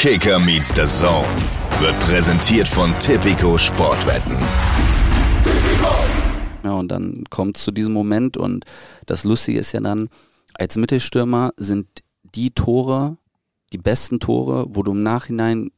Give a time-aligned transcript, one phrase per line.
[0.00, 1.28] Kicker meets the Zone
[1.78, 4.34] wird präsentiert von Tipico Sportwetten.
[6.64, 8.64] Ja, und dann kommt zu diesem Moment und
[9.04, 10.08] das Lustige ist ja dann,
[10.54, 11.86] als Mittelstürmer sind
[12.34, 13.18] die Tore,
[13.74, 15.70] die besten Tore, wo du im Nachhinein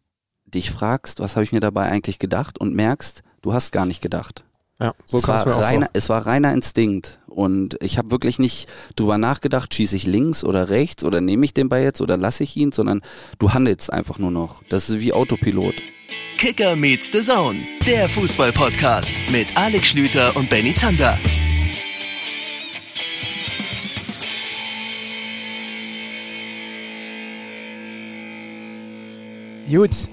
[0.44, 4.02] dich fragst, was habe ich mir dabei eigentlich gedacht und merkst, du hast gar nicht
[4.02, 4.44] gedacht.
[4.82, 8.10] Ja, so es, war es mir auch reiner, es war reiner Instinkt und ich habe
[8.10, 12.00] wirklich nicht drüber nachgedacht, schieße ich links oder rechts oder nehme ich den Ball jetzt
[12.00, 13.00] oder lasse ich ihn, sondern
[13.38, 14.64] du handelst einfach nur noch.
[14.70, 15.76] Das ist wie Autopilot.
[16.36, 21.16] Kicker meets the Zone, der Fußball-Podcast mit Alex Schlüter und Benny Zander.
[29.70, 30.10] Gut,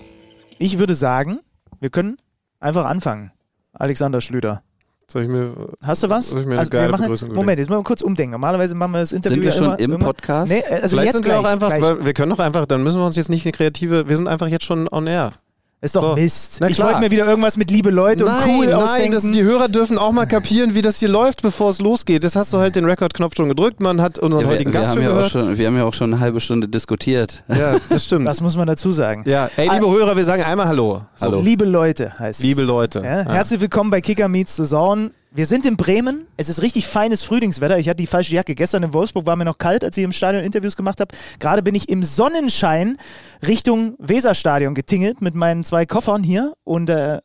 [0.60, 1.40] ich würde sagen,
[1.80, 2.18] wir können
[2.60, 3.32] einfach anfangen.
[3.80, 4.62] Alexander Schlüter.
[5.08, 6.30] Soll ich mir, Hast du was?
[6.30, 8.34] Soll ich mir eine also, wir geile machen, Moment, jetzt müssen wir kurz umdenken.
[8.34, 10.52] Normalerweise machen wir das Interview Sind wir schon immer, im immer, Podcast?
[10.52, 11.82] Nee, also Vielleicht jetzt sind gleich, wir auch einfach, gleich.
[11.82, 14.28] weil wir können doch einfach, dann müssen wir uns jetzt nicht eine kreative, wir sind
[14.28, 15.32] einfach jetzt schon on air.
[15.82, 16.16] Ist doch So.
[16.16, 16.58] Mist.
[16.60, 19.12] Na Ich wollte mir wieder irgendwas mit liebe Leute und cool nein, ausdenken.
[19.14, 22.26] das, die Hörer dürfen auch mal kapieren, wie das hier läuft, bevor es losgeht.
[22.26, 24.80] Das hast du halt den Rekordknopf schon gedrückt, man hat unseren Ja, wir, heutigen wir,
[24.82, 25.32] Gast haben schon ja auch gehört.
[25.32, 27.44] schon, wir haben ja auch schon eine halbe Stunde diskutiert.
[27.48, 28.28] Ja, das stimmt.
[28.28, 29.24] das muss man dazu sagen.
[29.26, 31.02] ja, ey, liebe Hörer, wir sagen einmal Hallo.
[31.16, 31.40] So, Hallo.
[31.40, 32.68] Liebe Leute heißt Liebe es.
[32.68, 33.00] Leute.
[33.00, 33.32] Ja, Ja.
[33.32, 35.12] Herzlich willkommen bei Kicker Meets the Zone.
[35.32, 36.26] Wir sind in Bremen.
[36.38, 37.78] Es ist richtig feines Frühlingswetter.
[37.78, 38.56] Ich hatte die falsche Jacke.
[38.56, 41.16] Gestern in Wolfsburg war mir noch kalt, als ich im Stadion Interviews gemacht habe.
[41.40, 42.98] Gerade bin ich im Sonnenschein
[43.46, 47.20] Richtung Weserstadion getingelt mit meinen zwei Koffern hier und äh,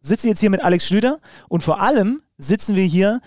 [0.00, 1.18] sitze jetzt hier mit Alex Schlüter.
[1.48, 3.20] Und vor allem sitzen wir hier.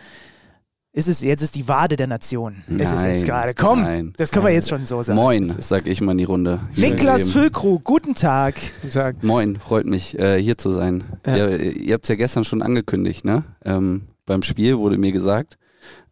[0.94, 2.64] Ist es, jetzt ist die Wade der Nation.
[2.68, 3.54] Das ist Nein, jetzt gerade.
[3.54, 4.14] Komm, nein.
[4.18, 5.16] das können wir jetzt schon so sagen.
[5.16, 6.60] Moin, sag ich mal in die Runde.
[6.76, 7.32] Niklas.
[7.32, 8.56] Füllkrug, guten Tag.
[8.82, 9.24] Guten Tag.
[9.24, 11.06] Moin, freut mich, äh, hier zu sein.
[11.26, 11.38] Ja.
[11.38, 11.48] Ja.
[11.48, 13.46] ihr habt es ja gestern schon angekündigt, ne?
[13.64, 15.58] Ähm, beim Spiel wurde mir gesagt.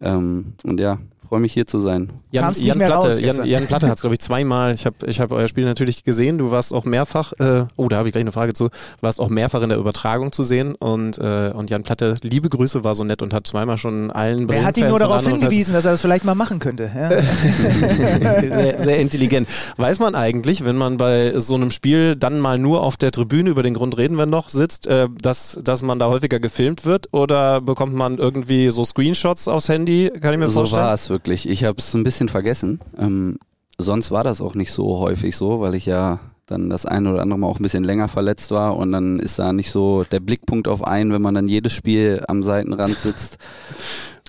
[0.02, 2.10] Ähm, und ja, freue mich hier zu sein.
[2.32, 3.46] Jan, Jan Platte, raus Jan.
[3.46, 4.74] Jan Platte hat es, glaube ich, zweimal.
[4.74, 6.40] Ich habe ich hab euer Spiel natürlich gesehen.
[6.40, 8.70] Du warst auch mehrfach, äh, oh, da habe ich gleich eine Frage zu.
[8.70, 10.74] Du warst auch mehrfach in der Übertragung zu sehen.
[10.74, 14.50] Und, äh, und Jan Platte, liebe Grüße, war so nett und hat zweimal schon allen
[14.50, 16.90] Wer hat ihn nur darauf hingewiesen, dass er das vielleicht mal machen könnte?
[16.96, 17.10] Ja.
[18.42, 19.48] sehr, sehr intelligent.
[19.78, 23.52] Weiß man eigentlich, wenn man bei so einem Spiel dann mal nur auf der Tribüne,
[23.52, 27.14] über den Grund reden wir noch, sitzt, äh, dass, dass man da häufiger gefilmt wird?
[27.14, 30.12] Oder bekommt man irgendwie so Screenshots aufs Handy?
[30.20, 30.82] Kann ich mir so vorstellen?
[30.82, 31.19] war es wirklich.
[31.28, 32.80] Ich habe es ein bisschen vergessen.
[32.98, 33.38] Ähm,
[33.78, 37.22] sonst war das auch nicht so häufig so, weil ich ja dann das eine oder
[37.22, 40.20] andere Mal auch ein bisschen länger verletzt war und dann ist da nicht so der
[40.20, 43.38] Blickpunkt auf einen, wenn man dann jedes Spiel am Seitenrand sitzt.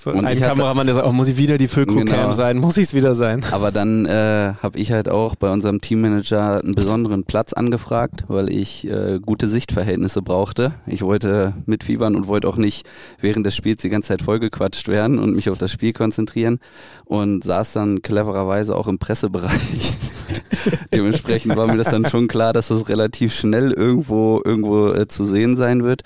[0.02, 2.32] So Und ein Kameramann, der sagt, oh, muss ich wieder die Füllkrug-Cam Genau.
[2.32, 2.56] sein?
[2.56, 3.44] Muss ich es wieder sein?
[3.50, 8.48] Aber dann äh, habe ich halt auch bei unserem Teammanager einen besonderen Platz angefragt, weil
[8.48, 10.72] ich äh, gute Sichtverhältnisse brauchte.
[10.86, 12.86] Ich wollte mitfiebern und wollte auch nicht
[13.20, 16.60] während des Spiels die ganze Zeit vollgequatscht werden und mich auf das Spiel konzentrieren
[17.04, 19.92] und saß dann clevererweise auch im Pressebereich.
[20.94, 25.24] Dementsprechend war mir das dann schon klar, dass das relativ schnell irgendwo irgendwo äh, zu
[25.24, 26.02] sehen sein wird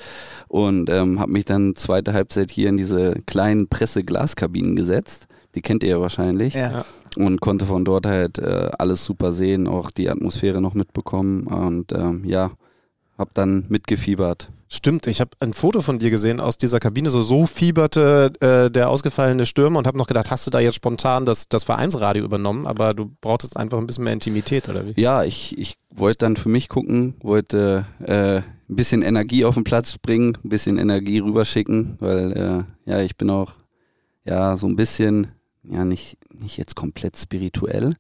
[0.55, 5.27] und ähm, habe mich dann zweite Halbzeit hier in diese kleinen Presseglaskabinen gesetzt.
[5.57, 6.85] Die kennt ihr ja wahrscheinlich Ja.
[7.17, 11.91] und konnte von dort halt äh, alles super sehen, auch die Atmosphäre noch mitbekommen und
[11.93, 12.53] ähm, ja,
[13.19, 14.51] hab dann mitgefiebert.
[14.69, 18.71] Stimmt, ich habe ein Foto von dir gesehen aus dieser Kabine, so so fieberte äh,
[18.71, 22.25] der ausgefallene Stürmer und habe noch gedacht, hast du da jetzt spontan das, das Vereinsradio
[22.25, 25.01] übernommen, aber du brauchtest einfach ein bisschen mehr Intimität, oder wie?
[25.01, 29.65] Ja, ich, ich wollte dann für mich gucken, wollte äh, ein bisschen Energie auf den
[29.65, 32.33] Platz bringen, ein bisschen Energie rüberschicken, weil
[32.87, 33.53] äh, ja, ich bin auch
[34.25, 35.29] ja so ein bisschen,
[35.63, 37.95] ja nicht, nicht jetzt komplett spirituell,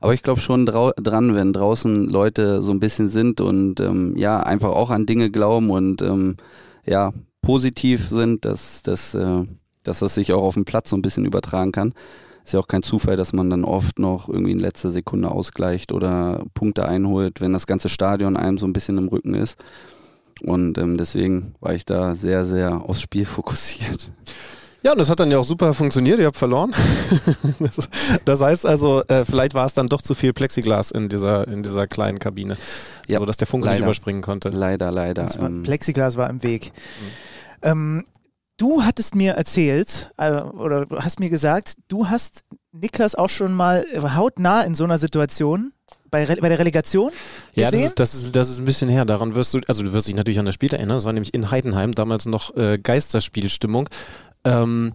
[0.00, 4.40] aber ich glaube schon dran, wenn draußen Leute so ein bisschen sind und ähm, ja,
[4.40, 6.36] einfach auch an Dinge glauben und ähm,
[6.84, 7.12] ja,
[7.42, 9.44] positiv sind, dass, dass, äh,
[9.84, 11.94] dass das sich auch auf dem Platz so ein bisschen übertragen kann.
[12.46, 15.90] Ist ja auch kein Zufall, dass man dann oft noch irgendwie in letzter Sekunde ausgleicht
[15.90, 19.58] oder Punkte einholt, wenn das ganze Stadion einem so ein bisschen im Rücken ist.
[20.42, 24.12] Und ähm, deswegen war ich da sehr, sehr aufs Spiel fokussiert.
[24.84, 26.72] Ja, und das hat dann ja auch super funktioniert, ihr habt verloren.
[28.24, 31.64] das, heißt also, äh, vielleicht war es dann doch zu viel Plexiglas in dieser, in
[31.64, 32.56] dieser kleinen Kabine,
[33.08, 33.86] Ja, so dass der Funke nicht leider.
[33.86, 34.50] überspringen konnte.
[34.50, 35.24] Leider, leider.
[35.24, 36.70] Das war, Ähm, Plexiglas war im Weg.
[37.62, 38.04] Ähm,
[38.56, 43.52] du hattest mir erzählt, äh, oder du hast mir gesagt, du hast Niklas auch schon
[43.54, 45.72] mal hautnah in so einer Situation
[46.10, 47.10] bei, Re bei der Relegation
[47.54, 47.86] Ja, das gesehen?
[47.86, 49.04] ist, das, ist, das ist ein bisschen her.
[49.04, 50.96] Daran wirst du, also du wirst dich natürlich an das Spiel erinnern.
[50.96, 53.88] Das war nämlich in Heidenheim, damals noch äh, Geisterspielstimmung.
[54.44, 54.94] Ähm,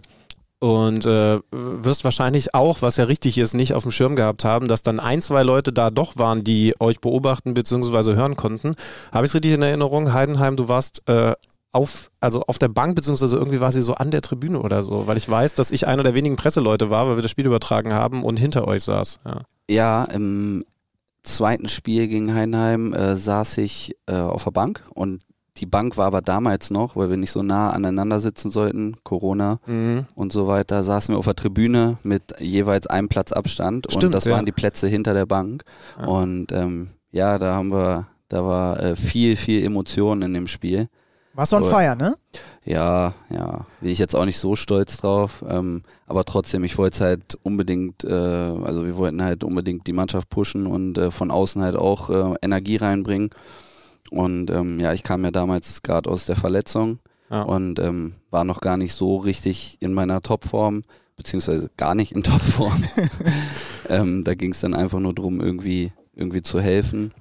[0.58, 4.68] und äh, wirst wahrscheinlich auch, was ja richtig ist, nicht auf dem Schirm gehabt haben,
[4.68, 8.14] dass dann ein, zwei Leute da doch waren, die euch beobachten bzw.
[8.14, 8.76] hören konnten.
[9.10, 10.12] Habe ich es richtig in Erinnerung?
[10.12, 11.32] Heidenheim, du warst äh,
[11.72, 15.06] auf, also auf der Bank, beziehungsweise irgendwie war sie so an der Tribüne oder so,
[15.06, 17.92] weil ich weiß, dass ich einer der wenigen Presseleute war, weil wir das Spiel übertragen
[17.94, 19.20] haben und hinter euch saß.
[19.24, 19.40] Ja.
[19.70, 20.64] Ja, ähm,
[21.22, 25.22] zweiten Spiel gegen Heidenheim äh, saß ich äh, auf der Bank und
[25.58, 29.58] die Bank war aber damals noch, weil wir nicht so nah aneinander sitzen sollten, Corona
[29.66, 30.06] Mhm.
[30.14, 34.14] und so weiter, saßen wir auf der Tribüne mit jeweils einem Platz Abstand Stimmt, und
[34.14, 34.32] das ja.
[34.32, 35.62] waren die Plätze hinter der Bank.
[35.98, 36.06] Ja.
[36.06, 40.88] Und ähm, ja, da haben wir, da war äh, viel, viel Emotion in dem Spiel.
[41.34, 42.14] Warst du on fire, ne?
[42.64, 46.94] Ja, ja, bin ich jetzt auch nicht so stolz drauf, ähm, aber trotzdem, ich wollte
[46.96, 51.30] es halt unbedingt, äh, also wir wollten halt unbedingt die Mannschaft pushen und äh, von
[51.30, 53.30] außen halt auch äh, Energie reinbringen.
[54.10, 56.98] Und ähm, ja, ich kam ja damals gerade aus der Verletzung
[57.30, 57.42] Ja.
[57.42, 60.82] und ähm, war noch gar nicht so richtig in meiner Topform,
[61.16, 62.84] beziehungsweise gar nicht in Topform.
[63.88, 67.12] ähm, da ging es dann einfach nur drum, irgendwie, irgendwie zu helfen.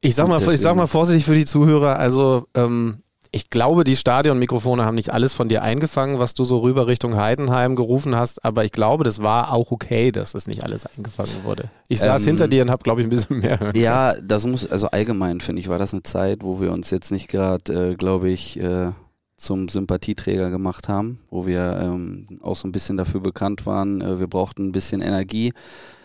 [0.00, 2.98] Ich sag mal, ich sag mal vorsichtig für die Zuhörer, also ähm,
[3.34, 7.16] ich glaube, die Stadionmikrofone haben nicht alles von dir eingefangen, was du so rüber Richtung
[7.16, 11.32] Heidenheim gerufen hast, aber ich glaube, das war auch okay, dass das nicht alles eingefangen
[11.42, 11.70] wurde.
[11.88, 13.76] Ich saß Ähm, hinter dir und habe, glaube ich, ein bisschen mehr können.
[13.78, 17.10] Ja, das muss, also allgemein finde ich, war das eine Zeit, wo wir uns jetzt
[17.10, 18.90] nicht gerade, äh, glaube ich, äh,
[19.38, 24.20] zum Sympathieträger gemacht haben, wo wir ähm, auch so ein bisschen dafür bekannt waren, äh,
[24.20, 25.52] wir brauchten ein bisschen Energie.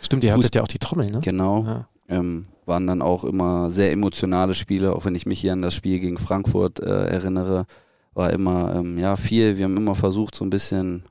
[0.02, 1.20] Stimmt, ihr Fuß- hattet ja auch die Trommel, ne?
[1.22, 1.64] Genau.
[1.66, 1.88] Ja.
[2.10, 5.74] Ähm, waren dann auch immer sehr emotionale Spiele, auch wenn ich mich hier an das
[5.74, 7.66] Spiel gegen Frankfurt äh, erinnere,
[8.14, 9.58] war immer ähm, ja viel.
[9.58, 11.04] Wir haben immer versucht, so ein bisschen,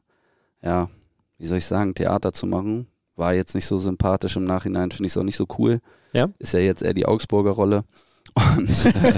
[0.63, 0.89] ja,
[1.39, 2.89] wie soll ich sagen, Theater zu machen.
[3.15, 5.81] War jetzt nicht so sympathisch im Nachhinein, finde ich es auch nicht so cool.
[6.13, 6.29] Ja?
[6.39, 7.85] Ist ja jetzt eher die Augsburger Rolle
[8.57, 9.13] und äh,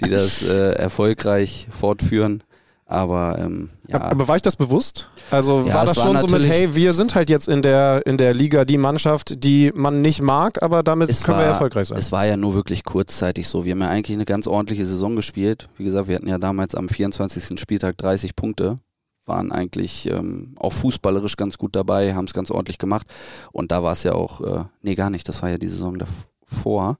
[0.00, 2.42] die das äh, erfolgreich fortführen.
[2.86, 5.08] Aber ähm, ja, Aber war ich das bewusst?
[5.30, 8.02] Also Ja, war das war schon so mit, hey, wir sind halt jetzt in der,
[8.06, 11.52] in der Liga die Mannschaft, die man nicht mag, aber damit Es können wir war-
[11.52, 11.96] erfolgreich sein.
[11.98, 13.64] Es war ja nur wirklich kurzzeitig so.
[13.64, 15.68] Wir haben ja eigentlich eine ganz ordentliche Saison gespielt.
[15.78, 17.58] Wie gesagt, wir hatten ja damals am 24.
[17.58, 18.76] Spieltag 30 Punkte.
[19.24, 23.06] Waren eigentlich ähm, auch fußballerisch ganz gut dabei, haben es ganz ordentlich gemacht.
[23.52, 25.96] Und da war es ja auch, äh, nee, gar nicht, das war ja die Saison
[25.98, 26.98] davor.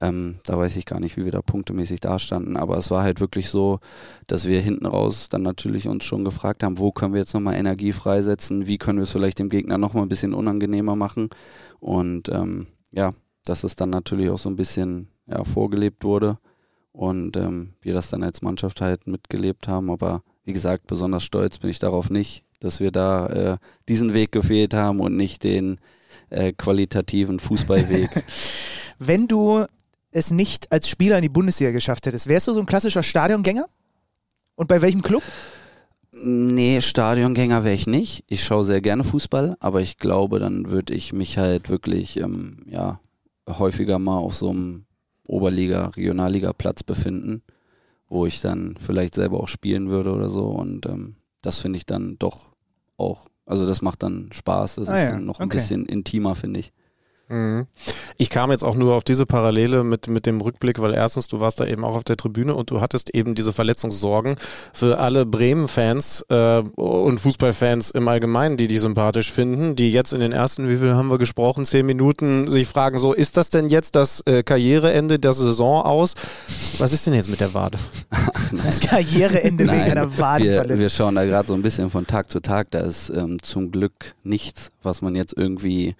[0.00, 2.56] Ähm, da weiß ich gar nicht, wie wir da punktemäßig dastanden.
[2.56, 3.80] Aber es war halt wirklich so,
[4.26, 7.54] dass wir hinten raus dann natürlich uns schon gefragt haben, wo können wir jetzt nochmal
[7.54, 11.30] Energie freisetzen, wie können wir es vielleicht dem Gegner nochmal ein bisschen unangenehmer machen.
[11.80, 13.12] Und ähm, ja,
[13.44, 16.38] dass es dann natürlich auch so ein bisschen ja, vorgelebt wurde
[16.92, 19.90] und ähm, wir das dann als Mannschaft halt mitgelebt haben.
[19.90, 23.56] Aber wie gesagt, besonders stolz bin ich darauf nicht, dass wir da äh,
[23.88, 25.78] diesen Weg gefehlt haben und nicht den
[26.30, 28.08] äh, qualitativen Fußballweg.
[28.98, 29.64] Wenn du
[30.10, 33.68] es nicht als Spieler in die Bundesliga geschafft hättest, wärst du so ein klassischer Stadiongänger?
[34.56, 35.22] Und bei welchem Club?
[36.22, 38.24] nee, Stadiongänger wäre ich nicht.
[38.28, 42.56] Ich schaue sehr gerne Fußball, aber ich glaube, dann würde ich mich halt wirklich ähm,
[42.66, 43.00] ja,
[43.48, 44.84] häufiger mal auf so einem
[45.26, 47.42] Oberliga, Regionalliga-Platz befinden,
[48.08, 50.46] wo ich dann vielleicht selber auch spielen würde oder so.
[50.46, 52.50] Und ähm, das finde ich dann doch
[52.96, 54.76] auch, also das macht dann Spaß.
[54.76, 55.58] Das Ah ist ja, dann noch ein okay.
[55.58, 56.72] bisschen intimer, finde ich.
[57.28, 57.66] Mhm.
[58.16, 61.40] Ich kam jetzt auch nur auf diese Parallele mit, mit dem Rückblick, weil erstens, du
[61.40, 64.36] warst da eben auch auf der Tribüne und du hattest eben diese Verletzungssorgen
[64.72, 70.20] für alle Bremen-Fans äh, und Fußballfans im Allgemeinen, die die sympathisch finden, die jetzt in
[70.20, 73.68] den ersten, wie viel haben wir gesprochen, zehn Minuten sich fragen, so, ist das denn
[73.68, 76.14] jetzt das äh, Karriereende der Saison aus?
[76.78, 77.78] Was ist denn jetzt mit der Wade?
[78.64, 80.78] Das Karriereende wegen Nein, einer wir, Wadenverletzung.
[80.78, 82.70] wir schauen da gerade so ein bisschen von Tag zu Tag.
[82.70, 85.94] Da ist ähm, zum Glück nichts, was man jetzt irgendwie,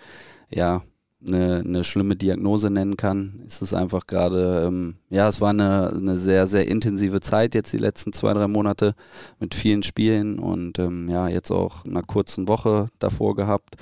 [0.48, 0.82] ja,
[1.26, 3.42] eine, eine schlimme Diagnose nennen kann.
[3.46, 7.72] Es ist einfach gerade, ähm, ja, es war eine, eine sehr, sehr intensive Zeit jetzt
[7.72, 8.94] die letzten zwei, drei Monate
[9.40, 13.76] mit vielen Spielen und ähm, ja, jetzt auch einer kurzen Woche davor gehabt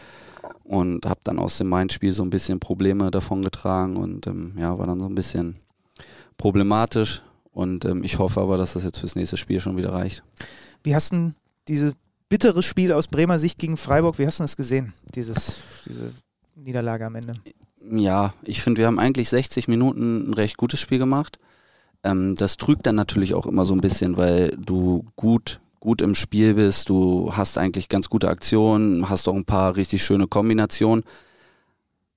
[0.65, 4.79] und habe dann aus dem Main-Spiel so ein bisschen Probleme davon getragen und ähm, ja,
[4.79, 5.57] war dann so ein bisschen
[6.39, 10.23] problematisch und ähm, ich hoffe aber, dass das jetzt fürs nächste Spiel schon wieder reicht.
[10.83, 11.33] Wie hast du
[11.69, 11.93] dieses
[12.29, 14.95] bittere Spiel aus Bremer Sicht gegen Freiburg, wie hast du das gesehen?
[15.15, 16.13] Dieses, diese
[16.57, 17.35] Niederlage am Ende.
[17.89, 21.39] Ja, ich finde, wir haben eigentlich 60 Minuten ein recht gutes Spiel gemacht.
[22.03, 26.15] Ähm, das trügt dann natürlich auch immer so ein bisschen, weil du gut, gut im
[26.15, 31.05] Spiel bist, du hast eigentlich ganz gute Aktionen, hast auch ein paar richtig schöne Kombinationen,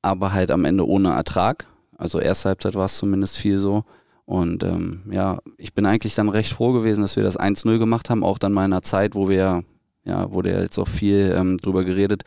[0.01, 1.65] aber halt am Ende ohne Ertrag.
[1.98, 3.84] Also erste Halbzeit war es zumindest viel so.
[4.25, 8.10] Und ähm, ja, ich bin eigentlich dann recht froh gewesen, dass wir das 1-0 gemacht
[8.10, 9.63] haben, auch dann mal in einer Zeit, wo wir,
[10.05, 12.24] ja, wurde ja jetzt auch viel ähm, drüber geredet,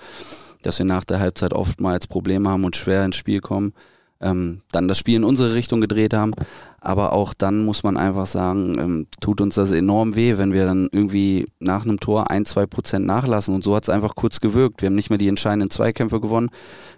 [0.63, 3.73] dass wir nach der Halbzeit oftmals Probleme haben und schwer ins Spiel kommen.
[4.21, 6.33] Ähm, dann das Spiel in unsere Richtung gedreht haben.
[6.81, 10.65] Aber auch dann muss man einfach sagen, ähm, tut uns das enorm weh, wenn wir
[10.65, 13.53] dann irgendwie nach einem Tor ein, zwei Prozent nachlassen.
[13.53, 14.81] Und so hat es einfach kurz gewirkt.
[14.81, 16.51] Wir haben nicht mehr die entscheidenden Zweikämpfe gewonnen.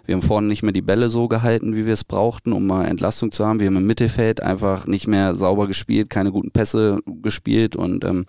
[0.05, 2.85] Wir haben vorne nicht mehr die Bälle so gehalten, wie wir es brauchten, um mal
[2.85, 3.59] Entlastung zu haben.
[3.59, 8.25] Wir haben im Mittelfeld einfach nicht mehr sauber gespielt, keine guten Pässe gespielt und ähm,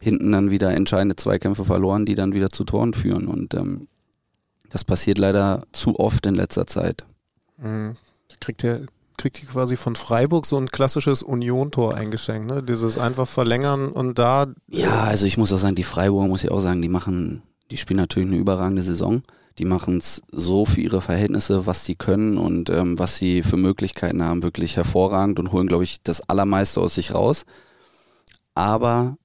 [0.00, 3.26] hinten dann wieder entscheidende Zweikämpfe verloren, die dann wieder zu Toren führen.
[3.26, 3.86] Und ähm,
[4.70, 7.06] das passiert leider zu oft in letzter Zeit.
[7.56, 7.96] Mhm.
[8.40, 12.62] Kriegt ihr, kriegt ihr quasi von Freiburg so ein klassisches Union-Tor eingeschenkt, ne?
[12.62, 14.46] Dieses einfach verlängern und da.
[14.68, 17.76] Ja, also ich muss auch sagen, die Freiburger muss ich auch sagen, die machen, die
[17.76, 19.22] spielen natürlich eine überragende Saison.
[19.58, 23.56] Die machen es so für ihre Verhältnisse, was sie können und ähm, was sie für
[23.56, 27.44] Möglichkeiten haben, wirklich hervorragend und holen, glaube ich, das Allermeiste aus sich raus.
[28.54, 29.16] Aber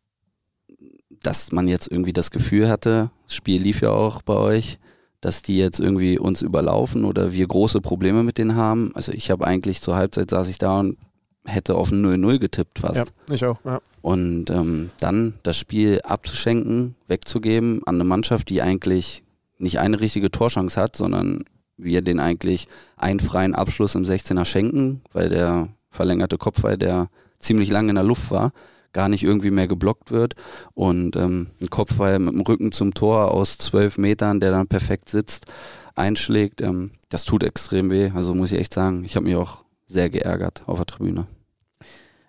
[1.22, 4.80] dass man jetzt irgendwie das Gefühl hatte, das Spiel lief ja auch bei euch,
[5.24, 8.92] dass die jetzt irgendwie uns überlaufen oder wir große Probleme mit denen haben.
[8.94, 10.98] Also ich habe eigentlich zur Halbzeit saß ich da und
[11.46, 12.98] hätte auf ein 0-0 getippt fast.
[12.98, 13.58] Ja, ich auch.
[13.64, 13.80] Ja.
[14.02, 19.24] Und ähm, dann das Spiel abzuschenken, wegzugeben an eine Mannschaft, die eigentlich
[19.60, 21.46] nicht eine richtige Torschance hat, sondern
[21.78, 27.72] wir den eigentlich einen freien Abschluss im 16er schenken, weil der verlängerte Kopfball, der ziemlich
[27.72, 28.52] lange in der Luft war,
[28.94, 30.36] gar nicht irgendwie mehr geblockt wird
[30.74, 35.10] und ähm, ein Kopfball mit dem Rücken zum Tor aus zwölf Metern, der dann perfekt
[35.10, 35.48] sitzt,
[35.96, 38.12] einschlägt, ähm, das tut extrem weh.
[38.14, 41.28] Also muss ich echt sagen, ich habe mich auch sehr geärgert auf der Tribüne.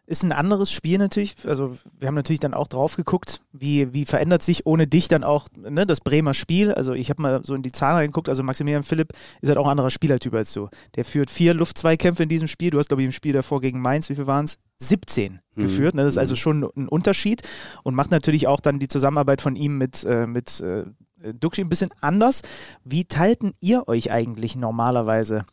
[0.06, 1.34] Ist ein anderes Spiel natürlich.
[1.46, 5.24] Also wir haben natürlich dann auch drauf geguckt, wie, wie verändert sich ohne dich dann
[5.24, 6.72] auch ne, das Bremer Spiel.
[6.72, 8.28] Also ich habe mal so in die Zahlen reingeguckt.
[8.28, 10.68] Also Maximilian Philipp ist halt auch ein anderer Spielertyp als du.
[10.96, 12.70] Der führt vier Luftzweikämpfe in diesem Spiel.
[12.70, 14.58] Du hast, glaube ich, im Spiel davor gegen Mainz, wie viel waren es?
[14.78, 15.62] 17 mhm.
[15.62, 15.94] geführt.
[15.94, 16.04] Ne?
[16.04, 17.40] Das ist also schon ein Unterschied
[17.82, 20.84] und macht natürlich auch dann die Zusammenarbeit von ihm mit, äh, mit äh,
[21.32, 22.42] Duxi ein bisschen anders.
[22.84, 25.46] Wie teilten ihr euch eigentlich normalerweise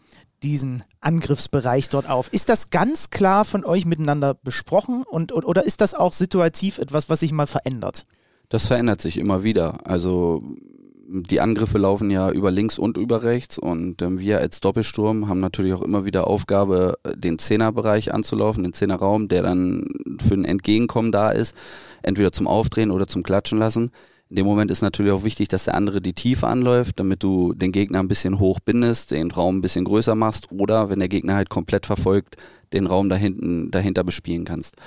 [0.43, 2.31] diesen Angriffsbereich dort auf.
[2.33, 7.10] Ist das ganz klar von euch miteinander besprochen und, oder ist das auch situativ etwas,
[7.10, 8.05] was sich mal verändert?
[8.50, 9.88] Das verändert sich immer wieder.
[9.88, 10.43] Also
[11.13, 15.41] die Angriffe laufen ja über links und über rechts und ähm, wir als Doppelsturm haben
[15.41, 19.86] natürlich auch immer wieder Aufgabe, den Zehnerbereich anzulaufen, den Zehnerraum, der dann
[20.25, 21.55] für ein Entgegenkommen da ist,
[22.01, 23.91] entweder zum Aufdrehen oder zum Klatschen lassen.
[24.31, 27.51] In dem Moment ist natürlich auch wichtig, dass der andere die Tiefe anläuft, damit du
[27.51, 31.09] den Gegner ein bisschen hoch bindest, den Raum ein bisschen größer machst oder wenn der
[31.09, 32.38] Gegner halt komplett verfolgt,
[32.71, 34.77] den Raum da hinten, dahinter bespielen kannst.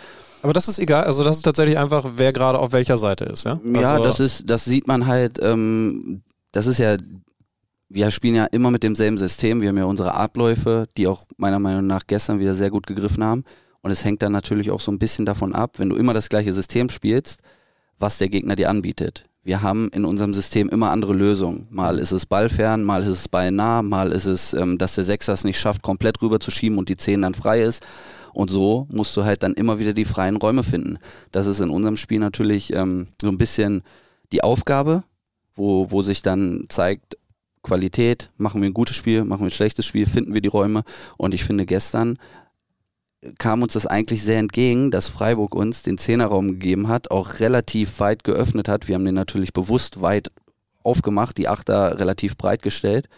[0.41, 3.45] Aber das ist egal, also das ist tatsächlich einfach, wer gerade auf welcher Seite ist,
[3.45, 3.61] ja?
[3.63, 6.23] Ja, also das ist, das sieht man halt, ähm,
[6.53, 6.97] das ist ja,
[7.91, 11.59] wir spielen ja immer mit demselben System, wir haben ja unsere Abläufe, die auch meiner
[11.59, 13.45] Meinung nach gestern wieder sehr gut gegriffen haben.
[13.83, 16.31] Und es hängt dann natürlich auch so ein bisschen davon ab, wenn du immer das
[16.31, 17.43] gleiche System spielst,
[17.99, 21.67] was der Gegner dir anbietet wir haben in unserem System immer andere Lösungen.
[21.71, 25.35] Mal ist es ballfern, mal ist es ballnah, mal ist es, ähm, dass der Sechser
[25.35, 27.85] es nicht schafft, komplett rüber zu schieben und die Zehn dann frei ist.
[28.33, 30.99] Und so musst du halt dann immer wieder die freien Räume finden.
[31.31, 33.83] Das ist in unserem Spiel natürlich ähm, so ein bisschen
[34.33, 35.05] die Aufgabe,
[35.55, 37.19] wo, wo sich dann zeigt,
[37.63, 40.85] Qualität, machen wir ein gutes Spiel, machen wir ein schlechtes Spiel, finden wir die Räume.
[41.17, 42.19] Und ich finde, gestern
[43.39, 48.01] kam uns das eigentlich sehr entgegen, dass Freiburg uns den Zehnerraum gegeben hat, auch relativ
[48.01, 48.89] weit geöffnet hat.
[48.89, 50.29] Wir haben den natürlich bewusst weit
[50.83, 53.09] aufgemacht, die Achter relativ breit gestellt,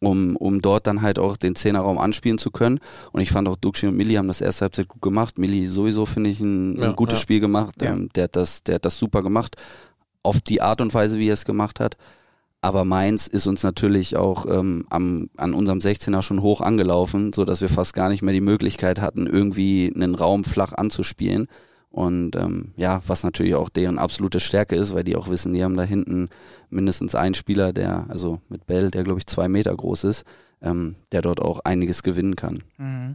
[0.00, 2.80] um, um dort dann halt auch den Zehnerraum anspielen zu können.
[3.12, 5.38] Und ich fand auch Duxi und Milli haben das erste Halbzeit gut gemacht.
[5.38, 7.22] Milli sowieso finde ich ein, ja, ein gutes ja.
[7.22, 7.82] Spiel gemacht.
[7.82, 7.92] Ja.
[7.92, 9.56] Ähm, der, hat das, der hat das super gemacht.
[10.22, 11.96] Auf die Art und Weise, wie er es gemacht hat.
[12.66, 17.60] Aber Mainz ist uns natürlich auch ähm, am, an unserem 16er schon hoch angelaufen, sodass
[17.60, 21.46] wir fast gar nicht mehr die Möglichkeit hatten, irgendwie einen Raum flach anzuspielen.
[21.90, 25.62] Und ähm, ja, was natürlich auch deren absolute Stärke ist, weil die auch wissen, die
[25.62, 26.28] haben da hinten
[26.68, 30.24] mindestens einen Spieler, der, also mit Bell, der glaube ich zwei Meter groß ist,
[30.60, 32.64] ähm, der dort auch einiges gewinnen kann.
[32.78, 33.14] Mhm.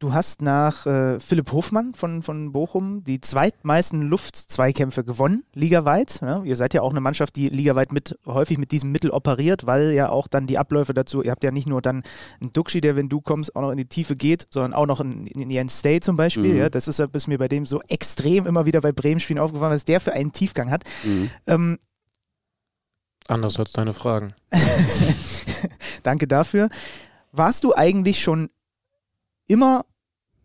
[0.00, 6.20] Du hast nach äh, Philipp Hofmann von, von Bochum die zweitmeisten Luftzweikämpfe gewonnen, ligaweit.
[6.20, 9.66] Ja, ihr seid ja auch eine Mannschaft, die ligaweit mit, häufig mit diesem Mittel operiert,
[9.66, 12.04] weil ja auch dann die Abläufe dazu, ihr habt ja nicht nur dann
[12.40, 15.00] einen Duxi, der, wenn du kommst, auch noch in die Tiefe geht, sondern auch noch
[15.00, 16.52] in, in Jens Stay zum Beispiel.
[16.52, 16.58] Mhm.
[16.58, 19.84] Ja, das ist, ist mir bei dem so extrem immer wieder bei Bremen-Spielen aufgefallen, was
[19.84, 20.84] der für einen Tiefgang hat.
[21.02, 21.30] Mhm.
[21.48, 21.78] Ähm,
[23.26, 24.28] Anders als deine Fragen.
[26.04, 26.68] Danke dafür.
[27.32, 28.48] Warst du eigentlich schon
[29.48, 29.84] immer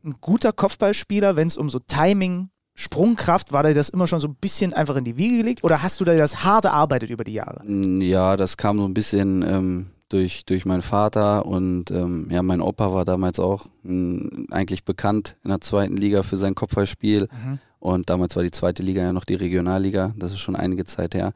[0.04, 4.28] ein guter Kopfballspieler, wenn es um so Timing, Sprungkraft, war dir das immer schon so
[4.28, 7.24] ein bisschen einfach in die Wiege gelegt oder hast du da das hart erarbeitet über
[7.24, 7.64] die Jahre?
[7.68, 12.62] Ja, das kam so ein bisschen ähm, durch, durch meinen Vater und ähm, ja, mein
[12.62, 17.60] Opa war damals auch m, eigentlich bekannt in der zweiten Liga für sein Kopfballspiel mhm.
[17.80, 21.14] und damals war die zweite Liga ja noch die Regionalliga, das ist schon einige Zeit
[21.14, 21.34] her.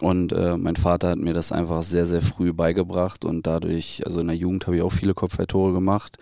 [0.00, 4.20] Und äh, mein Vater hat mir das einfach sehr, sehr früh beigebracht und dadurch, also
[4.20, 6.18] in der Jugend habe ich auch viele Kopfballtore gemacht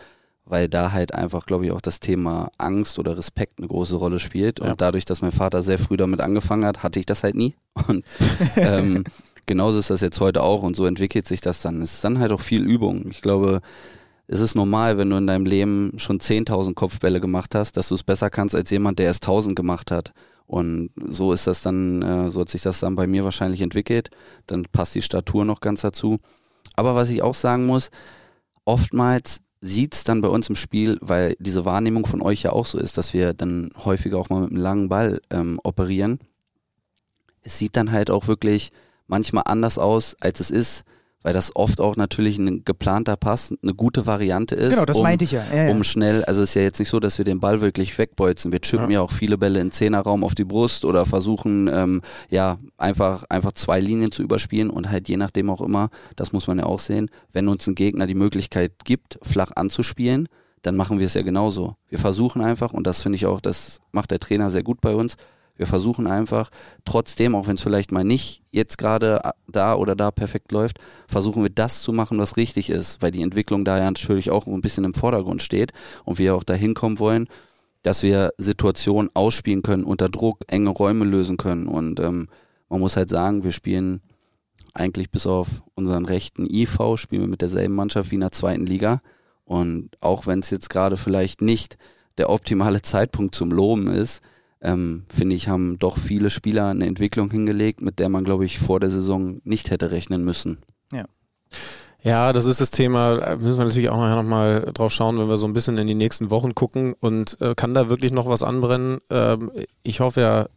[0.50, 4.19] weil da halt einfach, glaube ich, auch das Thema Angst oder Respekt eine große Rolle
[4.19, 4.59] spielt.
[4.59, 4.73] Ja.
[4.73, 7.54] Und dadurch, dass mein Vater sehr früh damit angefangen hat, hatte ich das halt nie.
[7.88, 8.04] Und
[8.57, 9.04] ähm,
[9.47, 11.80] genauso ist das jetzt heute auch und so entwickelt sich das dann.
[11.83, 13.09] Es ist dann halt auch viel Übung.
[13.11, 13.61] Ich glaube,
[14.26, 17.95] es ist normal, wenn du in deinem Leben schon 10.000 Kopfbälle gemacht hast, dass du
[17.95, 20.12] es besser kannst als jemand, der es 1.000 gemacht hat.
[20.47, 24.11] Und so ist das dann, äh, so hat sich das dann bei mir wahrscheinlich entwickelt.
[24.47, 26.19] Dann passt die Statur noch ganz dazu.
[26.75, 27.90] Aber was ich auch sagen muss,
[28.64, 32.67] oftmals sieht es dann bei uns im Spiel, weil diese Wahrnehmung von euch ja auch
[32.67, 36.19] so ist, dass wir dann häufiger auch mal mit einem langen Ball ähm, operieren.
[37.43, 38.73] Es sieht dann halt auch wirklich
[39.07, 40.85] manchmal anders aus, als es ist,
[41.23, 44.71] weil das oft auch natürlich ein geplanter Pass eine gute Variante ist.
[44.71, 45.45] Genau, das um, meinte ich ja.
[45.53, 45.71] ja, ja.
[45.71, 48.53] um schnell, also es ist ja jetzt nicht so, dass wir den Ball wirklich wegbolzen.
[48.53, 52.59] Wir chippen ja, auch viele Bälle in Zehnerraum auf die Brust oder versuchen ähm, ja
[52.79, 56.59] einfach einfach zwei Linien zu überspielen und halt je nachdem auch immer, das muss man
[56.59, 60.29] ja auch sehen, wenn uns ein Gegner die Möglichkeit gibt, flach anzuspielen,
[60.62, 61.77] dann machen wir es ja genauso.
[61.89, 64.95] Wir versuchen einfach und das finde ich auch, das macht der Trainer sehr gut bei
[64.95, 65.17] uns.
[65.61, 66.49] Wir versuchen einfach,
[66.87, 71.43] trotzdem, auch wenn es vielleicht mal nicht jetzt gerade da oder da perfekt läuft, versuchen
[71.43, 74.62] wir das zu machen, was richtig ist, weil die Entwicklung da ja natürlich auch ein
[74.62, 75.75] bisschen im Vordergrund steht
[76.07, 77.26] und wir auch dahin kommen wollen,
[77.83, 81.67] dass wir Situationen ausspielen können, unter Druck enge Räume lösen können.
[81.67, 82.29] Und ähm,
[82.71, 84.00] man muss halt sagen, wir spielen
[84.73, 88.64] eigentlich bis auf unseren rechten IV, spielen wir mit derselben Mannschaft wie in der zweiten
[88.64, 89.02] Liga.
[89.45, 91.76] Und auch wenn es jetzt gerade vielleicht nicht
[92.17, 94.23] der optimale Zeitpunkt zum Loben ist,
[94.62, 98.59] ähm, finde ich, haben doch viele Spieler eine Entwicklung hingelegt, mit der man, glaube ich,
[98.59, 100.59] vor der Saison nicht hätte rechnen müssen.
[100.93, 101.05] Ja.
[102.02, 103.17] Ja, das ist das Thema.
[103.17, 105.87] Da müssen wir natürlich auch nachher nochmal drauf schauen, wenn wir so ein bisschen in
[105.87, 106.95] die nächsten Wochen gucken.
[106.99, 109.00] Und äh, kann da wirklich noch was anbrennen?
[109.11, 109.50] Ähm,
[109.83, 110.49] ich hoffe ja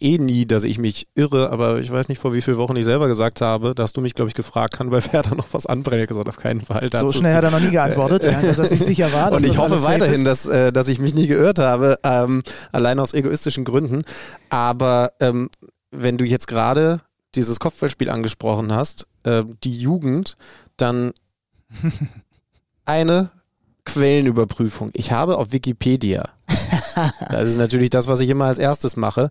[0.00, 2.84] eh nie, dass ich mich irre, aber ich weiß nicht, vor wie vielen Wochen ich
[2.84, 5.66] selber gesagt habe, da hast du mich, glaube ich, gefragt, kann bei Werder noch was
[5.66, 6.06] anbrennen?
[6.06, 6.90] Gesagt, auf keinen Fall.
[6.92, 9.32] So schnell hat er noch nie geantwortet, ja, dass er sich sicher war.
[9.32, 12.42] Und ich hoffe weiterhin, dass, äh, dass ich mich nie geirrt habe, ähm,
[12.72, 14.02] allein aus egoistischen Gründen.
[14.50, 15.48] Aber ähm,
[15.90, 17.00] wenn du jetzt gerade
[17.34, 20.34] dieses Kopfballspiel angesprochen hast, äh, die Jugend,
[20.76, 21.12] dann
[22.84, 23.30] eine
[23.84, 24.90] Quellenüberprüfung.
[24.92, 26.28] Ich habe auf Wikipedia,
[27.30, 29.30] das ist natürlich das, was ich immer als erstes mache,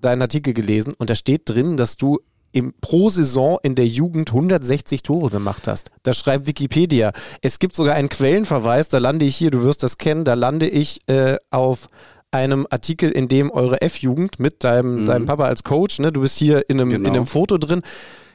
[0.00, 2.20] deinen Artikel gelesen und da steht drin, dass du
[2.52, 5.90] im, pro Saison in der Jugend 160 Tore gemacht hast.
[6.02, 7.12] Das schreibt Wikipedia.
[7.42, 10.66] Es gibt sogar einen Quellenverweis, da lande ich hier, du wirst das kennen, da lande
[10.66, 11.88] ich äh, auf
[12.30, 15.06] einem Artikel, in dem eure F-Jugend mit deinem, mhm.
[15.06, 17.08] deinem Papa als Coach, ne, du bist hier in einem, genau.
[17.08, 17.82] in einem Foto drin,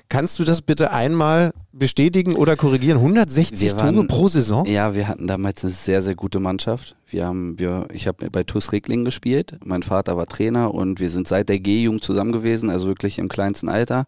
[0.10, 2.98] Kannst du das bitte einmal bestätigen oder korrigieren?
[2.98, 4.66] 160 waren, Tore pro Saison?
[4.66, 6.96] Ja, wir hatten damals eine sehr, sehr gute Mannschaft.
[7.08, 9.56] Wir haben, wir, ich habe bei TuS Regling gespielt.
[9.66, 13.28] Mein Vater war Trainer und wir sind seit der G-Jugend zusammen gewesen, also wirklich im
[13.28, 14.06] kleinsten Alter.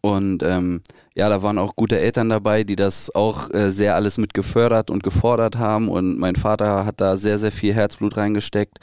[0.00, 0.82] Und ähm,
[1.14, 4.90] ja, da waren auch gute Eltern dabei, die das auch äh, sehr alles mit gefördert
[4.90, 5.88] und gefordert haben.
[5.88, 8.78] Und mein Vater hat da sehr, sehr viel Herzblut reingesteckt.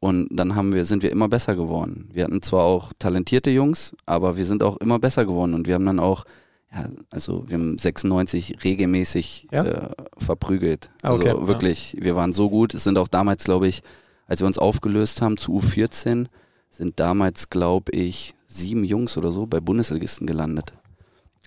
[0.00, 2.08] Und dann haben wir, sind wir immer besser geworden.
[2.12, 5.74] Wir hatten zwar auch talentierte Jungs, aber wir sind auch immer besser geworden und wir
[5.74, 6.24] haben dann auch,
[6.72, 9.64] ja, also wir haben 96 regelmäßig ja?
[9.64, 10.90] äh, verprügelt.
[11.02, 12.04] Ah, also okay, wirklich, ja.
[12.04, 12.74] wir waren so gut.
[12.74, 13.82] Es sind auch damals, glaube ich,
[14.26, 16.26] als wir uns aufgelöst haben zu U14,
[16.70, 20.74] sind damals, glaube ich, sieben Jungs oder so bei Bundesligisten gelandet.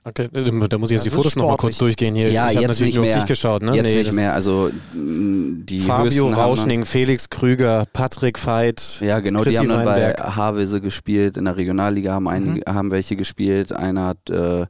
[0.03, 2.31] Okay, da muss ich jetzt das die Fotos nochmal kurz durchgehen hier.
[2.31, 3.61] Ja, ich habe natürlich nur auf dich geschaut.
[3.61, 3.75] Ne?
[3.75, 4.33] Jetzt nee, nicht mehr.
[4.33, 8.99] Also die Fabio Rauschning, Felix Krüger, Patrick Veit.
[9.01, 11.37] Ja, genau, Chrissy die haben dann bei Havelse gespielt.
[11.37, 12.73] In der Regionalliga haben, einige, mhm.
[12.73, 13.73] haben welche gespielt.
[13.73, 14.65] Einer hat äh,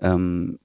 [0.00, 0.58] ähm,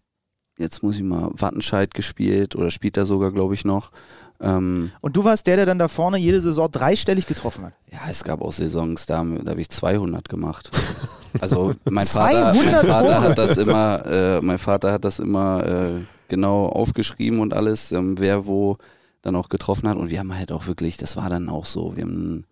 [0.58, 3.92] jetzt muss ich mal Wattenscheid gespielt oder spielt er sogar, glaube ich, noch.
[4.40, 7.74] Ähm, und du warst der, der dann da vorne jede Saison dreistellig getroffen hat?
[7.92, 10.70] Ja, es gab auch Saisons, da, da habe ich 200 gemacht.
[11.40, 16.02] Also mein Vater, mein Vater hat das immer, äh, mein Vater hat das immer äh,
[16.28, 18.78] genau aufgeschrieben und alles, ähm, wer wo
[19.22, 19.98] dann auch getroffen hat.
[19.98, 22.46] Und wir haben halt auch wirklich, das war dann auch so, wir haben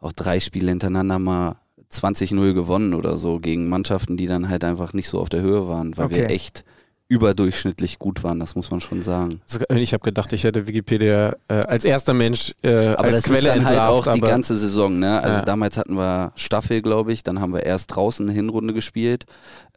[0.00, 1.56] auch drei Spiele hintereinander mal
[1.92, 5.68] 20-0 gewonnen oder so gegen Mannschaften, die dann halt einfach nicht so auf der Höhe
[5.68, 6.16] waren, weil okay.
[6.16, 6.64] wir echt
[7.08, 9.40] überdurchschnittlich gut waren, das muss man schon sagen.
[9.70, 13.50] Ich habe gedacht, ich hätte Wikipedia äh, als erster Mensch äh, aber als das Quelle
[13.50, 14.98] ist dann halt auch die ganze Saison.
[14.98, 15.20] Ne?
[15.22, 15.44] Also ja.
[15.44, 19.24] damals hatten wir Staffel, glaube ich, dann haben wir erst draußen eine Hinrunde gespielt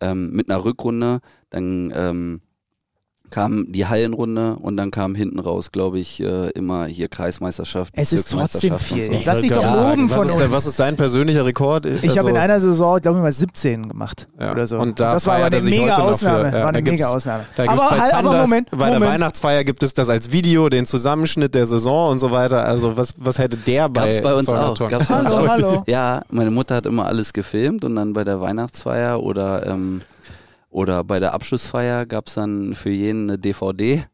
[0.01, 1.19] ähm, mit einer Rückrunde,
[1.51, 2.41] dann ähm,
[3.29, 7.93] kam die Hallenrunde und dann kam hinten raus, glaube ich, äh, immer hier Kreismeisterschaft.
[7.95, 9.05] Es ist trotzdem viel.
[9.05, 9.11] So.
[9.11, 10.43] Jetzt lass dich doch loben von was uns.
[10.43, 11.85] Ist, was ist dein persönlicher Rekord?
[11.85, 14.51] Ich also habe in einer Saison, glaube ich mal 17 gemacht ja.
[14.51, 14.77] oder so.
[14.77, 16.51] Und da das war aber eine mega Ausnahme.
[16.51, 17.43] Ja, war eine mega Ausnahme.
[17.57, 21.65] aber, halt, aber Moment, bei der Weihnachtsfeier gibt es das als Video, den Zusammenschnitt der
[21.65, 22.65] Saison und so weiter.
[22.65, 24.77] Also was, was hätte der bei Gab's bei uns auch.
[24.89, 25.47] Gab's hallo, auch.
[25.47, 25.83] hallo.
[25.87, 30.01] Ja, meine Mutter hat immer alles gefilmt und dann bei der Weihnachtsfeier oder ähm,
[30.69, 34.05] oder bei der Abschlussfeier gab es dann für jeden eine DVD.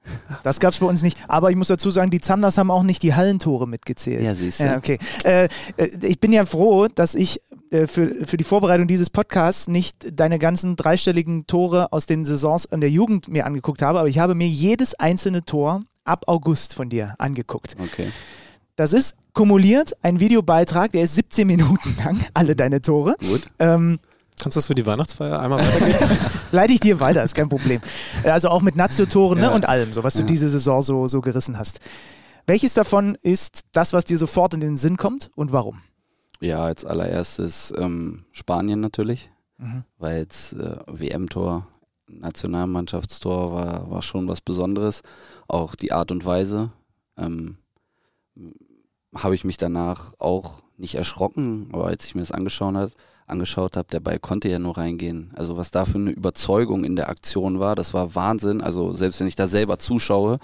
[0.43, 1.17] Das gab es bei uns nicht.
[1.27, 4.23] Aber ich muss dazu sagen, die Zanders haben auch nicht die Hallentore mitgezählt.
[4.23, 4.65] Ja, siehst du.
[4.65, 4.97] Ja, okay.
[5.25, 7.41] Äh, äh, ich bin ja froh, dass ich
[7.71, 12.71] äh, für, für die Vorbereitung dieses Podcasts nicht deine ganzen dreistelligen Tore aus den Saisons
[12.71, 16.73] an der Jugend mir angeguckt habe, aber ich habe mir jedes einzelne Tor ab August
[16.73, 17.75] von dir angeguckt.
[17.79, 18.07] Okay.
[18.77, 23.15] Das ist kumuliert ein Videobeitrag, der ist 17 Minuten lang, alle deine Tore.
[23.19, 23.49] Gut.
[23.59, 23.99] Ähm,
[24.39, 26.17] Kannst du das für die Weihnachtsfeier einmal weitergeben?
[26.51, 27.81] Leite ich dir weiter, ist kein Problem.
[28.23, 29.53] Also auch mit Nazio-Toren ne, Ja.
[29.55, 30.25] und allem, so was du Ja.
[30.25, 31.79] diese Saison so, so gerissen hast.
[32.45, 35.81] Welches davon ist das, was dir sofort in den Sinn kommt und warum?
[36.41, 39.85] Ja, als allererstes ähm, Spanien natürlich, Mhm.
[39.97, 41.65] weil jetzt äh, WM-Tor,
[42.07, 45.01] Nationalmannschaftstor war, war schon was Besonderes.
[45.47, 46.71] Auch die Art und Weise.
[47.17, 47.57] Ähm,
[49.15, 52.91] habe ich mich danach auch nicht erschrocken, aber als ich mir das angeschaut habe,
[53.27, 55.31] angeschaut habe, der Ball konnte ja nur reingehen.
[55.35, 58.61] Also was da für eine Überzeugung in der Aktion war, das war Wahnsinn.
[58.61, 60.39] Also selbst wenn ich da selber zuschaue,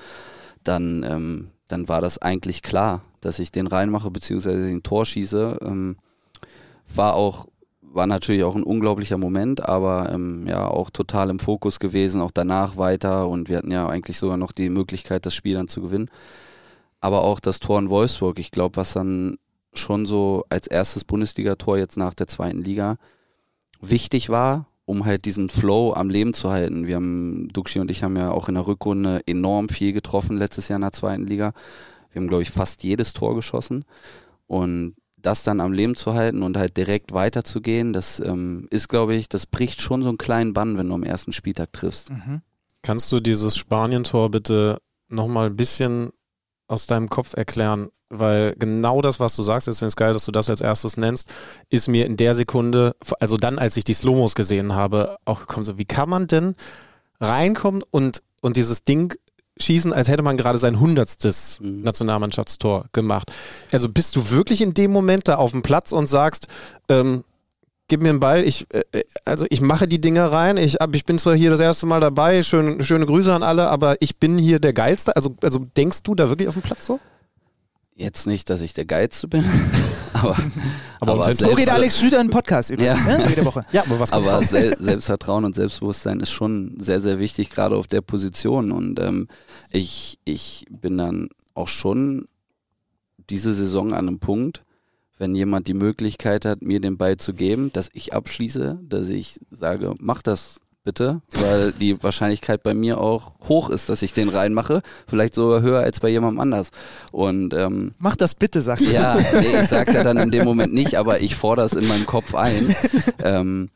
[0.63, 5.59] dann, ähm, dann war das eigentlich klar, dass ich den reinmache, beziehungsweise den Tor schieße.
[5.61, 5.97] Ähm,
[6.93, 7.47] war auch,
[7.81, 12.31] war natürlich auch ein unglaublicher Moment, aber ähm, ja, auch total im Fokus gewesen, auch
[12.31, 15.81] danach weiter und wir hatten ja eigentlich sogar noch die Möglichkeit, das Spiel dann zu
[15.81, 16.09] gewinnen.
[16.99, 19.37] Aber auch das Tor in Wolfsburg, ich glaube, was dann
[19.73, 22.97] schon so als erstes Bundesligator jetzt nach der zweiten Liga
[23.79, 26.87] wichtig war, um halt diesen Flow am Leben zu halten.
[26.87, 30.67] Wir haben, Duxi und ich haben ja auch in der Rückrunde enorm viel getroffen letztes
[30.67, 31.53] Jahr in der zweiten Liga.
[32.11, 33.85] Wir haben, glaube ich, fast jedes Tor geschossen.
[34.47, 39.15] Und das dann am Leben zu halten und halt direkt weiterzugehen, das ähm, ist, glaube
[39.15, 42.09] ich, das bricht schon so einen kleinen Bann, wenn du am ersten Spieltag triffst.
[42.09, 42.41] Mhm.
[42.81, 46.11] Kannst du dieses Spanien-Tor bitte nochmal ein bisschen
[46.71, 47.89] aus deinem Kopf erklären?
[48.09, 51.29] Weil genau das, was du sagst, ich es geil, dass du das als erstes nennst,
[51.69, 55.63] ist mir in der Sekunde, also dann, als ich die Slomos gesehen habe, auch gekommen,
[55.63, 56.55] so wie kann man denn
[57.21, 59.13] reinkommen und, und dieses Ding
[59.61, 61.83] schießen, als hätte man gerade sein hundertstes Mhm.
[61.83, 63.31] Nationalmannschaftstor gemacht.
[63.71, 66.47] Also bist du wirklich in dem Moment da auf dem Platz und sagst,
[66.89, 67.23] ähm,
[67.91, 71.05] gib mir einen Ball, ich, äh, äh, also ich mache die Dinger rein, ich, ich
[71.05, 74.37] bin zwar hier das erste Mal dabei, schön, schöne Grüße an alle, aber ich bin
[74.37, 75.13] hier der Geilste.
[75.17, 77.01] Also, also denkst du da wirklich auf dem Platz so?
[77.93, 79.43] Jetzt nicht, dass ich der Geilste bin,
[80.13, 80.37] aber,
[81.01, 83.17] Aber aber, So geht Alex Schlüter in Podcast übrigens, Ja.
[83.17, 83.25] ne?
[83.27, 83.65] jede Woche.
[83.73, 87.87] Ja, aber was Aber Sel Selbstvertrauen und Selbstbewusstsein ist schon sehr, sehr wichtig, gerade auf
[87.87, 88.71] der Position.
[88.71, 89.27] Und ähm,
[89.69, 92.25] ich, ich bin dann auch schon
[93.29, 94.63] diese Saison an einem Punkt,
[95.21, 99.39] wenn jemand die Möglichkeit hat, mir den Ball zu geben, dass ich abschließe, dass ich
[99.51, 104.29] sage, mach das bitte, weil die Wahrscheinlichkeit bei mir auch hoch ist, dass ich den
[104.29, 106.71] reinmache, vielleicht sogar höher als bei jemandem anders.
[107.11, 108.91] Und ähm, Mach das bitte, sagst du.
[108.91, 111.87] ja, nee, ich sag's ja dann in dem Moment nicht, aber ich fordere es in
[111.87, 112.75] meinem Kopf ein.
[113.23, 113.69] Ähm,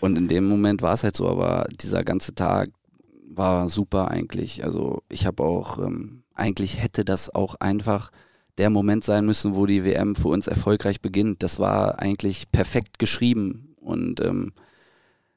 [0.00, 2.70] und in dem Moment war es halt so, aber dieser ganze Tag
[3.28, 4.64] war super eigentlich.
[4.64, 8.10] Also ich habe auch, ähm, eigentlich hätte das auch einfach
[8.58, 11.42] der Moment sein müssen, wo die WM für uns erfolgreich beginnt.
[11.42, 14.52] Das war eigentlich perfekt geschrieben und ähm,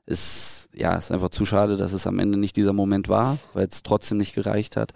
[0.06, 3.68] ist ja ist einfach zu schade, dass es am Ende nicht dieser Moment war, weil
[3.68, 4.92] es trotzdem nicht gereicht hat.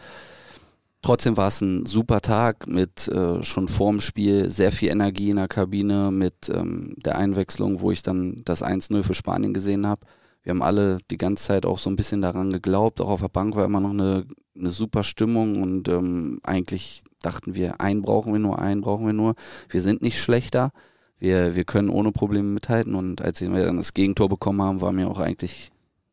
[1.02, 5.38] Trotzdem war es ein super Tag mit äh, schon vorm Spiel sehr viel Energie in
[5.38, 10.06] der Kabine, mit ähm, der Einwechslung, wo ich dann das 1-0 für Spanien gesehen habe.
[10.44, 13.00] Wir haben alle die ganze Zeit auch so ein bisschen daran geglaubt.
[13.00, 14.26] Auch auf der Bank war immer noch eine,
[14.58, 19.14] eine super Stimmung und ähm, eigentlich dachten wir, einen brauchen wir nur, einen brauchen wir
[19.14, 19.36] nur.
[19.70, 20.72] Wir sind nicht schlechter.
[21.20, 24.94] Wir, wir können ohne Probleme mithalten und als wir dann das Gegentor bekommen haben, war
[24.94, 25.70] mir auch eigentlich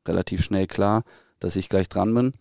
[0.07, 1.05] relativ schnell klar,
[1.38, 2.33] dass ich gleich dran bin.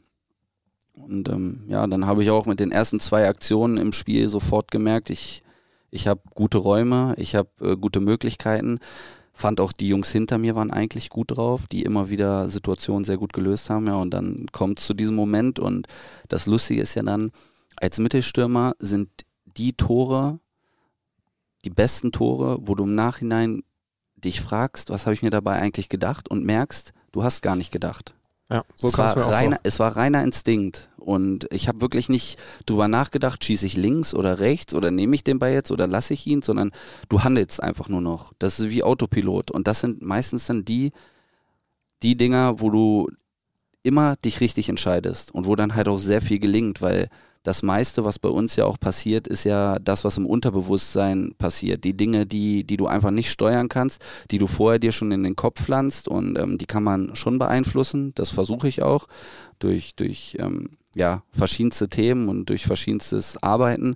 [0.93, 4.71] Und ähm, ja, dann habe ich auch mit den ersten zwei Aktionen im Spiel sofort
[4.71, 5.43] gemerkt, ich,
[5.91, 8.79] ich habe gute Räume, ich habe äh, gute Möglichkeiten.
[9.33, 13.17] Fand auch die Jungs hinter mir waren eigentlich gut drauf, die immer wieder Situationen sehr
[13.17, 13.87] gut gelöst haben.
[13.87, 15.87] Ja, und dann kommt es zu diesem Moment und
[16.29, 17.31] das Lustige ist ja dann,
[17.81, 19.09] als Mittelstürmer sind
[19.45, 20.39] die Tore,
[21.63, 23.63] die besten Tore, wo du im Nachhinein
[24.15, 27.71] dich fragst, was habe ich mir dabei eigentlich gedacht und merkst, du hast gar nicht
[27.71, 28.15] gedacht
[28.49, 30.89] Ja, so es, war reiner, es war reiner Instinkt.
[30.97, 35.23] Und ich habe wirklich nicht drüber nachgedacht, schieße ich links oder rechts oder nehme ich
[35.23, 36.71] den Ball jetzt oder lasse ich ihn, sondern
[37.09, 38.33] du handelst einfach nur noch.
[38.39, 39.51] Das ist wie Autopilot.
[39.51, 40.91] Und das sind meistens dann die,
[42.01, 43.07] die Dinger, wo du
[43.83, 47.07] immer dich richtig entscheidest und wo dann halt auch sehr viel gelingt, weil
[47.45, 51.83] das meiste, was bei uns ja auch passiert, ist ja das, was im Unterbewusstsein passiert.
[51.83, 55.21] Die Dinge, die, die du einfach nicht steuern kannst, die du vorher dir schon in
[55.21, 58.13] den Kopf pflanzt und ähm, die kann man schon beeinflussen.
[58.15, 59.05] Das versuche ich auch
[59.59, 63.95] durch, durch ähm, ja, verschiedenste Themen und durch verschiedenstes Arbeiten.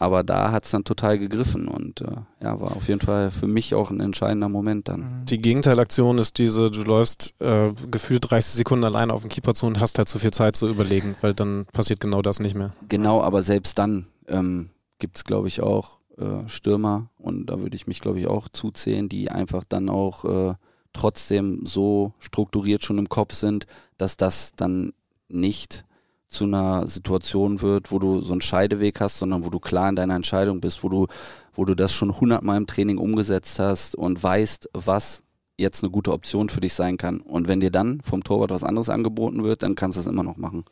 [0.00, 2.06] Aber da hat es dann total gegriffen und äh,
[2.42, 5.26] ja, war auf jeden Fall für mich auch ein entscheidender Moment dann.
[5.26, 9.66] Die Gegenteilaktion ist diese, du läufst äh, gefühlt 30 Sekunden alleine auf den Keeper zu
[9.66, 12.72] und hast halt zu viel Zeit zu überlegen, weil dann passiert genau das nicht mehr.
[12.88, 17.76] Genau, aber selbst dann ähm, gibt es, glaube ich, auch äh, Stürmer und da würde
[17.76, 20.54] ich mich, glaube ich, auch zuzählen, die einfach dann auch äh,
[20.94, 23.66] trotzdem so strukturiert schon im Kopf sind,
[23.98, 24.94] dass das dann
[25.28, 25.84] nicht
[26.30, 29.96] zu einer Situation wird, wo du so einen Scheideweg hast, sondern wo du klar in
[29.96, 31.06] deiner Entscheidung bist, wo du,
[31.54, 35.24] wo du das schon hundertmal im Training umgesetzt hast und weißt, was
[35.58, 37.20] jetzt eine gute Option für dich sein kann.
[37.20, 40.22] Und wenn dir dann vom Torwart was anderes angeboten wird, dann kannst du es immer
[40.22, 40.64] noch machen.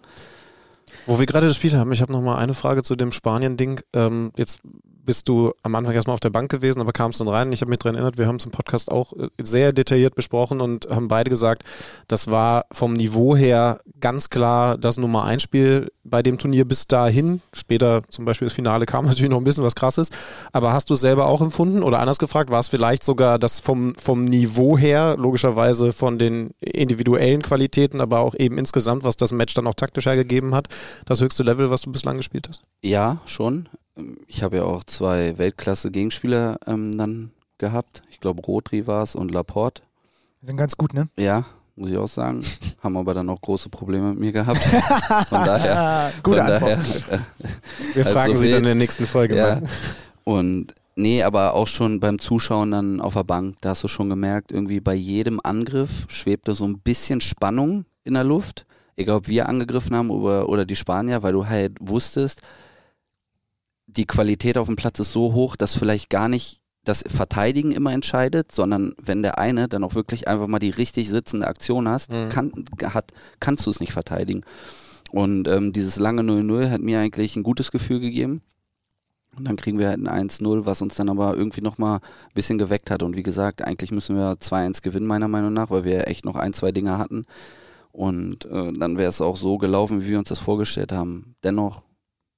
[1.07, 3.81] Wo wir gerade das Spiel haben, ich habe noch mal eine Frage zu dem Spanien-Ding.
[3.93, 4.61] Ähm, jetzt
[5.09, 7.51] bist du am Anfang erstmal auf der Bank gewesen, aber kamst dann rein.
[7.51, 10.61] Ich habe mich daran erinnert, wir haben es im Podcast auch äh, sehr detailliert besprochen
[10.61, 11.63] und haben beide gesagt,
[12.09, 16.89] das war vom Niveau her ganz klar das Nummer 1 Spiel bei dem Turnier bis
[16.89, 17.41] dahin.
[17.55, 20.11] Später zum Beispiel das Finale kam natürlich noch ein bisschen was krasses.
[20.53, 23.61] Aber hast du es selber auch empfunden oder anders gefragt, war es vielleicht sogar das
[23.61, 29.33] vom, vom Niveau her, logischerweise von den individuellen Qualitäten, aber auch eben insgesamt, was das
[29.33, 30.69] Match dann auch taktisch hergegeben hat,
[31.07, 32.63] das höchste Level, was du bislang gespielt hast?
[32.83, 33.71] Ja, schon
[34.27, 38.03] ich habe ja auch zwei Weltklasse-Gegenspieler ähm, dann gehabt.
[38.11, 39.83] Ich glaube, Rodri war es und Laporte.
[40.43, 41.09] Sind ganz gut, ne?
[41.19, 42.45] Ja, muss ich auch sagen.
[42.83, 44.59] Haben aber dann auch große Probleme mit mir gehabt.
[45.29, 46.13] Von daher.
[46.23, 46.79] Gute von Antwort.
[47.09, 47.27] Daher,
[47.95, 49.57] Wir halt fragen so Sie dann in der nächsten Folge ja.
[49.57, 49.63] mal.
[50.25, 54.09] Und nee, aber auch schon beim Zuschauen dann auf der Bank, da hast du schon
[54.09, 58.67] gemerkt, irgendwie bei jedem Angriff schwebte so ein bisschen Spannung in der Luft.
[58.97, 62.43] Egal, ob wir angegriffen haben oder, oder die Spanier, weil du halt wusstest,
[63.89, 67.93] die Qualität auf dem Platz ist so hoch, dass vielleicht gar nicht das Verteidigen immer
[67.93, 72.13] entscheidet, sondern wenn der eine dann auch wirklich einfach mal die richtig sitzende Aktion hast,
[72.13, 72.29] mhm.
[72.29, 72.53] kann,
[72.85, 74.43] hat, kannst du es nicht verteidigen.
[75.11, 78.43] Und ähm, dieses lange 0-0 hat mir eigentlich ein gutes Gefühl gegeben.
[79.37, 82.59] Und dann kriegen wir halt ein 1-0, was uns dann aber irgendwie nochmal ein bisschen
[82.59, 83.03] geweckt hat.
[83.03, 86.37] Und wie gesagt, eigentlich müssen wir 2-1 gewinnen, meiner Meinung nach, weil wir echt noch
[86.37, 87.23] ein, zwei Dinge hatten.
[87.93, 91.37] Und äh, dann wäre es auch so gelaufen, wie wir uns das vorgestellt haben.
[91.45, 91.85] Dennoch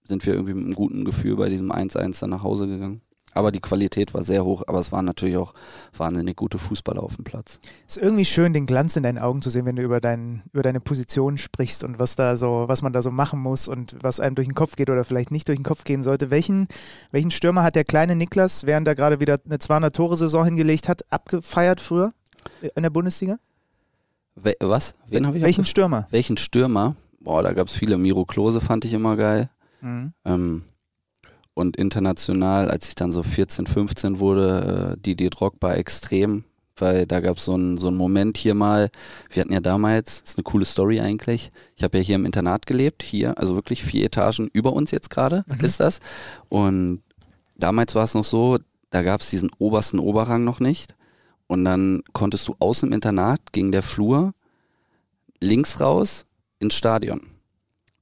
[0.04, 3.02] sind wir irgendwie mit einem guten Gefühl bei diesem 1-1 dann nach Hause gegangen.
[3.32, 5.54] Aber die Qualität war sehr hoch, aber es waren natürlich auch
[5.96, 7.60] wahnsinnig gute Fußballer auf dem Platz.
[7.86, 10.42] Es ist irgendwie schön, den Glanz in deinen Augen zu sehen, wenn du über, dein,
[10.52, 13.94] über deine Position sprichst und was da so, was man da so machen muss und
[14.00, 16.30] was einem durch den Kopf geht oder vielleicht nicht durch den Kopf gehen sollte.
[16.30, 16.66] Welchen,
[17.12, 21.80] welchen Stürmer hat der kleine Niklas, während er gerade wieder eine 200-Tore-Saison hingelegt hat, abgefeiert
[21.80, 22.12] früher
[22.74, 23.38] in der Bundesliga?
[24.34, 24.94] We was?
[25.08, 26.08] Wen habe ich Welchen Stürmer?
[26.10, 26.96] Welchen Stürmer?
[27.20, 27.96] Boah, da gab es viele.
[27.98, 29.50] Miro Klose fand ich immer geil.
[29.80, 30.12] Mhm.
[30.24, 30.62] Ähm,
[31.54, 36.44] und international, als ich dann so 14, 15 wurde, äh, Didier Drogba extrem,
[36.76, 38.90] weil da gab so es so einen Moment hier mal,
[39.28, 42.66] wir hatten ja damals, ist eine coole Story eigentlich, ich habe ja hier im Internat
[42.66, 45.64] gelebt, hier, also wirklich vier Etagen über uns jetzt gerade mhm.
[45.64, 46.00] ist das.
[46.48, 47.02] Und
[47.56, 48.58] damals war es noch so,
[48.90, 50.94] da gab es diesen obersten Oberrang noch nicht.
[51.46, 54.34] Und dann konntest du aus dem Internat, ging der Flur
[55.40, 56.26] links raus
[56.58, 57.20] ins Stadion.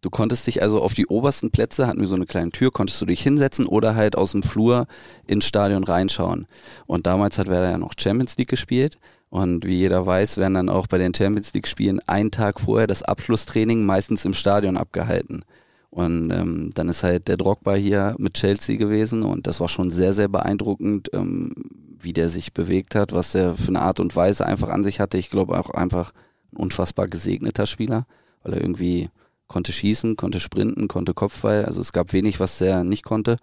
[0.09, 2.99] Du konntest dich also auf die obersten Plätze, hatten wir so eine kleine Tür, konntest
[3.03, 4.87] du dich hinsetzen oder halt aus dem Flur
[5.27, 6.47] ins Stadion reinschauen.
[6.87, 8.97] Und damals hat Werder ja noch Champions League gespielt.
[9.29, 12.87] Und wie jeder weiß, werden dann auch bei den Champions League Spielen einen Tag vorher
[12.87, 15.45] das Abschlusstraining meistens im Stadion abgehalten.
[15.91, 19.91] Und ähm, dann ist halt der Drogba hier mit Chelsea gewesen und das war schon
[19.91, 21.53] sehr, sehr beeindruckend, ähm,
[22.01, 25.01] wie der sich bewegt hat, was der für eine Art und Weise einfach an sich
[25.01, 25.19] hatte.
[25.19, 26.13] Ich glaube auch einfach
[26.55, 28.07] ein unfassbar gesegneter Spieler,
[28.43, 29.11] weil er irgendwie
[29.49, 31.65] konnte schießen, konnte sprinten, konnte Kopfball.
[31.65, 33.39] Also es gab wenig, was er nicht konnte.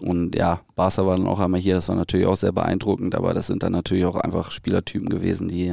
[0.00, 3.32] Und ja, Barca war dann auch einmal hier, das war natürlich auch sehr beeindruckend, aber
[3.32, 5.70] das sind dann natürlich auch einfach Spielertypen gewesen, die,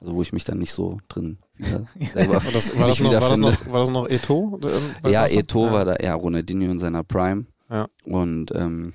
[0.00, 3.12] also wo ich mich dann nicht so drin wieder selber war das, war das, noch,
[3.12, 4.60] war das noch, war das noch Eto?
[5.08, 5.72] Ja, Eto ja.
[5.72, 7.46] war da, ja, Ronaldinho in seiner Prime.
[7.70, 7.88] Ja.
[8.04, 8.92] Und ähm,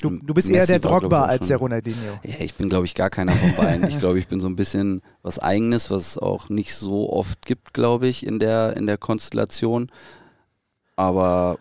[0.00, 2.18] Du, du bist Messi eher der Drogba als der Ronaldinho.
[2.24, 3.88] Ja, ich bin, glaube ich, gar keiner von beiden.
[3.88, 7.46] ich glaube, ich bin so ein bisschen was Eigenes, was es auch nicht so oft
[7.46, 9.90] gibt, glaube ich, in der, in der Konstellation.
[10.96, 11.58] Aber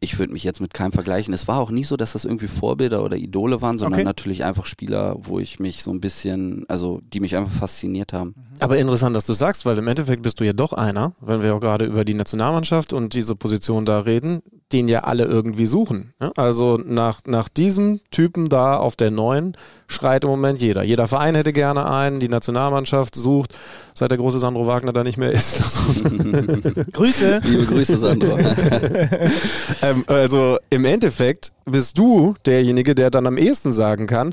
[0.00, 1.32] ich würde mich jetzt mit keinem vergleichen.
[1.32, 4.04] Es war auch nie so, dass das irgendwie Vorbilder oder Idole waren, sondern okay.
[4.04, 8.34] natürlich einfach Spieler, wo ich mich so ein bisschen, also die mich einfach fasziniert haben.
[8.60, 11.54] Aber interessant, dass du sagst, weil im Endeffekt bist du ja doch einer, wenn wir
[11.54, 14.42] auch gerade über die Nationalmannschaft und diese Position da reden,
[14.72, 16.14] den ja alle irgendwie suchen.
[16.18, 16.32] Ne?
[16.36, 20.82] Also nach, nach diesem Typen da auf der neuen schreit im Moment jeder.
[20.82, 23.56] Jeder Verein hätte gerne einen, die Nationalmannschaft sucht,
[23.94, 25.60] seit der große Sandro Wagner da nicht mehr ist.
[26.92, 27.40] Grüße.
[27.44, 28.38] Liebe Grüße, Sandro.
[29.82, 34.32] ähm, also im Endeffekt bist du derjenige, der dann am ehesten sagen kann,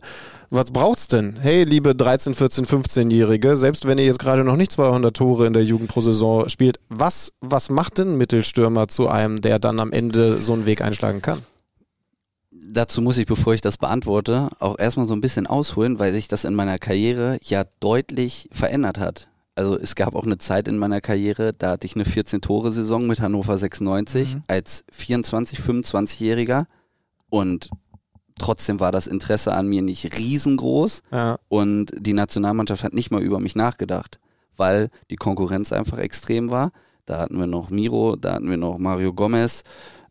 [0.52, 1.36] was braucht's denn?
[1.42, 5.54] Hey, liebe 13, 14, 15-Jährige, selbst wenn ihr jetzt gerade noch nicht 200 Tore in
[5.54, 9.80] der Jugend pro Saison spielt, was, was macht denn ein Mittelstürmer zu einem, der dann
[9.80, 11.42] am Ende so einen Weg einschlagen kann?
[12.52, 16.28] Dazu muss ich, bevor ich das beantworte, auch erstmal so ein bisschen ausholen, weil sich
[16.28, 19.28] das in meiner Karriere ja deutlich verändert hat.
[19.56, 23.22] Also es gab auch eine Zeit in meiner Karriere, da hatte ich eine 14-Tore-Saison mit
[23.22, 24.44] Hannover 96 mhm.
[24.48, 26.66] als 24, 25-Jähriger
[27.34, 27.72] und
[28.38, 31.40] trotzdem war das Interesse an mir nicht riesengroß ja.
[31.48, 34.20] und die Nationalmannschaft hat nicht mal über mich nachgedacht,
[34.56, 36.72] weil die Konkurrenz einfach extrem war.
[37.06, 39.64] Da hatten wir noch Miro, da hatten wir noch Mario Gomez,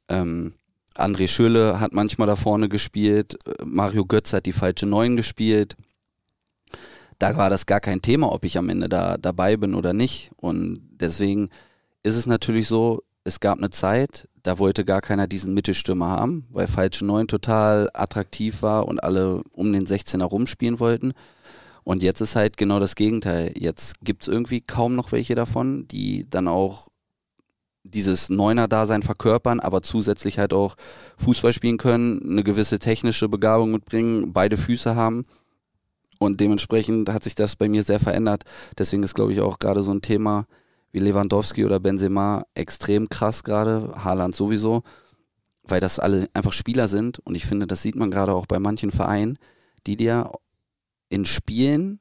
[0.08, 0.54] ähm,
[0.96, 5.76] André Schöle hat manchmal da vorne gespielt, Mario Götz hat die falsche Neun gespielt.
[7.20, 10.32] da war das gar kein Thema, ob ich am Ende da dabei bin oder nicht.
[10.38, 11.50] Und deswegen
[12.02, 16.46] ist es natürlich so, es gab eine Zeit, da wollte gar keiner diesen Mittelstürmer haben,
[16.50, 21.12] weil falsche 9 total attraktiv war und alle um den 16er rumspielen wollten.
[21.84, 23.52] Und jetzt ist halt genau das Gegenteil.
[23.56, 26.88] Jetzt gibt es irgendwie kaum noch welche davon, die dann auch
[27.84, 30.76] dieses Neuner-Dasein verkörpern, aber zusätzlich halt auch
[31.18, 35.24] Fußball spielen können, eine gewisse technische Begabung mitbringen, beide Füße haben.
[36.18, 38.44] Und dementsprechend hat sich das bei mir sehr verändert.
[38.78, 40.46] Deswegen ist, glaube ich, auch gerade so ein Thema
[40.92, 44.82] wie Lewandowski oder Benzema extrem krass gerade, Haaland sowieso,
[45.64, 47.18] weil das alle einfach Spieler sind.
[47.20, 49.38] Und ich finde, das sieht man gerade auch bei manchen Vereinen,
[49.86, 50.30] die dir
[51.08, 51.98] in Spielen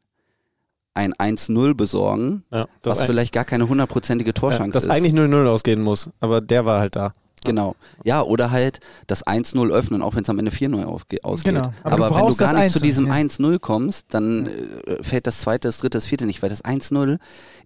[0.94, 4.90] ein 1-0 besorgen, Ja, was vielleicht gar keine hundertprozentige ja, Torchance das ist.
[4.90, 7.14] eigentlich 0-0 ausgehen muss, aber der war halt da.
[7.44, 7.76] Genau.
[8.04, 11.54] Ja, oder halt das 1-0 öffnen, auch wenn es am Ende 4-0 aufge- ausgeht.
[11.56, 11.74] Genau.
[11.84, 13.14] Aber Aber, du wenn du gar nicht zu 1-0, diesem ja.
[13.14, 17.18] 1-0 kommst, dann äh, fällt das zweite, das dritte, das vierte nicht, weil das 1-0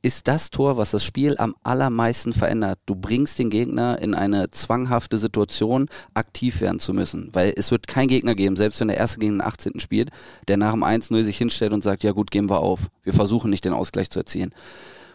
[0.01, 2.79] ist das Tor, was das Spiel am allermeisten verändert.
[2.85, 7.87] Du bringst den Gegner in eine zwanghafte Situation, aktiv werden zu müssen, weil es wird
[7.87, 9.79] kein Gegner geben, selbst wenn der Erste gegen den 18.
[9.79, 10.11] spielt,
[10.47, 12.87] der nach dem 1-0 sich hinstellt und sagt, ja gut, geben wir auf.
[13.03, 14.51] Wir versuchen nicht den Ausgleich zu erzielen.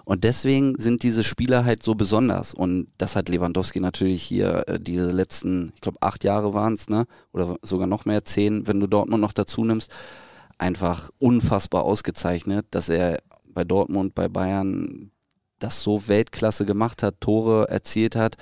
[0.04, 2.54] Und deswegen sind diese Spieler halt so besonders.
[2.54, 6.88] Und das hat Lewandowski natürlich hier äh, diese letzten, ich glaube, acht Jahre waren es,
[6.88, 7.06] ne?
[7.32, 9.94] Oder sogar noch mehr, zehn, wenn du Dortmund noch dazu nimmst,
[10.58, 13.18] einfach unfassbar ausgezeichnet, dass er
[13.52, 15.10] bei Dortmund, bei Bayern
[15.58, 18.36] das so Weltklasse gemacht hat, Tore erzielt hat.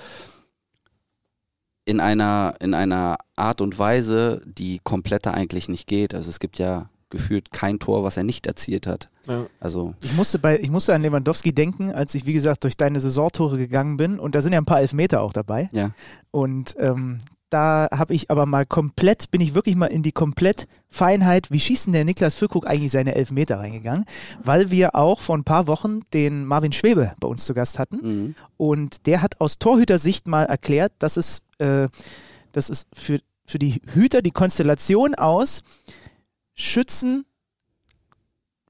[1.85, 6.13] In einer, in einer Art und Weise, die kompletter eigentlich nicht geht.
[6.13, 9.07] Also es gibt ja gefühlt kein Tor, was er nicht erzielt hat.
[9.27, 9.45] Ja.
[9.59, 12.99] Also Ich musste, bei, ich musste an Lewandowski denken, als ich, wie gesagt, durch deine
[12.99, 14.19] Saisontore gegangen bin.
[14.19, 15.69] Und da sind ja ein paar Elfmeter auch dabei.
[15.71, 15.91] ja,
[16.31, 17.19] Und ähm,
[17.49, 21.59] da habe ich aber mal komplett, bin ich wirklich mal in die komplett Feinheit, wie
[21.59, 24.05] schießt denn der Niklas Füllkrug eigentlich seine Elfmeter reingegangen,
[24.43, 27.97] weil wir auch vor ein paar Wochen den Marvin Schwebe bei uns zu Gast hatten.
[28.01, 28.35] mhm.
[28.57, 31.87] Und der hat aus Torhütersicht mal erklärt, dass es, äh,
[32.51, 35.63] dass es für, für die Hüter die Konstellation aus
[36.59, 37.25] Schützen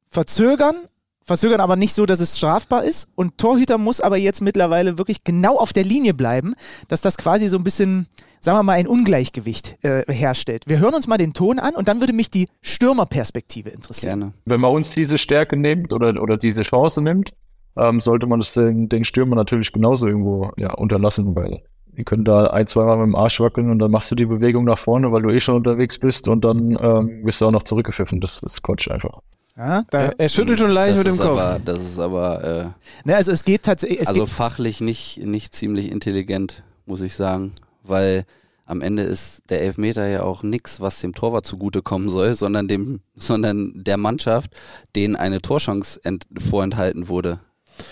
[0.07, 0.75] verzögern,
[1.23, 3.07] verzögern aber nicht so, dass es strafbar ist.
[3.15, 6.53] Und Torhüter muss aber jetzt mittlerweile wirklich genau auf der Linie bleiben,
[6.87, 8.07] dass das quasi so ein bisschen,
[8.39, 10.65] sagen wir mal, ein Ungleichgewicht äh, herstellt.
[10.67, 14.19] Wir hören uns mal den Ton an und dann würde mich die Stürmerperspektive interessieren.
[14.19, 14.33] gerne.
[14.45, 17.33] wenn man uns diese Stärke nimmt oder, oder diese Chance nimmt,
[17.75, 21.63] ähm, sollte man es den, den Stürmer natürlich genauso irgendwo ja, unterlassen, weil
[21.99, 24.63] die können da ein, zweimal mit dem Arsch wackeln und dann machst du die Bewegung
[24.63, 27.63] nach vorne, weil du eh schon unterwegs bist und dann ähm, wirst du auch noch
[27.63, 28.21] zurückgepfiffen.
[28.21, 29.19] Das ist Quatsch einfach.
[29.57, 31.41] Ja, da, Er, schüttelt schon leicht mit dem Kopf.
[31.41, 32.63] Aber, das ist aber äh,
[33.03, 37.15] ne, also es geht tatsächlich, es also geht, fachlich nicht, nicht ziemlich intelligent, muss ich
[37.15, 37.51] sagen.
[37.83, 38.23] Weil
[38.65, 43.01] am Ende ist der Elfmeter ja auch nichts, was dem Torwart zugutekommen soll, sondern dem,
[43.17, 44.51] sondern der Mannschaft,
[44.95, 47.41] denen eine Torchance ent, vorenthalten wurde.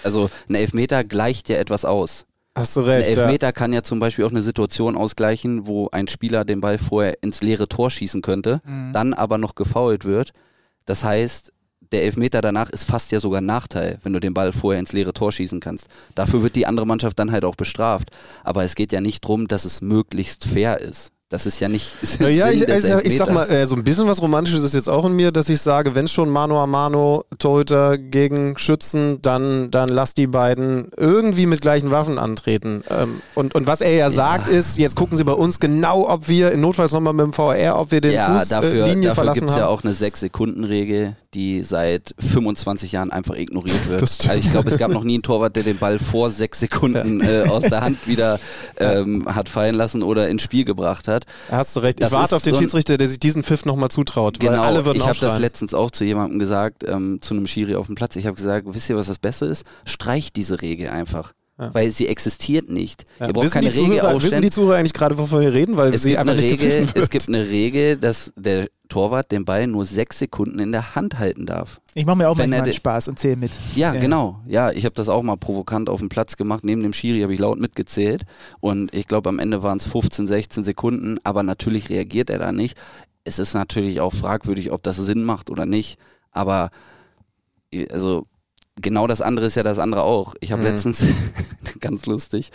[0.05, 2.26] Also ein Elfmeter gleicht ja etwas aus.
[2.57, 3.09] Hast du Ein recht.
[3.15, 3.21] Ja.
[3.23, 7.21] Elfmeter kann ja zum Beispiel auch eine Situation ausgleichen, wo ein Spieler den Ball vorher
[7.21, 8.91] ins leere Tor schießen könnte, Mhm.
[8.93, 10.31] dann aber noch gefoult wird.
[10.85, 11.53] Das heißt,
[11.91, 14.91] der Elfmeter danach ist fast ja sogar ein Nachteil, wenn du den Ball vorher ins
[14.91, 15.87] leere Tor schießen kannst.
[16.15, 18.09] Dafür wird die andere Mannschaft dann halt auch bestraft.
[18.43, 21.11] Aber es geht ja nicht drum, dass es möglichst fair ist.
[21.29, 21.91] Das ist ja nicht.
[22.19, 24.73] Ja, Sinn ich, des also, ich sag mal, äh, so ein bisschen was Romantisches ist
[24.73, 29.21] jetzt auch in mir, dass ich sage, wenn schon Mano a Mano, Torhüter gegen Schützen,
[29.21, 32.81] dann, dann lass die beiden irgendwie mit gleichen Waffen antreten.
[32.89, 36.29] Ähm, und, und was er ja, sagt ist, jetzt gucken sie bei uns genau, ob
[36.29, 39.09] wir, in notfalls nochmal mit dem VR, ob wir den ja, Fuß dafür, äh, Linie
[39.09, 39.61] dafür verlassen gibt es haben.
[39.61, 44.01] ja auch eine 6-Sekunden-Regel, die seit 25 Jahren einfach ignoriert wird.
[44.01, 47.21] Also ich glaube, es gab noch nie einen Torwart, der den Ball vor sechs Sekunden
[47.21, 48.39] äh, aus der Hand wieder
[48.79, 51.25] ähm, hat fallen lassen oder ins Spiel gebracht hat.
[51.51, 52.01] Hast du recht.
[52.01, 54.85] Das ich warte auf den so Schiedsrichter, der sich diesen Pfiff nochmal zutraut, Genau, alle
[54.85, 57.95] würden ich habe das letztens auch zu jemandem gesagt, ähm, zu einem Schiri auf dem
[57.95, 58.15] Platz.
[58.15, 59.65] Ich habe gesagt, wisst ihr, was das Beste ist?
[59.85, 61.33] Streicht diese Regel einfach.
[61.57, 63.05] Weil sie existiert nicht.
[63.19, 63.27] Ja.
[63.27, 65.75] Ihr braucht wissen, keine Regel wissen die Zuhörer eigentlich gerade, wovon wir reden?
[65.75, 69.31] Weil es sie gibt, einfach eine nicht Regel, es gibt eine Regel, dass der Torwart
[69.31, 71.81] den Ball nur sechs Sekunden in der Hand halten darf.
[71.95, 73.51] ich mache mir auch wenn manchmal er Spaß und zähle mit.
[73.75, 73.99] Ja, Ja.
[73.99, 74.39] genau.
[74.47, 76.63] Ja, ich habe das auch mal provokant auf dem Platz gemacht.
[76.63, 78.23] Neben dem Schiri habe ich laut mitgezählt.
[78.59, 81.17] Und ich glaube, am Ende waren es 15, 16 Sekunden.
[81.23, 82.77] Aber natürlich reagiert er da nicht.
[83.23, 85.97] Es ist natürlich auch fragwürdig, ob das Sinn macht oder nicht.
[86.31, 86.69] Aber
[87.91, 88.27] also
[88.81, 90.35] genau das andere ist ja das andere auch.
[90.39, 90.67] Ich habe Mhm.
[90.69, 91.03] letztens,
[91.79, 92.51] ganz lustig,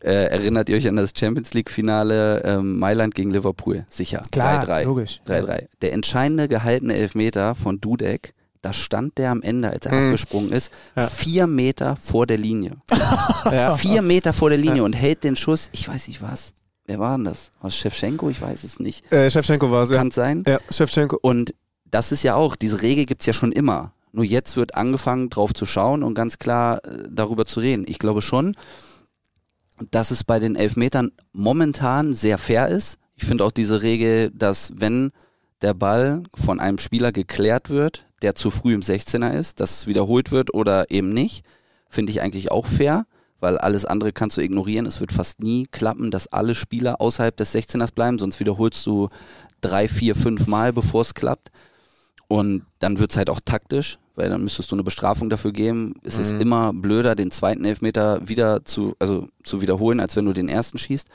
[0.00, 3.84] äh, erinnert ihr euch an das Champions League-Finale ähm, Mailand gegen Liverpool?
[3.90, 4.22] Sicher.
[4.30, 4.84] Klar, 3-3.
[4.84, 5.20] logisch.
[5.26, 5.66] 3-3.
[5.82, 10.06] Der entscheidende gehaltene Elfmeter von Dudek, da stand der am Ende, als er Mhm.
[10.06, 11.06] abgesprungen ist, Ja.
[11.08, 12.76] vier Meter vor der Linie.
[13.50, 13.76] ja.
[13.76, 16.52] Vier Meter vor der Linie und hält den Schuss, ich weiß nicht was.
[16.86, 17.50] Wer war denn das?
[17.60, 18.30] Was Shevchenko?
[18.30, 19.10] Ich weiß es nicht.
[19.12, 19.98] Äh, Shevchenko war es, ja.
[19.98, 20.42] Kann sein.
[20.46, 21.18] Ja, Shevchenko.
[21.20, 21.54] Und
[21.90, 23.92] das ist ja auch, diese Regel gibt's ja schon immer.
[24.12, 27.84] Nur jetzt wird angefangen, drauf zu schauen und ganz klar äh, darüber zu reden.
[27.86, 28.54] Ich glaube schon,
[29.90, 32.98] dass es bei den Elfmetern momentan sehr fair ist.
[33.14, 35.12] Ich finde auch diese Regel, dass wenn
[35.62, 39.86] der Ball von einem Spieler geklärt wird, der zu früh im 16er ist, dass es
[39.86, 41.44] wiederholt wird oder eben nicht,
[41.88, 43.06] finde ich eigentlich auch fair,
[43.40, 44.86] weil alles andere kannst du ignorieren.
[44.86, 49.08] Es wird fast nie klappen, dass alle Spieler außerhalb des 16ers bleiben, sonst wiederholst du
[49.60, 51.50] drei, vier, fünf Mal, bevor es klappt.
[52.28, 55.94] Und dann wird's halt auch taktisch, weil dann müsstest du eine Bestrafung dafür geben.
[56.02, 56.20] Es Mhm.
[56.20, 60.48] ist immer blöder, den zweiten Elfmeter wieder zu, also zu wiederholen, als wenn du den
[60.48, 61.08] ersten schießt.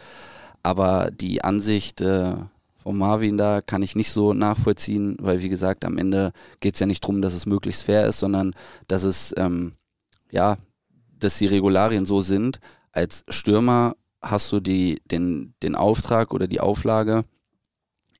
[0.63, 2.33] Aber die Ansicht äh,
[2.81, 6.85] von Marvin da kann ich nicht so nachvollziehen, weil wie gesagt, am Ende geht's ja
[6.87, 8.53] nicht drum, dass es möglichst fair ist, sondern
[8.87, 9.73] dass es, ähm,
[10.31, 10.57] ja,
[11.19, 12.59] dass die Regularien so sind.
[12.91, 17.23] Als Stürmer hast du die, den, den Auftrag oder die Auflage,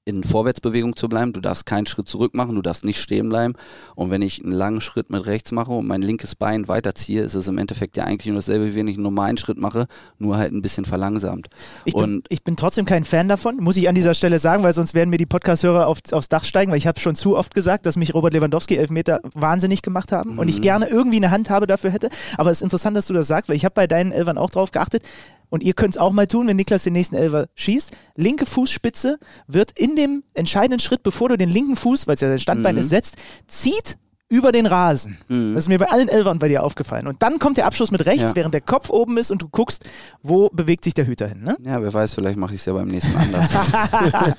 [0.06, 1.32] in Vorwärtsbewegung zu bleiben.
[1.32, 3.54] Du darfst keinen Schritt zurück machen, du darfst nicht stehen bleiben.
[3.96, 7.36] Und wenn ich einen langen Schritt mit rechts mache und mein linkes Bein weiterziehe, ist
[7.36, 9.88] es im Endeffekt ja eigentlich nur dasselbe, wie wenn ich einen normalen Schritt mache,
[10.20, 11.48] nur halt ein bisschen verlangsamt.
[11.86, 14.62] Ich bin, Und- ich bin trotzdem kein Fan davon, muss ich an dieser Stelle sagen,
[14.64, 17.38] weil sonst werden mir die Podcast-Hörer auf, aufs Dach steigen, weil ich habe schon zu
[17.38, 20.62] oft gesagt, dass mich Robert Lewandowski Elfmeter wahnsinnig gemacht haben und ich Mhm.
[20.64, 22.10] gerne irgendwie eine Handhabe dafür hätte.
[22.38, 24.50] Aber es ist interessant, dass du das sagst, weil ich habe bei deinen Elfern auch
[24.50, 25.04] drauf geachtet
[25.50, 27.92] und ihr könnt es auch mal tun, wenn Niklas den nächsten Elfer schießt.
[28.18, 32.30] Linke Fußspitze wird in dem entscheidenden Schritt, bevor du den linken Fuß, weil es ja
[32.30, 32.80] dein Standbein Mhm.
[32.82, 33.16] ist, setzt,
[33.48, 33.98] zieht
[34.30, 35.18] über den Rasen.
[35.28, 35.54] Mhm.
[35.54, 37.06] Das ist mir bei allen Elfern bei dir aufgefallen.
[37.06, 38.36] Und dann kommt der Abschluss mit rechts, Ja.
[38.36, 39.84] während der Kopf oben ist und du guckst,
[40.24, 41.44] wo bewegt sich der Hüter hin.
[41.44, 41.56] Ne?
[41.64, 43.48] Ja, wer weiß, vielleicht mache ich es ja beim nächsten anders.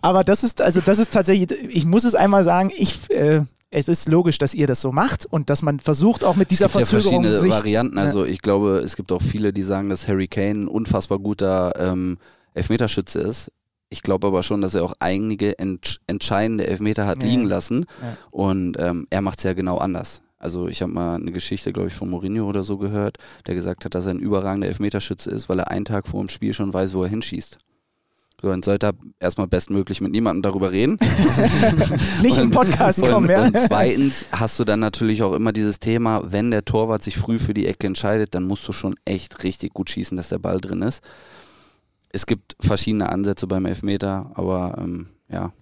[0.00, 3.86] Aber das ist, also das ist tatsächlich, ich muss es einmal sagen, ich, äh, es
[3.88, 6.72] ist logisch, dass ihr das so macht und dass man versucht, auch mit dieser es
[6.72, 7.52] gibt ja Verzögerung verschiedene sich.
[7.52, 7.98] Varianten.
[7.98, 11.74] Also ich glaube, es gibt auch viele, die sagen, dass Harry Kane ein unfassbar guter
[11.78, 12.18] ähm,
[12.54, 13.52] Elfmeterschütze ist.
[13.90, 17.28] Ich glaube aber schon, dass er auch einige entsch entscheidende Elfmeter hat Ja.
[17.28, 17.86] liegen lassen.
[18.00, 18.16] Ja.
[18.30, 20.22] Und ähm, er macht es ja genau anders.
[20.38, 23.84] Also ich habe mal eine Geschichte, glaube ich, von Mourinho oder so gehört, der gesagt
[23.84, 26.72] hat, dass er ein überragender Elfmeterschütze ist, weil er einen Tag vor dem Spiel schon
[26.72, 27.58] weiß, wo er hinschießt.
[28.40, 30.96] So, dann sollte er erstmal bestmöglich mit niemandem darüber reden.
[32.22, 33.42] Nicht im Podcast und, kommen, ja.
[33.44, 37.38] Und zweitens hast du dann natürlich auch immer dieses Thema, wenn der Torwart sich früh
[37.38, 40.58] für die Ecke entscheidet, dann musst du schon echt richtig gut schießen, dass der Ball
[40.58, 41.02] drin ist.
[42.12, 45.52] Es gibt verschiedene Ansätze beim Elfmeter, aber ähm, ja.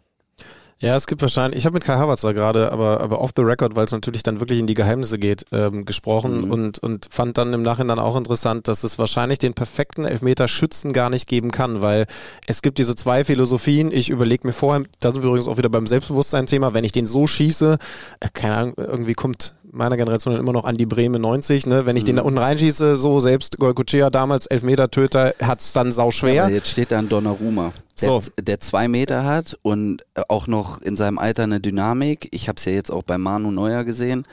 [0.80, 3.42] Ja, es gibt wahrscheinlich, ich habe mit Kai Havertz da gerade, aber, aber off the
[3.42, 6.50] record, weil es natürlich dann wirklich in die Geheimnisse geht, ähm, gesprochen Mhm.
[6.52, 11.10] und, und fand dann im Nachhinein auch interessant, dass es wahrscheinlich den perfekten Elfmeter-Schützen gar
[11.10, 12.06] nicht geben kann, weil
[12.46, 13.90] es gibt diese zwei Philosophien.
[13.90, 17.06] Ich überlege mir vorher, da sind wir übrigens auch wieder beim Selbstbewusstsein-Thema, wenn ich den
[17.06, 17.76] so schieße,
[18.20, 21.86] äh, keine Ahnung, irgendwie kommt meiner Generation immer noch an die Bremen 90, ne?
[21.86, 26.44] wenn ich den da unten reinschieße, so selbst Goycochea damals Elfmeter-Töter, hat's dann sau schwer.
[26.44, 28.22] Aber jetzt steht da ein Donnarumma, der, So.
[28.40, 32.28] der zwei Meter hat und auch noch in seinem Alter eine Dynamik.
[32.32, 34.24] Ich habe es ja jetzt auch bei Manu Neuer gesehen.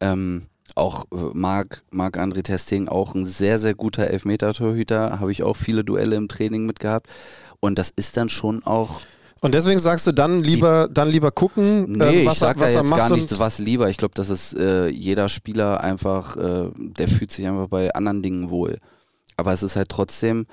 [0.00, 5.20] Ähm, auch äh, Marc, Marc André Testing, auch ein sehr, sehr guter Elfmeter-Torhüter.
[5.20, 7.08] Habe ich auch viele Duelle im Training mitgehabt.
[7.60, 9.00] Und das ist dann schon auch
[9.44, 12.62] Und deswegen sagst du dann lieber, dann lieber gucken, Nee, ähm, was, ich sag er,
[12.62, 12.98] was da er jetzt macht.
[12.98, 13.90] gar und- nicht was lieber.
[13.90, 18.22] Ich glaube, dass es äh, jeder Spieler einfach, äh, der fühlt sich einfach bei anderen
[18.22, 18.78] Dingen wohl.
[19.36, 20.46] Aber es ist halt trotzdem,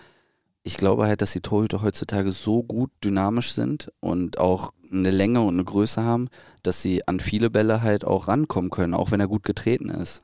[0.64, 5.40] ich glaube halt, dass die Torhüter heutzutage so gut dynamisch sind und auch eine Länge
[5.42, 6.28] und eine Größe haben,
[6.62, 10.20] dass sie an viele Bälle halt auch rankommen können, auch wenn er gut getreten ist.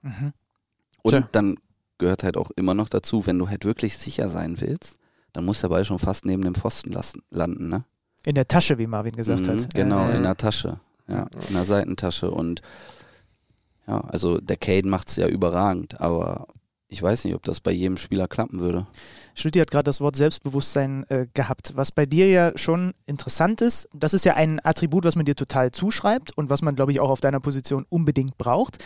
[0.00, 0.32] Mhm.
[1.02, 1.28] Und Tja.
[1.32, 1.56] dann
[1.98, 4.96] gehört halt auch immer noch dazu, wenn du halt wirklich sicher sein willst,
[5.34, 7.84] dann muss der Ball schon fast neben dem Pfosten lassen, landen, ne?
[8.26, 9.74] In der Tasche, wie Marvin gesagt Mhm, hat.
[9.74, 10.80] Genau, Äh, in der Tasche.
[11.08, 12.30] Ja, in der Seitentasche.
[12.30, 12.60] Und
[13.86, 16.48] ja, also der Cade macht es ja überragend, aber
[16.88, 18.86] ich weiß nicht, ob das bei jedem Spieler klappen würde.
[19.34, 23.88] Stutti hat gerade das Wort Selbstbewusstsein äh, gehabt, was bei dir ja schon interessant ist.
[23.94, 26.98] Das ist ja ein Attribut, was man dir total zuschreibt und was man, glaube ich,
[26.98, 28.82] auch auf deiner Position unbedingt braucht.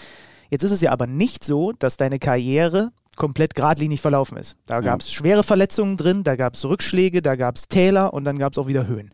[0.51, 2.91] Jetzt ist es ja aber nicht so, dass deine Karriere
[3.21, 4.57] komplett geradlinig verlaufen ist.
[4.65, 8.25] Da gab es schwere Verletzungen drin, da gab es Rückschläge, da gab es Täler und
[8.25, 9.13] dann gab es auch wieder Höhen.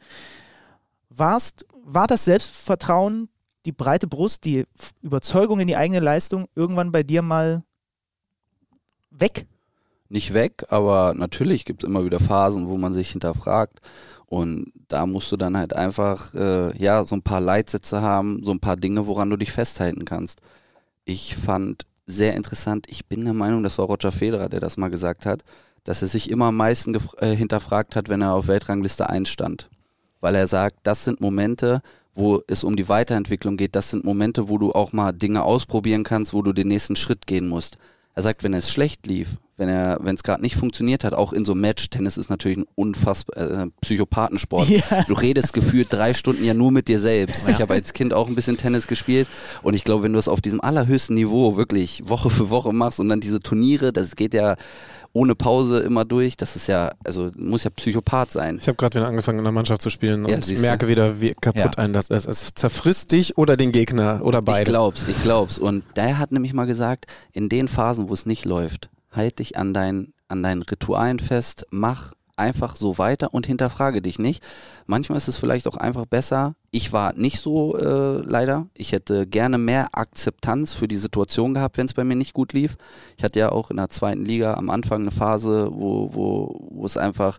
[1.08, 3.28] Warst, war das Selbstvertrauen,
[3.64, 4.64] die breite Brust, die
[5.02, 7.64] Überzeugung in die eigene Leistung irgendwann bei dir mal
[9.10, 9.48] weg?
[10.08, 13.80] Nicht weg, aber natürlich gibt es immer wieder Phasen, wo man sich hinterfragt.
[14.26, 18.52] Und da musst du dann halt einfach äh, ja so ein paar Leitsätze haben, so
[18.52, 20.42] ein paar Dinge, woran du dich festhalten kannst.
[21.04, 24.90] Ich fand sehr interessant, ich bin der Meinung, das war Roger Federer, der das mal
[24.90, 25.42] gesagt hat,
[25.84, 29.68] dass er sich immer am meisten äh, hinterfragt hat, wenn er auf Weltrangliste 1 stand.
[30.20, 31.82] Weil er sagt, das sind Momente,
[32.14, 36.02] wo es um die Weiterentwicklung geht, das sind Momente, wo du auch mal Dinge ausprobieren
[36.02, 37.76] kannst, wo du den nächsten Schritt gehen musst.
[38.14, 41.32] Er sagt, wenn es schlecht lief, wenn er, wenn es gerade nicht funktioniert hat, auch
[41.32, 44.68] in so einem Match, Tennis ist natürlich ein unfassbar äh, Psychopathensport.
[44.76, 45.02] Ja.
[45.06, 47.48] Du redest gefühlt drei Stunden ja nur mit dir selbst.
[47.48, 49.26] Ich habe als Kind auch ein bisschen Tennis gespielt
[49.62, 53.00] und ich glaube, wenn du es auf diesem allerhöchsten Niveau wirklich Woche für Woche machst
[53.00, 54.56] und dann diese Turniere, das geht ja
[55.12, 58.58] ohne Pause immer durch, das ist ja, also muss ja Psychopath sein.
[58.60, 60.60] Ich habe gerade wieder angefangen in der Mannschaft zu spielen Ja, und siehste.
[60.66, 61.82] merke wieder, wie kaputt Ja.
[61.82, 62.26] einen das ist.
[62.26, 64.70] Es zerfrisst dich oder den Gegner oder Ich beide.
[64.70, 65.58] glaub's, ich glaub's.
[65.58, 69.56] Und der hat nämlich mal gesagt, in den Phasen, wo es nicht läuft, halt dich
[69.56, 74.44] an, dein, an deinen Ritualen fest, mach einfach so weiter und hinterfrage dich nicht.
[74.84, 76.54] Manchmal ist es vielleicht auch einfach besser.
[76.70, 78.66] Ich war nicht so äh, leider.
[78.74, 82.52] Ich hätte gerne mehr Akzeptanz für die Situation gehabt, wenn es bei mir nicht gut
[82.52, 82.76] lief.
[83.16, 86.84] Ich hatte ja auch in der zweiten Liga am Anfang eine Phase, wo, wo, wo
[86.84, 87.38] es einfach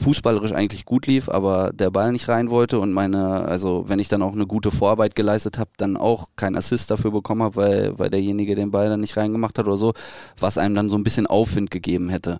[0.00, 4.08] fußballerisch eigentlich gut lief, aber der Ball nicht rein wollte und meine, also wenn ich
[4.08, 7.98] dann auch eine gute Vorarbeit geleistet habe, dann auch keinen Assist dafür bekommen habe, weil,
[7.98, 9.92] weil derjenige den Ball dann nicht reingemacht hat oder so,
[10.38, 12.38] was einem dann so ein bisschen Aufwind gegeben hätte.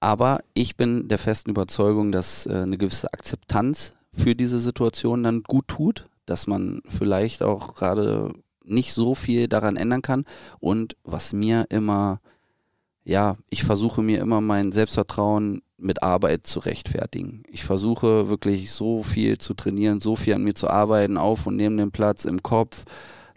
[0.00, 5.42] Aber ich bin der festen Überzeugung, dass äh, eine gewisse Akzeptanz für diese Situation dann
[5.42, 8.32] gut tut, dass man vielleicht auch gerade
[8.64, 10.24] nicht so viel daran ändern kann
[10.60, 12.20] und was mir immer
[13.04, 17.42] ja, ich versuche mir immer mein Selbstvertrauen mit Arbeit zu rechtfertigen.
[17.48, 21.56] Ich versuche wirklich so viel zu trainieren, so viel an mir zu arbeiten, auf und
[21.56, 22.84] neben dem Platz, im Kopf,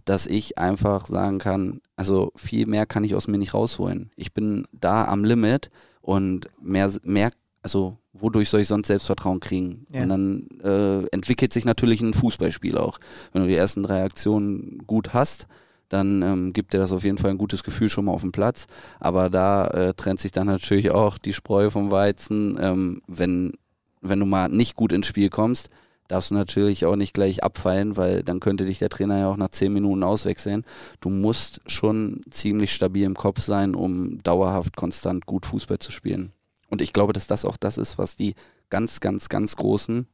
[0.06, 4.12] dass ich einfach sagen kann, also viel mehr kann ich aus mir nicht rausholen.
[4.16, 5.70] Ich bin da am Limit
[6.02, 7.32] und mehr, mehr
[7.62, 9.86] also wodurch soll ich sonst Selbstvertrauen kriegen?
[9.92, 10.04] Ja.
[10.04, 13.00] Und dann äh, entwickelt sich natürlich ein Fußballspiel auch.
[13.34, 15.48] Wenn du die ersten drei Aktionen gut hast,
[15.90, 18.32] dann ähm, gibt dir das auf jeden Fall ein gutes Gefühl schon mal auf dem
[18.32, 18.68] Platz.
[19.00, 22.58] Aber da äh, trennt sich dann natürlich auch die Spreu vom Weizen.
[22.60, 23.54] Ähm, wenn,
[24.02, 25.70] wenn du mal nicht gut ins Spiel kommst,
[26.08, 29.38] darfst du natürlich auch nicht gleich abfallen, weil dann könnte dich der Trainer ja auch
[29.38, 30.66] nach zehn Minuten auswechseln.
[31.00, 36.32] Du musst schon ziemlich stabil im Kopf sein, um dauerhaft konstant gut Fußball zu spielen.
[36.70, 38.36] Und ich glaube, dass das auch das ist, was die
[38.70, 40.08] ganz, ganz, ganz Großen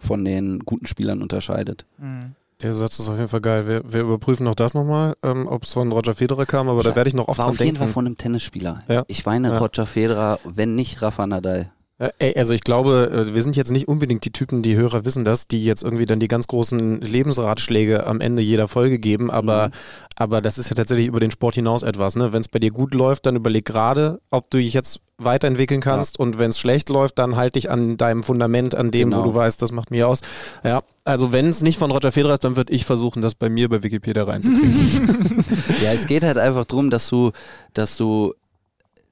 [0.00, 1.86] von den guten Spielern unterscheidet.
[1.98, 2.34] Mhm.
[2.62, 3.66] Der Satz ist auf jeden Fall geil.
[3.66, 6.96] Wir, wir überprüfen noch das nochmal, ähm, ob es von Roger Federer kam, aber da
[6.96, 7.78] werde ich noch oft War auf jeden denken.
[7.78, 8.82] Fall von einem Tennisspieler.
[8.88, 9.04] Ja.
[9.08, 9.58] Ich meine Ja.
[9.58, 11.70] Roger Federer, wenn nicht Rafa Nadal.
[11.98, 15.04] Ja, ey, also ich glaube, äh, wir sind jetzt nicht unbedingt die Typen, die Hörer
[15.06, 19.30] wissen das, die jetzt irgendwie dann die ganz großen Lebensratschläge am Ende jeder Folge geben,
[19.30, 19.72] aber, Mhm.
[20.16, 22.16] aber das ist ja tatsächlich über den Sport hinaus etwas.
[22.16, 22.32] Ne?
[22.32, 26.18] Wenn es bei dir gut läuft, dann überleg gerade, ob du dich jetzt weiterentwickeln kannst
[26.18, 29.20] und wenn es schlecht läuft, dann halt dich an deinem Fundament, an dem, Genau.
[29.24, 30.20] wo du weißt, das macht mir aus.
[30.64, 33.48] Ja, also wenn es nicht von Roger Federer ist, dann würde ich versuchen, das bei
[33.48, 35.44] mir bei Wikipedia reinzukriegen.
[35.82, 37.30] Ja, es geht halt einfach drum, dass du,
[37.72, 38.34] dass du,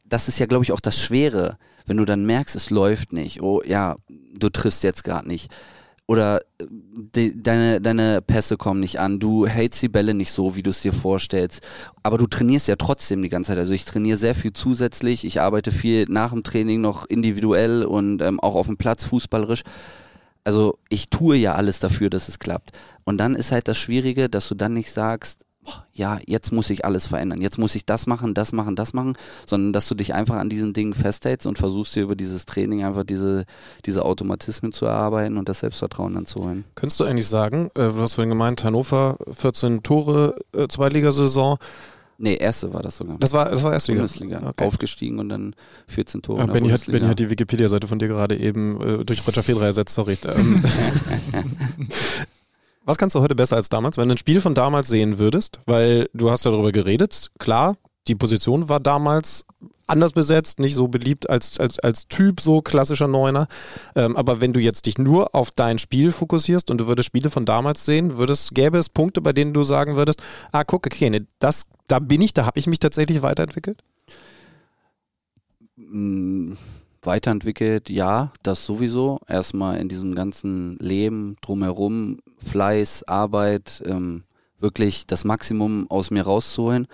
[0.05, 3.43] das ist ja, glaube ich, auch das Schwere, wenn du dann merkst, es läuft nicht.
[3.43, 5.55] Oh ja, du triffst jetzt gerade nicht.
[6.07, 6.67] Oder äh,
[7.15, 10.71] de, deine, deine Pässe kommen nicht an, du hältst die Bälle nicht so, wie du
[10.71, 11.67] es dir vorstellst.
[12.03, 13.59] Aber du trainierst ja trotzdem die ganze Zeit.
[13.59, 18.21] Also ich trainiere sehr viel zusätzlich, ich arbeite viel nach dem Training noch individuell und
[18.21, 19.63] ähm, auch auf dem Platz fußballerisch.
[20.45, 22.73] Also ich tue ja alles dafür, dass es klappt.
[23.05, 26.71] Und dann ist halt das Schwierige, dass du dann nicht sagst, boah, ja, jetzt muss
[26.71, 29.17] ich alles verändern, jetzt muss ich das machen, das machen, das machen,
[29.47, 32.85] sondern dass du dich einfach an diesen Dingen festhältst und versuchst dir über dieses Training
[32.85, 33.45] einfach diese,
[33.87, 36.65] diese Automatismen zu erarbeiten und das Selbstvertrauen dann zu holen.
[36.75, 41.59] Könntest du eigentlich sagen, äh, du hast vorhin gemeint, Hannover 14 Tore, äh, Zweitligasaison,
[42.19, 43.19] Nee, erste war das sogar.
[43.19, 44.01] das war, das war Erstliga.
[44.01, 44.43] Bundesliga.
[44.47, 44.65] Okay.
[44.65, 45.55] Aufgestiegen und dann
[45.89, 46.41] 14 Tore.
[46.41, 46.87] Ja, Benny, hat.
[46.87, 50.17] Benny hat die Wikipedia-Seite von dir gerade eben äh, durch Roger Federer ersetzt, sorry.
[50.25, 50.63] Ähm,
[52.85, 55.59] Was kannst du heute besser als damals, wenn du ein Spiel von damals sehen würdest?
[55.67, 57.77] Weil du hast ja darüber geredet, klar,
[58.09, 59.45] die Position war damals
[59.87, 63.47] anders besetzt, nicht so beliebt als, als, als Typ, so klassischer Neuner.
[63.95, 67.31] Ähm, aber wenn du jetzt dich nur auf dein Spiel fokussierst und du würdest Spiele
[67.31, 70.23] von damals sehen, würdest, gäbe es Punkte, bei denen du sagen würdest,
[70.53, 73.83] ah, guck, okay, ne, das, da bin ich, da habe ich mich tatsächlich weiterentwickelt?
[75.77, 76.53] Mm,
[77.03, 79.21] weiterentwickelt, ja, das sowieso.
[79.29, 84.25] Erstmal in diesem ganzen Leben drumherum, Fleiß, Arbeit, ähm,
[84.59, 86.87] wirklich das Maximum aus mir rauszuholen.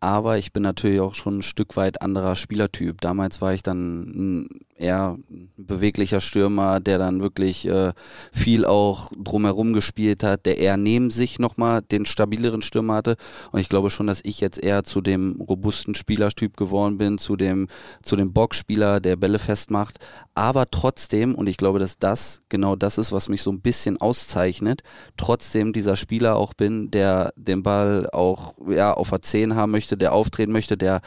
[0.00, 3.00] Aber ich bin natürlich auch schon ein Stück weit anderer Spielertyp.
[3.00, 5.18] Damals war ich dann ein eher
[5.56, 7.92] beweglicher Stürmer, der dann wirklich äh,
[8.32, 13.16] viel auch drumherum gespielt hat, der eher neben sich nochmal den stabileren Stürmer hatte.
[13.52, 17.36] Und ich glaube schon, dass ich jetzt eher zu dem robusten Spielertyp geworden bin, zu
[17.36, 17.66] dem,
[18.02, 19.98] zu dem Boxspieler, der Bälle festmacht.
[20.34, 24.00] Aber trotzdem, und ich glaube, dass das genau das ist, was mich so ein bisschen
[24.00, 24.82] auszeichnet,
[25.16, 29.96] trotzdem dieser Spieler auch bin, der den Ball auch ja, auf der 10 haben möchte,
[29.96, 31.00] der auftreten möchte, der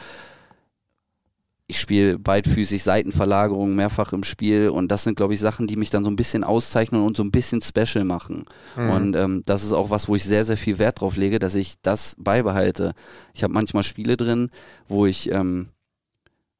[1.72, 5.88] ich spiele beidfüßig Seitenverlagerung mehrfach im Spiel und das sind, glaube ich, Sachen, die mich
[5.88, 8.44] dann so ein bisschen auszeichnen und so ein bisschen special machen.
[8.76, 8.90] Mhm.
[8.90, 11.54] Und ähm, das ist auch was, wo ich sehr, sehr viel Wert drauf lege, dass
[11.54, 12.92] ich das beibehalte.
[13.32, 14.50] Ich habe manchmal Spiele drin,
[14.86, 15.70] wo ich, ähm,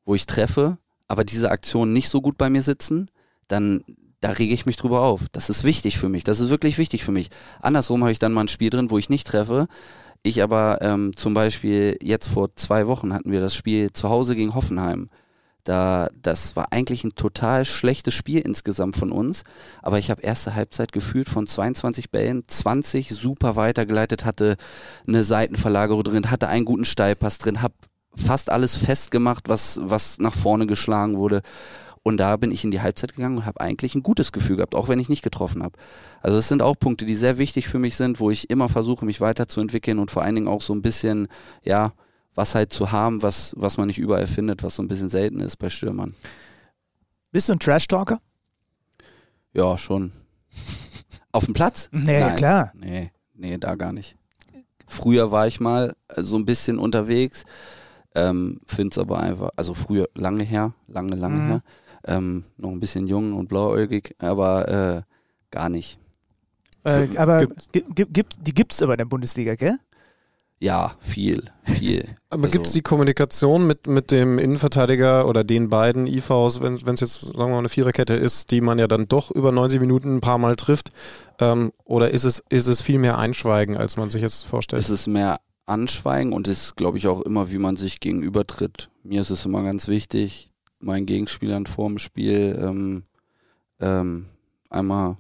[0.07, 3.11] wo ich treffe, aber diese Aktionen nicht so gut bei mir sitzen,
[3.49, 3.85] dann
[4.23, 5.27] da rege ich mich drüber auf.
[5.33, 6.25] Das ist wichtig für mich.
[6.25, 7.29] Das ist wirklich wichtig für mich.
[7.61, 9.67] Andersrum habe ich dann mal ein Spiel drin, wo ich nicht treffe.
[10.23, 14.37] Ich aber ähm, zum Beispiel jetzt vor zwei Wochen hatten wir das Spiel zu Hause
[14.37, 15.11] gegen Hoffenheim.
[15.65, 19.45] Da, das war eigentlich ein total schlechtes Spiel insgesamt von uns,
[19.81, 24.57] aber ich habe erste Halbzeit gefühlt von 22 Bällen 20 super weitergeleitet, hatte
[25.07, 27.75] eine Seitenverlagerung drin, hatte einen guten Steilpass drin, habe
[28.15, 31.43] fast alles festgemacht, was, was nach vorne geschlagen wurde.
[32.05, 34.75] Und da bin ich in die Halbzeit gegangen und habe eigentlich ein gutes Gefühl gehabt,
[34.75, 35.79] auch wenn ich nicht getroffen habe.
[36.21, 39.05] Also es sind auch Punkte, die sehr wichtig für mich sind, wo ich immer versuche,
[39.05, 41.29] mich weiterzuentwickeln und vor allen Dingen auch so ein bisschen,
[41.63, 41.93] ja,
[42.35, 45.41] was halt zu haben, was, was man nicht überall findet, was so ein bisschen selten
[45.41, 46.15] ist bei Stürmern.
[47.31, 48.21] Bist du ein Trash-Talker?
[49.53, 50.13] Ja, schon.
[51.31, 51.89] Auf dem Platz?
[51.93, 52.37] Nee, Nein.
[52.37, 52.73] klar.
[52.75, 54.17] Nee, nee, da gar nicht.
[54.87, 57.45] Früher war ich mal so ein bisschen unterwegs,
[58.15, 61.47] ähm, finde es aber einfach, also früher, lange her, lange, lange mhm.
[61.49, 61.63] her,
[62.05, 65.03] ähm, noch ein bisschen jung und blauäugig, aber äh,
[65.51, 65.99] gar nicht.
[66.85, 69.79] Äh, aber gibt, gibt, die gibt es aber in der Bundesliga, gell?
[70.63, 72.05] Ja, viel, viel.
[72.31, 76.75] Aber also, gibt es die Kommunikation mit, mit dem Innenverteidiger oder den beiden IVs, wenn
[76.75, 79.81] es jetzt, sagen wir mal, eine Viererkette ist, die man ja dann doch über 90
[79.81, 80.93] Minuten ein paar Mal trifft?
[81.41, 84.81] Ähm, oder ist es, ist es viel mehr Einschweigen, als man sich jetzt vorstellt?
[84.81, 88.89] Es ist mehr Anschweigen und ist, glaube ich, auch immer, wie man sich gegenübertritt.
[89.03, 90.52] Mir ist es immer ganz wichtig,
[90.83, 93.03] meinen Gegenspielern vor dem Spiel ähm,
[93.81, 94.27] ähm,
[94.71, 95.17] einmal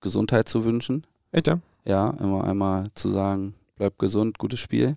[0.00, 1.06] Gesundheit zu wünschen.
[1.32, 1.58] Echt, ja?
[1.84, 4.94] Ja, immer einmal zu sagen, bleib gesund, gutes Spiel.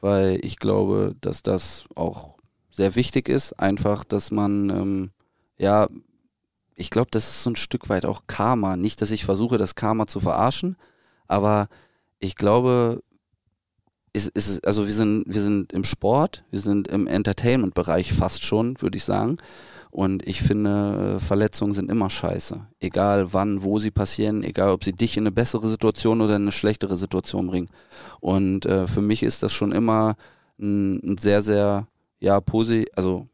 [0.00, 2.36] Weil ich glaube, dass das auch
[2.70, 3.52] sehr wichtig ist.
[3.52, 5.10] Einfach, dass man, ähm,
[5.58, 5.88] ja,
[6.74, 8.76] ich glaube, das ist so ein Stück weit auch Karma.
[8.76, 10.76] Nicht, dass ich versuche, das Karma zu verarschen,
[11.28, 11.68] aber
[12.18, 13.02] ich glaube,
[14.12, 18.80] ist, ist, also wir sind, wir sind im Sport, wir sind im Entertainment-Bereich fast schon,
[18.80, 19.38] würde ich sagen.
[19.90, 22.66] Und ich finde, äh, Verletzungen sind immer scheiße.
[22.80, 26.42] Egal wann, wo sie passieren, egal ob sie dich in eine bessere Situation oder in
[26.42, 27.68] eine schlechtere Situation bringen.
[28.20, 30.16] Und äh, für mich ist das schon immer
[30.58, 31.88] ein, ein sehr, sehr,
[32.20, 33.28] ja, positiv, also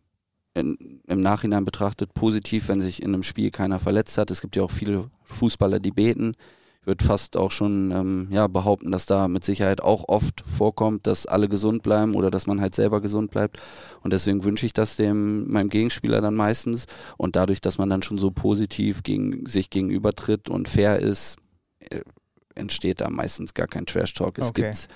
[0.54, 4.30] in, im Nachhinein betrachtet positiv, wenn sich in einem Spiel keiner verletzt hat.
[4.32, 6.32] Es gibt ja auch viele Fußballer, die beten
[6.88, 11.26] würde fast auch schon ähm, ja, behaupten, dass da mit Sicherheit auch oft vorkommt, dass
[11.26, 13.60] alle gesund bleiben oder dass man halt selber gesund bleibt.
[14.02, 16.86] Und deswegen wünsche ich das dem meinem Gegenspieler dann meistens.
[17.16, 21.36] Und dadurch, dass man dann schon so positiv gegen sich gegenübertritt und fair ist,
[21.90, 22.00] äh,
[22.54, 24.38] entsteht da meistens gar kein Trash-Talk.
[24.38, 24.62] Es, okay.
[24.62, 24.88] gibt,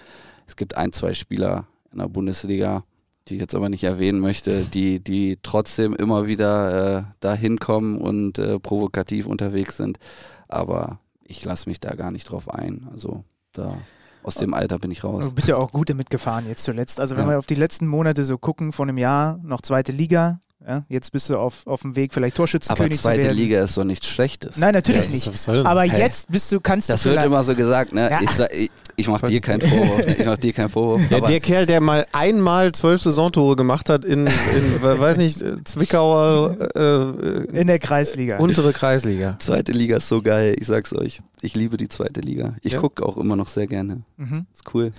[0.47, 2.85] es gibt ein, zwei Spieler in der Bundesliga,
[3.29, 7.99] die ich jetzt aber nicht erwähnen möchte, die, die trotzdem immer wieder äh, da hinkommen
[7.99, 9.99] und äh, provokativ unterwegs sind.
[10.49, 10.99] Aber
[11.33, 12.89] ich lasse mich da gar nicht drauf ein.
[12.93, 13.75] Also da
[14.23, 15.25] aus dem Alter bin ich raus.
[15.25, 17.01] Du bist ja auch gut damit gefahren jetzt zuletzt.
[17.01, 17.31] Also wenn ja.
[17.33, 21.13] wir auf die letzten Monate so gucken, vor einem Jahr noch zweite Liga, ja, jetzt
[21.13, 23.21] bist du auf, auf dem Weg, vielleicht Torschützenkönig zu werden.
[23.21, 24.57] Aber zweite Liga ist doch nichts Schlechtes.
[24.57, 25.49] Nein, natürlich ja, nicht.
[25.67, 26.01] Aber hey.
[26.01, 28.11] jetzt bist du, kannst das du Das wird immer so gesagt, ne?
[28.11, 28.21] Ja.
[28.21, 30.07] Ich, ich, ich mach dir keinen Vorwurf.
[30.07, 31.03] Ich mach dir keinen Vorwurf.
[31.09, 36.57] Der, der, Kerl, der mal einmal zwölf Saisontore gemacht hat in, in weiß nicht, Zwickauer
[36.77, 38.39] äh, in der Kreisliga.
[38.39, 39.37] Untere Kreisliga.
[39.39, 41.23] Zweite Liga ist so geil, ich sag's euch.
[41.43, 42.55] Ich liebe die zweite Liga.
[42.63, 42.81] Ich ja.
[42.81, 44.03] gucke auch immer noch sehr gerne.
[44.17, 44.47] Mhm.
[44.53, 44.93] Ist cool.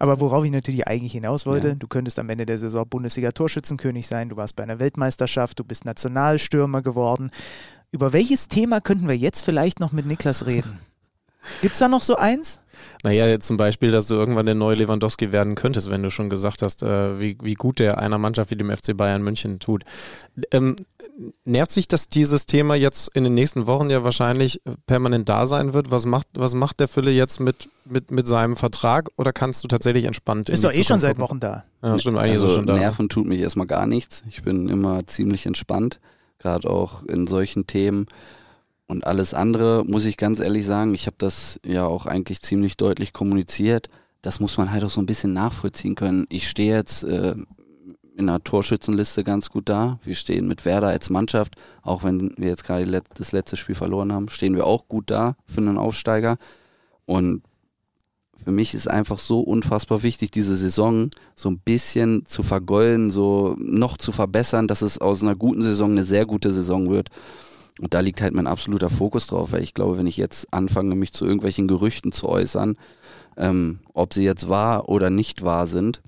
[0.00, 1.74] Aber worauf ich natürlich eigentlich hinaus wollte, ja.
[1.74, 5.84] du könntest am Ende der Saison Bundesliga-Torschützenkönig sein, du warst bei einer Weltmeisterschaft, du bist
[5.84, 7.30] Nationalstürmer geworden.
[7.92, 10.80] Über welches Thema könnten wir jetzt vielleicht noch mit Niklas reden?
[11.60, 12.60] Gibt es da noch so eins?
[13.02, 16.62] Naja, zum Beispiel, dass du irgendwann der neue Lewandowski werden könntest, wenn du schon gesagt
[16.62, 19.84] hast, äh, wie, wie gut der einer Mannschaft wie dem FC Bayern München tut.
[20.50, 20.76] Ähm,
[21.44, 25.72] nervt sich, dass dieses Thema jetzt in den nächsten Wochen ja wahrscheinlich permanent da sein
[25.72, 25.90] wird?
[25.90, 29.68] Was macht, was macht der Fülle jetzt mit, mit, mit seinem Vertrag oder kannst du
[29.68, 31.64] tatsächlich entspannt Ist doch eh schon seit Wochen da.
[31.82, 32.76] Ja, stimmt, eigentlich also, ist schon da.
[32.76, 34.22] Nerven tut mich erstmal gar nichts.
[34.28, 36.00] Ich bin immer ziemlich entspannt,
[36.38, 38.06] gerade auch in solchen Themen.
[38.86, 42.76] Und alles andere, muss ich ganz ehrlich sagen, ich habe das ja auch eigentlich ziemlich
[42.76, 43.88] deutlich kommuniziert.
[44.20, 46.26] Das muss man halt auch so ein bisschen nachvollziehen können.
[46.28, 47.34] Ich stehe jetzt äh,
[48.16, 49.98] in der Torschützenliste ganz gut da.
[50.02, 54.12] Wir stehen mit Werder als Mannschaft, auch wenn wir jetzt gerade das letzte Spiel verloren
[54.12, 56.36] haben, stehen wir auch gut da für einen Aufsteiger.
[57.06, 57.42] Und
[58.42, 63.56] für mich ist einfach so unfassbar wichtig, diese Saison so ein bisschen zu vergolden, so
[63.58, 67.08] noch zu verbessern, dass es aus einer guten Saison eine sehr gute Saison wird.
[67.80, 70.94] Und da liegt halt mein absoluter Fokus drauf, weil ich glaube, wenn ich jetzt anfange,
[70.94, 72.76] mich zu irgendwelchen Gerüchten zu äußern,
[73.36, 76.00] ähm, ob sie jetzt wahr oder nicht wahr sind,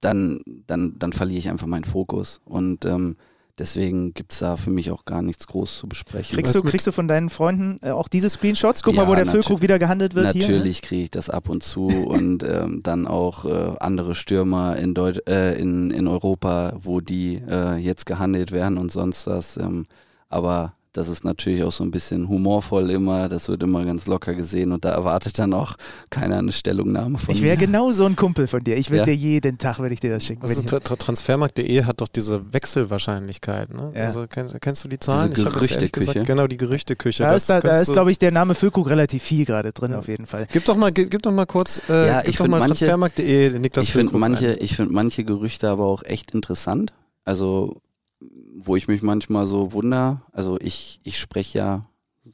[0.00, 2.42] dann, dann, dann verliere ich einfach meinen Fokus.
[2.44, 3.16] Und ähm,
[3.58, 6.36] deswegen gibt es da für mich auch gar nichts groß zu besprechen.
[6.36, 8.82] Kriegst du, kriegst du von deinen Freunden äh, auch diese Screenshots?
[8.82, 10.48] Guck ja, mal, wo der Füllkrug wieder gehandelt wird natürlich.
[10.48, 10.54] Ne?
[10.56, 14.92] Natürlich kriege ich das ab und zu und ähm, dann auch äh, andere Stürmer in,
[14.92, 19.56] Deut äh, in, in Europa, wo die äh, jetzt gehandelt werden und sonst was.
[19.56, 19.86] Ähm,
[20.28, 24.34] aber das ist natürlich auch so ein bisschen humorvoll immer, das wird immer ganz locker
[24.34, 25.76] gesehen und da erwartet dann auch
[26.10, 28.76] keiner eine Stellungnahme von Ich wäre genau so ein Kumpel von dir.
[28.76, 29.04] Ich würde ja?
[29.04, 30.42] dir jeden Tag, würde ich dir das schicken.
[30.42, 33.92] Also tra Transfermarkt.de hat doch diese Wechselwahrscheinlichkeit, ne?
[33.94, 34.04] Ja.
[34.04, 35.32] Also kennst, kennst, du die Zahlen?
[35.34, 36.22] Diese Gerüchteküche.
[36.24, 37.22] Genau, die Gerüchteküche.
[37.22, 39.98] Da ist, da, da ist glaube ich, der Name Füllkrug relativ viel gerade drin, ja.
[39.98, 40.48] auf jeden Fall.
[40.52, 43.92] Gib doch mal, gib, gib doch mal kurz, äh, ja, ich finde Transfermarkt.de, Niklas Ich
[43.92, 46.92] finde manche, ich finde manche Gerüchte aber auch echt interessant.
[47.24, 47.76] Also
[48.20, 51.86] wo ich mich manchmal so wunder, also ich, ich spreche ja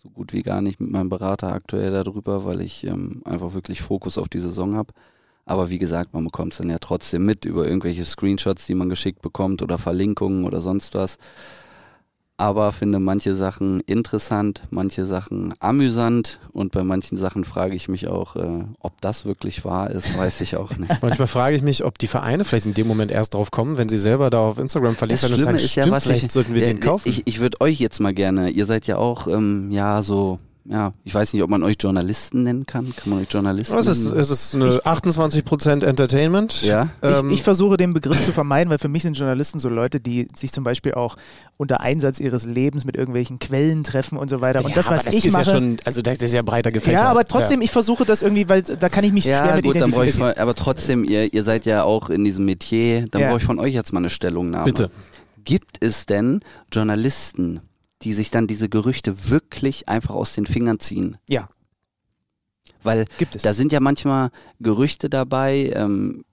[0.03, 3.83] so gut wie gar nicht mit meinem Berater aktuell darüber, weil ich ähm, einfach wirklich
[3.83, 4.93] Fokus auf die Saison habe.
[5.47, 8.89] Aber wie gesagt, man bekommt es dann ja trotzdem mit über irgendwelche Screenshots, die man
[8.89, 11.19] geschickt bekommt oder Verlinkungen oder sonst was
[12.37, 18.09] aber finde manche Sachen interessant, manche Sachen amüsant und bei manchen Sachen frage ich mich
[18.09, 20.91] auch, äh, ob das wirklich wahr ist, weiß ich auch nicht.
[21.03, 23.89] Manchmal frage ich mich, ob die Vereine vielleicht in dem Moment erst drauf kommen, wenn
[23.89, 25.29] sie selber da auf Instagram verlinken.
[25.29, 27.09] Das Schlimme ist ja, was vielleicht ich, sollten wir ja, den kaufen.
[27.09, 30.95] Ich, ich würde euch jetzt mal gerne, ihr seid ja auch, ähm, ja, so ja,
[31.05, 32.95] ich weiß nicht, ob man euch Journalisten nennen kann.
[32.97, 34.19] Kann man euch Journalisten es ist, nennen?
[34.19, 36.63] Es ist eine 28% Entertainment.
[36.63, 36.89] Ja.
[37.03, 40.01] Ähm ich, ich, versuche den Begriff zu vermeiden, weil für mich sind Journalisten so Leute,
[40.01, 41.17] die sich zum Beispiel auch
[41.59, 44.65] unter Einsatz ihres Lebens mit irgendwelchen Quellen treffen und so weiter.
[44.65, 45.51] Und ja, das, was das ich ist mache.
[45.51, 47.03] Ja schon, also das ist ja breiter gefächert.
[47.03, 47.65] Ja, aber trotzdem, ja.
[47.67, 50.07] ich versuche das irgendwie, weil da kann ich mich ja, schwer mit gut, dann brauche
[50.07, 53.29] ich von, Aber trotzdem, ihr, ihr seid ja auch in diesem Metier, dann Ja.
[53.29, 54.65] brauche ich von euch jetzt mal eine Stellungnahme.
[54.65, 54.91] Bitte.
[55.45, 56.41] Gibt es denn
[56.73, 57.61] Journalisten,
[58.05, 61.17] die sich dann diese Gerüchte wirklich einfach aus den Fingern ziehen?
[61.29, 61.49] Ja,
[62.83, 63.43] Weil gibt es.
[63.43, 64.31] da sind ja manchmal
[64.61, 65.73] Gerüchte dabei.
[65.75, 66.25] Ähm,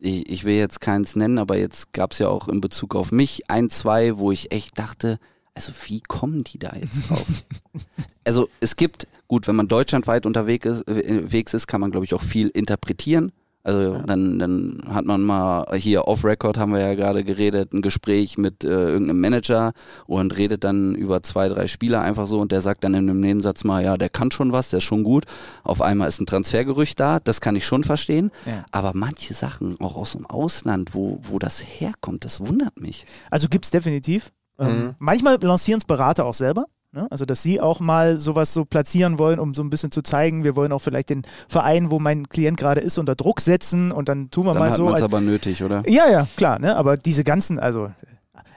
[0.00, 3.12] ich, ich will jetzt keins nennen, aber jetzt gab es ja auch in Bezug auf
[3.12, 5.18] mich ein, zwei, wo ich echt dachte,
[5.54, 7.26] also wie kommen die da jetzt drauf?
[8.24, 12.04] also es gibt, gut, wenn man deutschlandweit unterwegs ist, äh, unterwegs ist kann man, glaube
[12.04, 13.32] ich, auch viel interpretieren.
[13.64, 18.36] Also dann, dann hat man mal hier off-Record haben wir ja gerade geredet, ein Gespräch
[18.36, 19.72] mit äh, irgendeinem Manager
[20.06, 23.20] und redet dann über zwei, drei Spieler einfach so und der sagt dann in einem
[23.20, 25.26] Nebensatz mal, ja, der kann schon was, der ist schon gut.
[25.62, 28.32] Auf einmal ist ein Transfergerücht da, das kann ich schon verstehen.
[28.46, 28.64] Ja.
[28.72, 33.06] Aber manche Sachen, auch aus dem Ausland, wo, wo das herkommt, das wundert mich.
[33.30, 34.32] Also gibt es definitiv.
[34.58, 34.94] Ähm, Mhm.
[34.98, 36.66] manchmal lancieren es Berater auch selber.
[36.94, 37.06] Ne?
[37.10, 40.44] Also, dass sie auch mal sowas so platzieren wollen, um so ein bisschen zu zeigen,
[40.44, 44.10] wir wollen auch vielleicht den Verein, wo mein Klient gerade ist, unter Druck setzen und
[44.10, 44.88] dann tun wir Dann mal hat so.
[44.88, 45.82] es als- aber nötig, oder?
[45.88, 46.76] ja, ja, klar, ne?
[46.76, 47.90] aber diese ganzen, also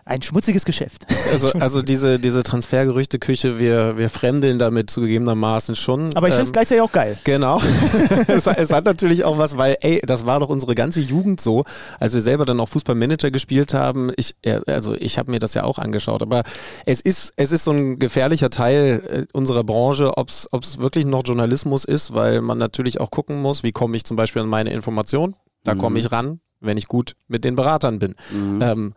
[0.06, 1.06] ein schmutziges Geschäft.
[1.32, 6.16] Also, also diese, diese Transfergerüchteküche, wir, wir fremdeln damit zugegebenermaßen schon.
[6.16, 7.18] Aber ich finde es Ähm, gleichzeitig auch geil.
[7.24, 7.60] Genau.
[8.28, 11.66] es, es hat natürlich auch was, weil, ey, das war doch unsere ganze Jugend so,
[12.00, 14.12] als wir selber dann auch Fußballmanager gespielt haben.
[14.18, 14.36] Ich,
[14.68, 16.44] also ich habe mir das ja auch angeschaut, aber
[16.86, 20.48] es ist, es ist so ein gefährlicher Teil äh, unserer Branche, ob es
[20.78, 24.44] wirklich noch Journalismus ist, weil man natürlich auch gucken muss, wie komme ich zum Beispiel
[24.44, 25.36] an meine Informationen.
[25.64, 25.80] Da Mhm.
[25.80, 28.14] komme ich ran, wenn ich gut mit den Beratern bin.
[28.32, 28.62] Mhm.
[28.62, 28.94] Ähm,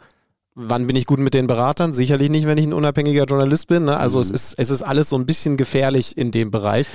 [0.60, 1.92] wann bin ich gut mit den Beratern?
[1.92, 3.84] Sicherlich nicht, wenn ich ein unabhängiger Journalist bin.
[3.84, 3.96] Ne?
[3.96, 4.34] Also es, Mhm.
[4.34, 6.86] ist, es ist alles so ein bisschen gefährlich in dem Bereich.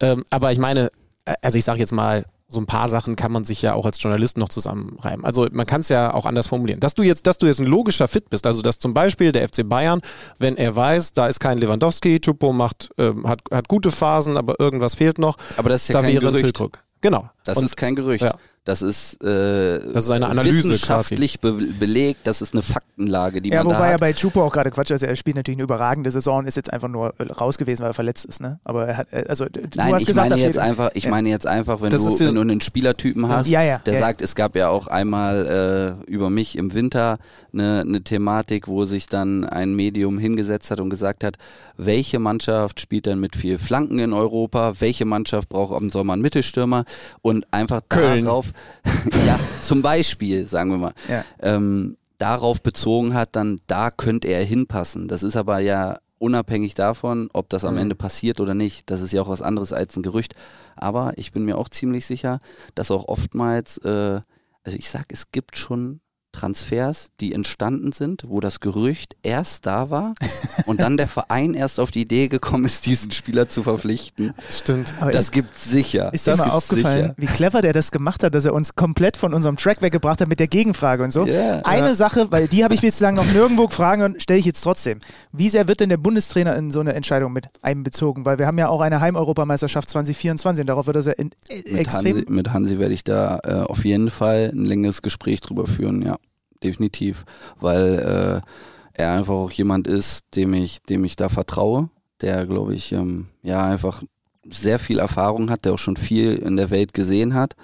[0.00, 0.90] Ähm, aber ich meine,
[1.26, 3.86] äh, also ich sage jetzt mal, so ein paar Sachen kann man sich ja auch
[3.86, 5.24] als Journalist noch zusammenreimen.
[5.24, 6.80] Also man kann es ja auch anders formulieren.
[6.80, 9.48] Dass du jetzt, dass du jetzt ein logischer Fit bist, also dass zum Beispiel der
[9.48, 10.00] FC Bayern,
[10.38, 14.60] wenn er weiß, da ist kein Lewandowski, Chupo macht, ähm, hat, hat gute Phasen, aber
[14.60, 16.60] irgendwas fehlt noch, Aber das ist ja da kein wäre Gerücht.
[17.00, 17.30] Genau.
[17.44, 18.22] Das Und ist kein Gerücht.
[18.24, 18.34] Ja.
[18.64, 22.20] Das ist, äh, Das ist eine Analyse wissenschaftlich be belegt.
[22.28, 24.00] Das ist eine Faktenlage, die Ja, man da wobei er hat.
[24.00, 25.02] bei Chupo auch gerade Quatsch ist.
[25.02, 27.94] Er spielt natürlich eine überragende Saison, ist jetzt einfach nur äh, raus gewesen, weil er
[27.94, 28.40] verletzt ist.
[28.40, 28.60] Ne?
[28.62, 31.10] Aber er hat, äh, also du Nein, hast ich gesagt, meine jetzt einfach, ich Ja.
[31.10, 33.94] meine jetzt einfach, wenn Das du, ja- wenn du einen Spielertypen hast, Ja, ja, der
[33.94, 33.98] ja.
[34.00, 37.18] sagt, es gab ja auch einmal äh, über mich im Winter
[37.52, 41.36] eine, eine Thematik, wo sich dann ein Medium hingesetzt hat und gesagt hat,
[41.76, 46.22] welche Mannschaft spielt denn mit viel Flanken in Europa, welche Mannschaft braucht im Sommer einen
[46.22, 46.84] Mittelstürmer
[47.22, 48.24] und einfach Köln.
[48.26, 48.51] darauf,
[49.26, 51.24] ja, zum Beispiel, sagen wir mal, Ja.
[51.40, 55.08] ähm, darauf bezogen hat, dann da könnte er hinpassen.
[55.08, 57.80] Das ist aber ja unabhängig davon, ob das am Mhm.
[57.80, 58.88] Ende passiert oder nicht.
[58.90, 60.34] Das ist ja auch was anderes als ein Gerücht.
[60.76, 62.38] Aber ich bin mir auch ziemlich sicher,
[62.76, 64.20] dass auch oftmals, äh,
[64.62, 66.00] also ich sag, es gibt schon
[66.32, 70.14] Transfers, die entstanden sind, wo das Gerücht erst da war
[70.66, 74.34] und dann der Verein erst auf die Idee gekommen ist, diesen Spieler zu verpflichten.
[74.50, 74.94] Stimmt.
[75.00, 76.12] Aber Das ist, gibt's sicher.
[76.12, 77.14] ist dir mal aufgefallen, sicher.
[77.18, 80.28] wie clever der das gemacht hat, dass er uns komplett von unserem Track weggebracht hat
[80.28, 81.26] mit der Gegenfrage und so?
[81.26, 81.94] Ja, Eine ja.
[81.94, 84.98] Sache, weil die habe ich bislang noch nirgendwo gefragt und stelle ich jetzt trotzdem.
[85.32, 88.24] Wie sehr wird denn der Bundestrainer in so eine Entscheidung mit einbezogen?
[88.24, 91.56] Weil wir haben ja auch eine Heimeuropameisterschaft 2024 und darauf wird er sehr in, äh,
[91.56, 92.16] Mit extrem.
[92.16, 96.02] Hansi, mit Hansi werde ich da äh, auf jeden Fall ein längeres Gespräch drüber führen,
[96.02, 96.16] ja,
[96.64, 97.24] definitiv.
[97.60, 98.48] Weil äh,
[98.94, 101.90] er einfach auch jemand ist, dem ich, dem ich da vertraue,
[102.20, 104.02] der, glaube ich, ähm, ja, einfach
[104.48, 107.54] sehr viel Erfahrung hat, der auch schon viel in der Welt gesehen hat.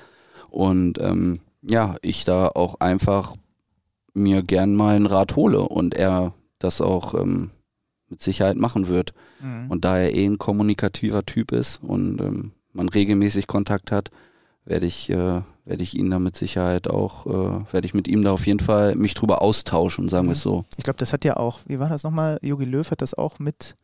[0.50, 3.36] Und ähm, ja, ich da auch einfach
[4.14, 7.50] mir gern mal einen Rat hole und er das auch ähm,
[8.08, 9.12] mit Sicherheit machen wird.
[9.40, 9.70] Mhm.
[9.70, 14.10] Und da er eh ein kommunikativer Typ ist und ähm, man regelmäßig Kontakt hat,
[14.68, 18.22] werde ich, äh, werde ich ihn da mit Sicherheit auch, äh, werde ich mit ihm
[18.22, 20.64] da auf jeden Fall mich drüber austauschen, sagen wir es so.
[20.76, 22.38] Ich glaube, das hat ja auch, wie war das nochmal?
[22.42, 23.74] Jogi Löw hat das auch mit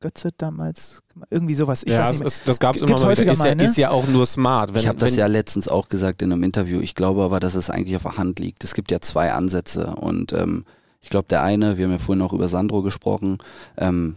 [0.00, 1.28] Götze damals, gemacht.
[1.32, 1.82] irgendwie sowas.
[1.84, 3.32] Ich ja, weiß es, nicht es, das gab es immer mal wieder.
[3.32, 3.64] Ist, ja, ne?
[3.64, 4.72] ist ja auch nur smart.
[4.72, 6.80] Wenn, ich habe das ja letztens auch gesagt in einem Interview.
[6.80, 8.62] Ich glaube aber, dass es eigentlich auf der Hand liegt.
[8.62, 10.64] Es gibt ja zwei Ansätze und ähm,
[11.00, 13.38] ich glaube, der eine, wir haben ja vorhin auch über Sandro gesprochen,
[13.76, 14.16] ähm,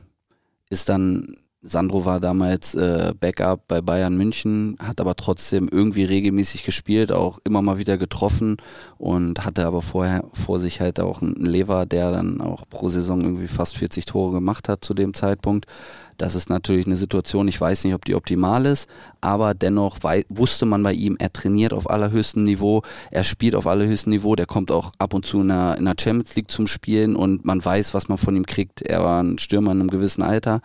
[0.70, 6.64] ist dann, Sandro war damals äh, Backup bei Bayern München, hat aber trotzdem irgendwie regelmäßig
[6.64, 8.58] gespielt, auch immer mal wieder getroffen
[8.98, 13.22] und hatte aber vorher vor sich halt auch einen Lever, der dann auch pro Saison
[13.22, 15.68] irgendwie fast 40 Tore gemacht hat zu dem Zeitpunkt.
[16.18, 18.90] Das ist natürlich eine Situation, ich weiß nicht, ob die optimal ist,
[19.22, 20.00] aber dennoch
[20.30, 24.46] wusste man bei ihm, er trainiert auf allerhöchstem Niveau, er spielt auf allerhöchstem Niveau, der
[24.46, 27.64] kommt auch ab und zu in der, in der Champions League zum Spielen und man
[27.64, 28.82] weiß, was man von ihm kriegt.
[28.82, 30.62] Er war ein Stürmer in einem gewissen Alter,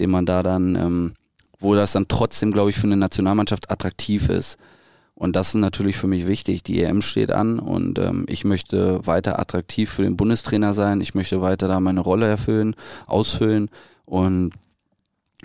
[0.00, 1.12] den man da dann, ähm,
[1.58, 4.58] wo das dann trotzdem, glaube ich, für eine Nationalmannschaft attraktiv ist.
[5.14, 6.62] Und das ist natürlich für mich wichtig.
[6.62, 11.00] Die EM steht an und ähm, ich möchte weiter attraktiv für den Bundestrainer sein.
[11.00, 12.76] Ich möchte weiter da meine Rolle erfüllen,
[13.06, 13.70] ausfüllen.
[14.04, 14.52] Und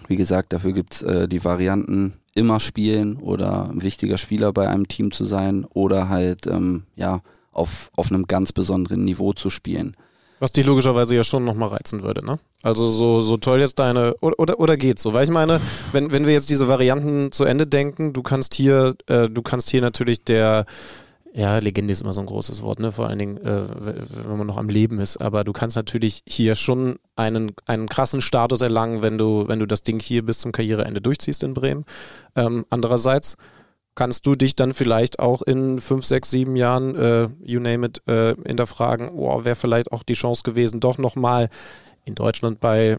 [0.08, 4.88] wie gesagt, dafür gibt's äh, die Varianten immer spielen oder ein wichtiger Spieler bei einem
[4.88, 7.22] Team zu sein oder halt ähm, ja
[7.52, 9.96] auf, auf einem ganz besonderen Niveau zu spielen.
[10.40, 12.40] was dich logischerweise ja schon nochmal reizen würde, ne?
[12.64, 15.14] Also so, so toll jetzt deine, oder, oder, oder geht's so?
[15.14, 15.60] Weil ich meine,
[15.92, 19.70] wenn, wenn wir jetzt diese Varianten zu Ende denken, du kannst hier, äh, du kannst
[19.70, 20.66] hier natürlich der,
[21.34, 22.92] ja, Legende ist immer so ein großes Wort, ne?
[22.92, 25.18] Vor allen Dingen, äh, wenn man noch am Leben ist.
[25.18, 29.66] Aber du kannst natürlich hier schon einen, einen krassen Status erlangen, wenn du, wenn du
[29.66, 31.86] das Ding hier bis zum Karriereende durchziehst in Bremen.
[32.36, 33.38] Ähm, andererseits
[33.96, 38.08] kannst du dich dann vielleicht auch in fünf, sechs, sieben Jahren, äh, you name it,
[38.08, 41.50] äh, hinterfragen, oh, wäre vielleicht auch die Chance gewesen, doch nochmal
[42.04, 42.98] in Deutschland bei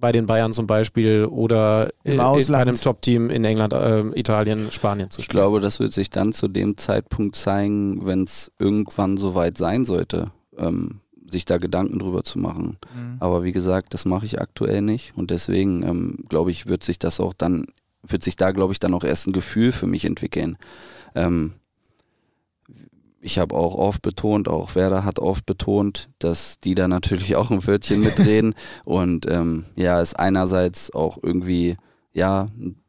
[0.00, 4.70] bei den Bayern zum Beispiel oder Im in, bei einem Top-Team in England, äh, Italien,
[4.70, 5.40] Spanien zu Ich spielen.
[5.40, 10.30] glaube, das wird sich dann zu dem Zeitpunkt zeigen, wenn es irgendwann soweit sein sollte,
[10.58, 12.76] ähm, sich da Gedanken drüber zu machen.
[12.94, 13.16] Mhm.
[13.20, 16.98] Aber wie gesagt, das mache ich aktuell nicht und deswegen ähm, glaube ich, wird sich
[16.98, 17.64] das auch dann,
[18.02, 20.56] wird sich da glaube ich dann auch erst ein Gefühl für mich entwickeln.
[21.14, 21.52] Ähm,
[23.24, 27.50] ich habe auch oft betont, auch Werder hat oft betont, dass die da natürlich auch
[27.50, 28.54] ein Wörtchen mitreden
[28.84, 31.76] und ähm, ja, es einerseits auch irgendwie
[32.12, 32.48] ja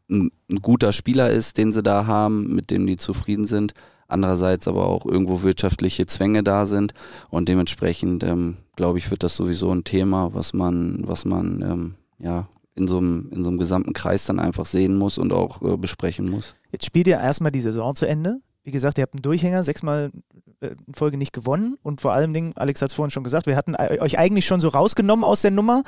[0.09, 3.73] ein, ein guter Spieler ist, den sie da haben, mit dem die zufrieden sind,
[4.09, 6.93] andererseits aber auch irgendwo wirtschaftliche Zwänge da sind
[7.29, 11.95] und dementsprechend ähm, glaube ich, wird das sowieso ein Thema, was man, was man ähm,
[12.19, 15.61] ja in so einem in so einem gesamten Kreis dann einfach sehen muss und auch
[15.61, 16.55] äh, besprechen muss.
[16.71, 18.41] Jetzt spielt ihr erstmal die Saison zu Ende.
[18.65, 20.11] Wie gesagt, ihr habt einen Durchhänger, sechsmal
[20.59, 23.45] äh, in Folge nicht gewonnen und vor allem Dingen, Alex hat es vorhin schon gesagt,
[23.45, 25.83] wir hatten äh, euch eigentlich schon so rausgenommen aus der Nummer.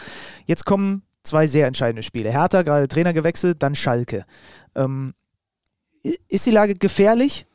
[0.45, 2.31] Jetzt kommen zwei sehr entscheidende Spiele.
[2.31, 4.25] Hertha, gerade Trainer gewechselt, dann Schalke.
[4.75, 5.13] Ähm,
[6.29, 7.45] ist die Lage gefährlich?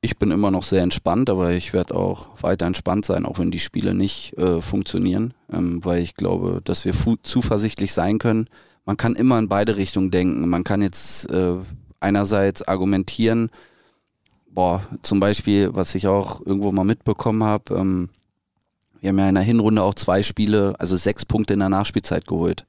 [0.00, 3.52] Ich bin immer noch sehr entspannt, aber ich werde auch weiter entspannt sein, auch wenn
[3.52, 6.92] die Spiele nicht äh, funktionieren, ähm, weil ich glaube, dass wir
[7.22, 8.48] zuversichtlich sein können.
[8.84, 10.48] Man kann immer in beide Richtungen denken.
[10.48, 11.54] Man kann jetzt äh,
[12.00, 13.48] einerseits argumentieren,
[14.52, 18.08] boah, zum Beispiel, was ich auch irgendwo mal mitbekommen habe, ähm,
[19.00, 22.26] wir haben ja in der Hinrunde auch zwei Spiele, also sechs Punkte in der Nachspielzeit
[22.26, 22.66] geholt.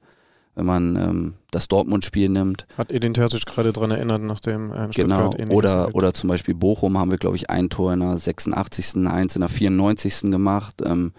[0.56, 5.30] Wenn man ähm, das Dortmund-Spiel nimmt, Hat Edin Terzic gerade dran erinnert, nachdem äh, Genau,
[5.30, 5.94] Stuttgart ähnliches oder, erlebt.
[5.96, 9.40] oder zum Beispiel Bochum haben wir, glaube ich, ein Tor in der 86., eins in
[9.40, 10.30] der 94.
[10.30, 10.76] gemacht.
[10.84, 11.12] Ähm,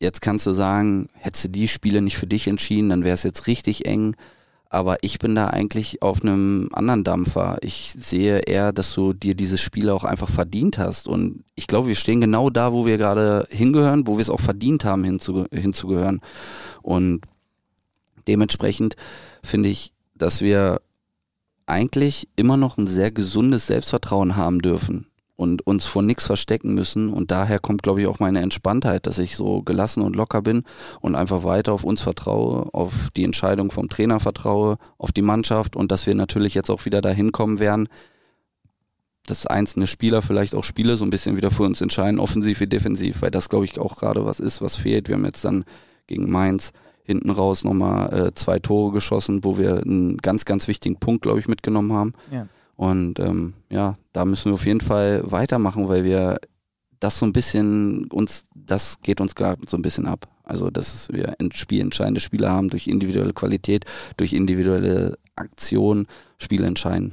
[0.00, 3.22] jetzt kannst du sagen, hättest du die Spiele nicht für dich entschieden, dann wäre es
[3.24, 4.16] jetzt richtig eng.
[4.72, 7.58] Aber ich bin da eigentlich auf einem anderen Dampfer.
[7.60, 11.06] Ich sehe eher, dass du dir dieses Spiel auch einfach verdient hast.
[11.06, 14.40] Und ich glaube, wir stehen genau da, wo wir gerade hingehören, wo wir es auch
[14.40, 16.20] verdient haben, hinzu, hinzugehören.
[16.80, 17.20] Und
[18.26, 18.96] dementsprechend
[19.44, 20.80] finde ich, dass wir
[21.66, 25.06] eigentlich immer noch ein sehr gesundes Selbstvertrauen haben dürfen.
[25.36, 27.12] Und uns vor nichts verstecken müssen.
[27.12, 30.62] Und daher kommt, glaube ich, auch meine Entspanntheit, dass ich so gelassen und locker bin
[31.00, 35.74] und einfach weiter auf uns vertraue, auf die Entscheidung vom Trainer vertraue, auf die Mannschaft
[35.76, 37.88] und dass wir natürlich jetzt auch wieder dahin kommen werden,
[39.26, 42.66] dass einzelne Spieler vielleicht auch Spiele so ein bisschen wieder für uns entscheiden, offensiv wie
[42.66, 45.08] defensiv, weil das, glaube ich, auch gerade was ist, was fehlt.
[45.08, 45.64] Wir haben jetzt dann
[46.08, 46.72] gegen Mainz
[47.04, 51.40] hinten raus nochmal äh, zwei Tore geschossen, wo wir einen ganz, ganz wichtigen Punkt, glaube
[51.40, 52.12] ich, mitgenommen haben.
[52.30, 52.46] Ja.
[52.82, 56.40] Und ähm, ja, da müssen wir auf jeden Fall weitermachen, weil wir
[56.98, 60.26] das so ein bisschen uns, das geht uns gerade so ein bisschen ab.
[60.42, 63.84] Also, dass wir spielentscheidende Spieler haben durch individuelle Qualität,
[64.16, 66.08] durch individuelle Aktion,
[66.38, 67.12] Spiele entscheiden.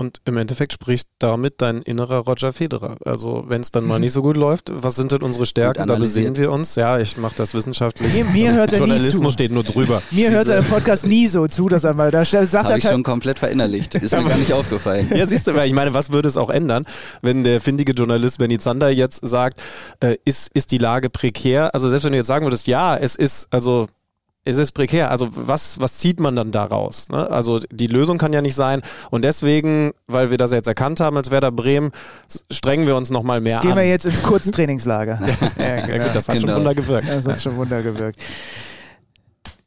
[0.00, 2.96] Und im Endeffekt spricht damit dein innerer Roger Federer.
[3.04, 5.86] Also wenn es dann mal nicht so gut läuft, was sind denn unsere Stärken?
[5.86, 6.74] Da besehen wir uns.
[6.76, 8.10] Ja, ich mache das wissenschaftlich.
[8.14, 9.30] Mir, mir hört er nie Journalismus zu.
[9.32, 10.00] steht nur drüber.
[10.10, 12.78] Mir hört er im Podcast nie so zu, dass er mal da sagt Habe er
[12.78, 13.94] ich schon komplett verinnerlicht.
[13.94, 15.06] Ist mir gar nicht aufgefallen.
[15.14, 16.86] Ja, siehst du, weil ich meine, was würde es auch ändern,
[17.20, 19.60] wenn der findige Journalist Benny Zander jetzt sagt,
[20.00, 21.74] äh, ist, ist die Lage prekär?
[21.74, 23.86] Also selbst wenn du jetzt sagen würdest, ja, es ist, also
[24.44, 25.10] es ist prekär.
[25.10, 27.08] Also was, was zieht man dann daraus?
[27.08, 27.28] Ne?
[27.30, 28.80] Also die Lösung kann ja nicht sein.
[29.10, 31.90] Und deswegen, weil wir das jetzt erkannt haben als Werder Bremen,
[32.50, 33.76] strengen wir uns nochmal mehr Gehen an.
[33.76, 35.20] wir jetzt ins Kurztrainingslager.
[35.58, 36.56] ja, gut, das hat schon Genau.
[36.56, 37.08] Wunder gewirkt.
[37.08, 38.18] Das hat schon Wunder gewirkt.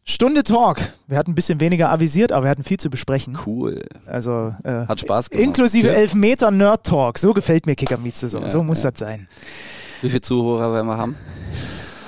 [0.05, 0.79] Stunde Talk.
[1.07, 3.37] Wir hatten ein bisschen weniger avisiert, aber wir hatten viel zu besprechen.
[3.45, 3.83] Cool.
[4.05, 5.45] Also äh, Hat Spaß gemacht.
[5.47, 5.93] inklusive Ja.
[5.93, 7.19] Elfmeter Nerd Talk.
[7.19, 8.41] So gefällt mir Kicker Meets Saison.
[8.43, 8.91] Ja, so muss ja.
[8.91, 9.27] das sein.
[10.01, 11.15] Wie viele Zuhörer werden wir haben?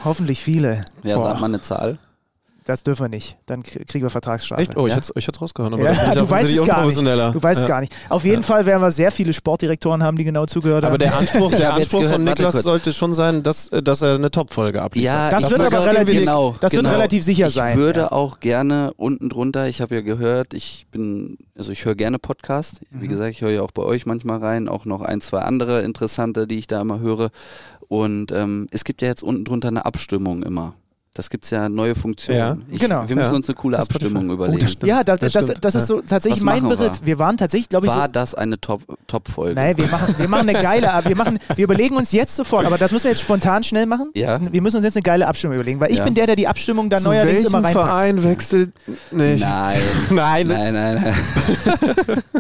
[0.03, 0.83] Hoffentlich viele.
[1.03, 1.29] Ja, Boah.
[1.29, 1.97] sagt mal eine Zahl.
[2.65, 3.37] Das dürfen wir nicht.
[3.45, 4.63] Dann kriegen wir Vertragsstrafe.
[4.63, 4.75] Echt?
[4.75, 4.95] Oh, ich Ja.
[4.97, 5.73] hätte es rausgehört.
[5.73, 6.69] Aber Ja, ich du weißt es gar nicht.
[6.69, 7.31] unprofessioneller.
[7.31, 7.63] Du weißt ja.
[7.63, 7.93] es gar nicht.
[8.09, 10.99] Auf jeden Fall werden wir sehr viele Sportdirektoren haben, die genau zugehört Aber haben.
[10.99, 14.15] der Anspruch, Ich der Anspruch gehört, von Niklas sollte schon sein, dass, äh, dass er
[14.15, 15.05] eine Top-Folge abliefert.
[15.05, 16.95] Ja, das ich wird würde aber relativ, genau, das wird genau.
[16.95, 17.77] relativ sicher ich sein.
[17.77, 18.11] würde ja.
[18.11, 22.81] auch gerne unten drunter, ich habe ja gehört, ich bin, also ich höre gerne Podcast.
[22.89, 23.01] Mhm.
[23.03, 25.83] Wie gesagt, ich höre ja auch bei euch manchmal rein, auch noch ein, zwei andere
[25.83, 27.29] interessante, die ich da immer höre.
[27.89, 30.73] Und ähm, es gibt ja jetzt unten drunter eine Abstimmung immer.
[31.17, 32.37] Das gibt's ja neue Funktionen.
[32.37, 33.35] Ja, ich, genau, Wir müssen ja.
[33.37, 33.85] uns eine coole Das.
[33.89, 34.59] Abstimmung Oh, überlegen.
[34.59, 34.89] das stimmt.
[34.89, 36.91] Ja, das, Das das, ist so tatsächlich Was mein machen wir?
[37.05, 37.97] Wir waren tatsächlich, glaube ich, so.
[37.97, 39.55] War das eine Top- Top-Folge?
[39.55, 42.65] Nein, wir machen, wir machen eine geile, Ab- wir machen, wir überlegen uns jetzt sofort,
[42.65, 44.11] aber das müssen wir jetzt spontan schnell machen.
[44.13, 44.39] Ja.
[44.51, 46.03] Wir müssen uns jetzt eine geile Abstimmung überlegen, weil ich Ja.
[46.03, 47.73] bin der, der die Abstimmung dann Zu neuerdings immer reinpackt.
[47.87, 48.71] Verein wechselt
[49.11, 49.39] nicht?
[49.41, 49.79] Nein.
[50.11, 50.47] Nein.
[50.47, 52.23] nein, nein, nein.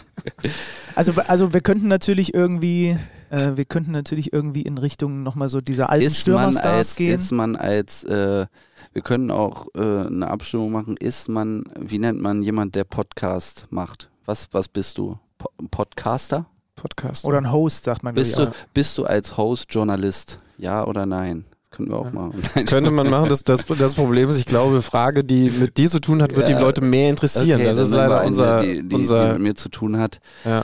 [0.95, 2.97] Also, also wir könnten natürlich irgendwie,
[3.29, 6.21] äh, wir könnten natürlich irgendwie in Richtung nochmal so dieser alten Ist man
[6.51, 7.15] Stürmerstars als, gehen.
[7.19, 8.45] ist man als, äh,
[8.93, 13.67] wir können auch äh, eine Abstimmung machen, ist man, wie nennt man jemand, der Podcast
[13.69, 14.09] macht?
[14.25, 15.17] Was, was bist du?
[15.37, 16.45] Po Podcaster?
[16.75, 17.25] Podcast.
[17.25, 18.15] Oder ein Host, sagt man.
[18.15, 20.37] Bist du, bist du als Host Journalist?
[20.57, 21.45] Ja oder nein?
[21.71, 22.41] Können wir auch machen.
[22.55, 22.65] Nein.
[22.65, 23.27] Könnte man machen.
[23.27, 26.47] Das, das, das Problem ist, ich glaube, Frage, die mit dir zu tun hat, wird
[26.47, 26.55] Ja.
[26.55, 27.59] die Leute mehr interessieren.
[27.59, 28.61] Okay, das ist leider eine, unser.
[28.61, 30.19] die, die, die unser mit mir zu tun hat.
[30.45, 30.63] ja.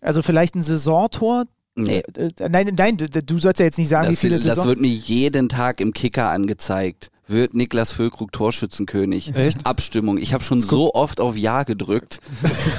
[0.00, 1.46] Also vielleicht ein Saisontor.
[1.74, 2.02] Nee.
[2.16, 4.66] Äh, nein, nein, du, sollst ja jetzt nicht sagen, wie Das, viele das Saison.
[4.66, 7.10] wird mir jeden Tag im Kicker angezeigt.
[7.28, 9.34] Wird Niklas Füllkrug Torschützenkönig?
[9.34, 9.66] Echt?
[9.66, 10.16] Abstimmung.
[10.16, 12.20] Ich habe schon so oft auf Ja gedrückt.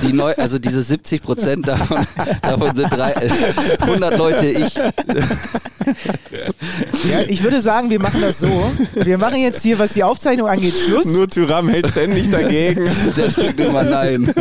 [0.04, 2.06] Die neu, also diese 70 Prozent davon,
[2.41, 3.30] davon sind drei, äh,
[3.82, 4.74] 100 Leute ich.
[4.76, 4.91] Ja,
[7.28, 8.48] ich würde sagen, wir machen das so.
[8.95, 12.89] Wir machen jetzt hier, was die Aufzeichnung angeht, Schluss Nur Tyram hält ständig dagegen.
[13.16, 14.34] Der drückt immer Nein.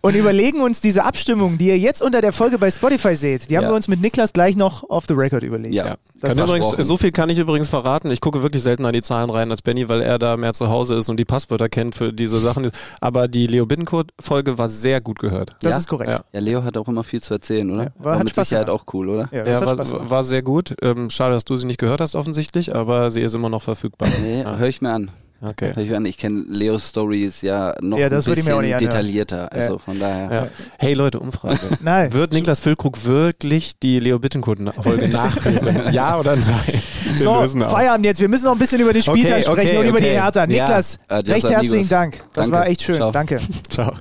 [0.00, 3.50] und überlegen uns diese Abstimmung, die ihr jetzt unter der Folge bei Spotify seht.
[3.50, 3.70] Die haben Ja.
[3.70, 5.74] wir uns mit Niklas gleich noch off the record überlegt.
[5.74, 5.96] Ja.
[6.22, 8.10] Übrigens, so viel kann ich übrigens verraten.
[8.10, 10.96] Ich gucke wirklich seltener die Zahlen rein als Benny, weil er da mehr zu Hause
[10.96, 12.70] ist und die Passwörter kennt für diese Sachen.
[13.00, 15.54] Aber die Leo Bittencourt-Folge war sehr gut gehört.
[15.62, 15.78] Das Ja?
[15.78, 16.10] ist korrekt.
[16.10, 16.20] Ja.
[16.32, 17.84] Ja, Leo hat auch immer viel zu erzählen, oder?
[17.84, 18.82] Ja, war- hat mit Spaß Sicherheit gemacht.
[18.88, 19.28] auch cool, oder?
[19.32, 20.74] Ja, war, war sehr gut.
[20.82, 24.08] Ähm, schade, dass du sie nicht gehört hast offensichtlich, aber sie ist immer noch verfügbar.
[24.22, 24.56] Nee, Ja.
[24.56, 25.10] höre ich mir an.
[25.42, 25.72] Okay.
[26.04, 29.52] Ich kenne Leos Stories ja noch Ja, das ein bisschen detaillierter.
[29.52, 30.32] Also von daher.
[30.32, 30.48] Ja.
[30.78, 31.58] Hey Leute, Umfrage.
[31.82, 32.12] Nein.
[32.12, 35.82] Wird Niklas Füllkrug wirklich die Leo Bittencourt-Folge nachhören?
[35.92, 36.82] ja oder nein?
[37.04, 37.46] Wir So.
[37.68, 38.20] Feierabend jetzt.
[38.20, 40.06] Wir müssen noch ein bisschen über den Spieltag Okay, sprechen okay, und über die.
[40.06, 40.40] Hertha.
[40.40, 40.46] Ja.
[40.46, 41.88] Niklas, Adios, recht herzlichen amigos.
[41.88, 42.16] Dank.
[42.16, 42.52] Das Danke.
[42.52, 42.94] war echt schön.
[42.96, 43.10] Ciao.
[43.12, 43.40] Danke.
[43.68, 43.92] Ciao.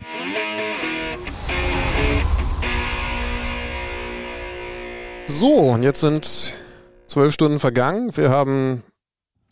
[5.28, 6.54] So, und jetzt sind
[7.08, 8.16] zwölf Stunden vergangen.
[8.16, 8.84] Wir haben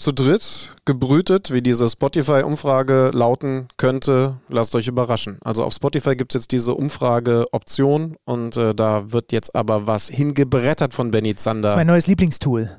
[0.04, 4.38] zu dritt gebrütet, wie diese Spotify-Umfrage lauten könnte.
[4.50, 5.40] Lasst euch überraschen.
[5.44, 10.08] Also auf Spotify gibt es jetzt diese Umfrage-Option und äh, da wird jetzt aber was
[10.10, 11.70] hingebrettert von Benny Das Zander.
[11.70, 12.70] ist mein neues Lieblingstool.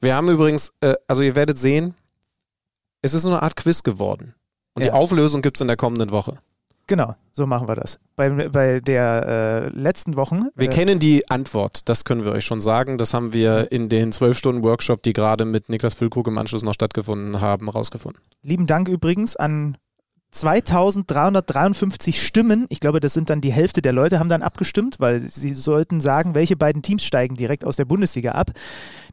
[0.00, 1.94] Wir haben übrigens, äh, also ihr werdet sehen,
[3.00, 4.34] es ist so eine Art Quiz geworden.
[4.74, 4.94] Und die Ja.
[4.94, 6.38] Auflösung gibt es in der kommenden Woche.
[6.86, 7.98] Genau, so machen wir das.
[8.16, 10.48] Bei, bei der äh, letzten Wochen.
[10.54, 12.98] Wir äh, kennen die Antwort, das können wir euch schon sagen.
[12.98, 16.62] Das haben wir in den zwölf Stunden Workshop, die gerade mit Niklas Füllkrug im Anschluss
[16.62, 18.20] noch stattgefunden haben, rausgefunden.
[18.42, 19.76] Lieben Dank übrigens an
[20.32, 25.20] 2353 Stimmen, ich glaube, das sind dann die Hälfte der Leute, haben dann abgestimmt, weil
[25.20, 28.50] sie sollten sagen, welche beiden Teams steigen direkt aus der Bundesliga ab.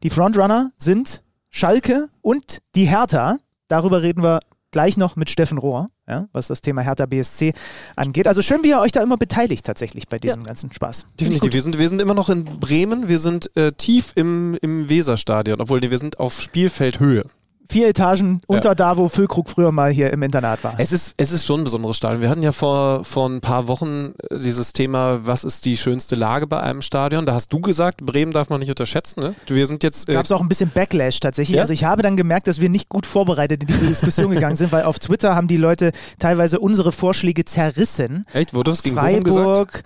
[0.01, 3.37] Die Frontrunner sind Schalke und die Hertha.
[3.67, 4.39] Darüber reden wir
[4.71, 7.53] gleich noch mit Steffen Rohr, ja, was das Thema Hertha BSC
[7.95, 8.27] angeht.
[8.27, 10.47] Also schön, wie ihr euch da immer beteiligt tatsächlich bei diesem ja.
[10.47, 11.07] ganzen Spaß.
[11.19, 11.53] Definitiv.
[11.53, 15.61] Wir sind, wir sind immer noch in Bremen, wir sind äh, tief im, im Weserstadion,
[15.61, 17.25] obwohl wir sind auf Spielfeldhöhe
[17.69, 18.75] vier Etagen unter ja.
[18.75, 20.73] da, wo Füllkrug früher mal hier im Internat war.
[20.77, 22.21] Es ist, es ist schon ein besonderes Stadion.
[22.21, 26.15] Wir hatten ja vor, vor ein paar Wochen äh, dieses Thema, was ist die schönste
[26.15, 27.25] Lage bei einem Stadion?
[27.25, 29.21] Da hast du gesagt, Bremen darf man nicht unterschätzen.
[29.21, 29.35] Ne?
[29.47, 30.09] Wir sind jetzt.
[30.09, 31.57] Äh Gab es auch ein bisschen Backlash tatsächlich.
[31.57, 31.61] Ja?
[31.61, 34.71] Also ich habe dann gemerkt, dass wir nicht gut vorbereitet in diese Diskussion gegangen sind,
[34.71, 38.25] weil auf Twitter haben die Leute teilweise unsere Vorschläge zerrissen.
[38.33, 38.53] Echt?
[38.53, 39.83] Wurde das gegen Freiburg, gesagt?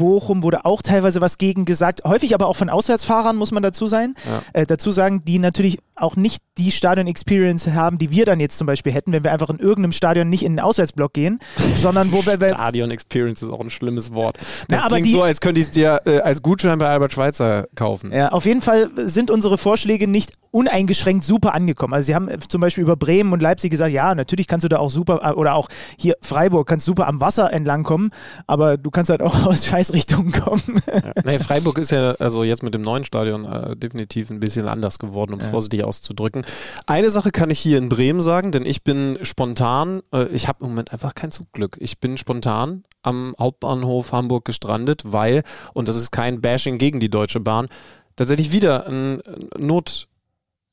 [0.00, 3.86] Bochum wurde auch teilweise was gegen gesagt, häufig aber auch von Auswärtsfahrern, muss man dazu
[3.86, 4.14] sein.
[4.24, 4.60] Ja.
[4.60, 8.66] Äh, dazu sagen, die natürlich auch nicht die Stadion-Experience haben, die wir dann jetzt zum
[8.66, 11.40] Beispiel hätten, wenn wir einfach in irgendeinem Stadion nicht in den Auswärtsblock gehen,
[11.76, 12.48] sondern wo wir.
[12.48, 14.38] Stadion-Experience ist auch ein schlimmes Wort.
[14.68, 17.12] Das Na, klingt die, so, als könnte ich es dir äh, als Gutschein bei Albert
[17.12, 18.12] Schweitzer kaufen.
[18.12, 21.94] Ja, auf jeden Fall sind unsere Vorschläge nicht uneingeschränkt super angekommen.
[21.94, 24.78] Also sie haben zum Beispiel über Bremen und Leipzig gesagt, ja, natürlich kannst du da
[24.78, 28.10] auch super, äh, oder auch hier Freiburg kannst super am Wasser entlang kommen,
[28.46, 30.82] aber du kannst halt auch aus Scheißrichtungen kommen.
[30.86, 31.12] Ja.
[31.24, 34.98] Nee, Freiburg ist ja also jetzt mit dem neuen Stadion äh, definitiv ein bisschen anders
[34.98, 35.46] geworden, um ja.
[35.46, 36.44] vorsichtig auszudrücken.
[36.86, 40.64] Eine Sache kann ich hier in Bremen sagen, denn ich bin spontan, äh, ich habe
[40.64, 41.76] im Moment einfach kein Zugglück.
[41.80, 45.42] Ich bin spontan am Hauptbahnhof Hamburg gestrandet, weil,
[45.74, 47.68] und das ist kein Bashing gegen die Deutsche Bahn,
[48.14, 49.20] tatsächlich wieder ein
[49.58, 50.06] Not,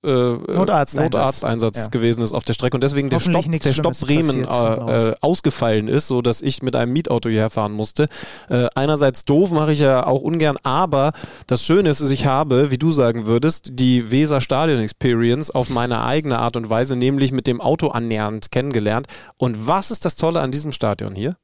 [0.03, 1.87] äh, Notarzteinsatz, Notarzteinsatz ja.
[1.87, 5.87] gewesen ist auf der Strecke und deswegen der Stopp, der Stopp Bremen äh, äh, ausgefallen
[5.87, 8.07] ist, so dass ich mit einem Mietauto hierher fahren musste.
[8.49, 11.13] Äh, einerseits doof mache ich ja auch ungern, aber
[11.47, 16.03] das Schöne ist, ich habe, wie du sagen würdest, die Weser Stadion Experience auf meine
[16.03, 19.07] eigene Art und Weise, nämlich mit dem Auto annähernd kennengelernt.
[19.37, 21.37] Und was ist das Tolle an diesem Stadion hier?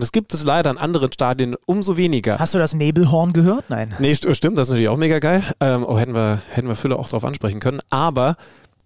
[0.00, 2.38] Und es gibt es leider in anderen Stadien umso weniger.
[2.38, 3.68] Hast du das Nebelhorn gehört?
[3.68, 3.94] Nein.
[3.98, 5.42] Nee, stimmt, das ist natürlich auch mega geil.
[5.60, 7.80] Ähm, oh, hätten wir, hätten wir Fülle auch drauf ansprechen können.
[7.90, 8.36] Aber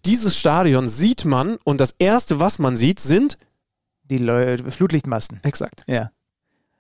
[0.05, 3.39] dieses Stadion sieht man und das erste, was man sieht, sind
[4.03, 5.39] die Le Flutlichtmasten.
[5.45, 5.85] Exakt.
[5.87, 6.11] Ja.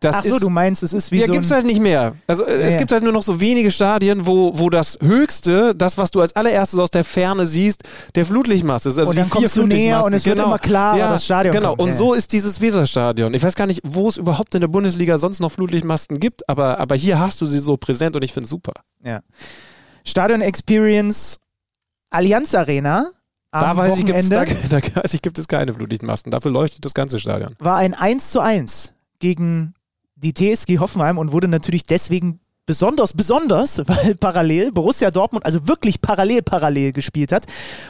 [0.04, 1.32] Das Ach so, du meinst, es ist wie ja, so.
[1.32, 2.14] Ja, gibt es halt nicht mehr.
[2.26, 5.74] Also äh, ja, es gibt halt nur noch so wenige Stadien, wo, wo das Höchste,
[5.74, 7.82] das, was du als allererstes aus der Ferne siehst,
[8.14, 8.98] der Flutlichtmast ist.
[8.98, 10.36] Also und dann kommst du näher und es genau.
[10.36, 11.82] wird immer klarer, ja, das Stadion Genau, kommt.
[11.82, 13.32] und so ist dieses Weserstadion.
[13.34, 16.78] Ich weiß gar nicht, wo es überhaupt in der Bundesliga sonst noch Flutlichtmasten gibt, aber,
[16.78, 18.72] aber hier hast du sie so präsent und ich finde es super.
[19.02, 19.20] Ja.
[20.04, 21.38] Stadion Experience
[22.10, 23.08] Allianz Arena
[23.60, 26.32] da weiß, ich, da, da weiß ich, gibt es keine Flutlichtmasten.
[26.32, 27.54] Dafür leuchtet das ganze Stadion.
[27.60, 29.74] War ein 1 zu 1 gegen
[30.24, 36.00] die TSG Hoffenheim und wurde natürlich deswegen besonders, besonders, weil parallel Borussia Dortmund also wirklich
[36.00, 37.46] parallel, parallel gespielt hat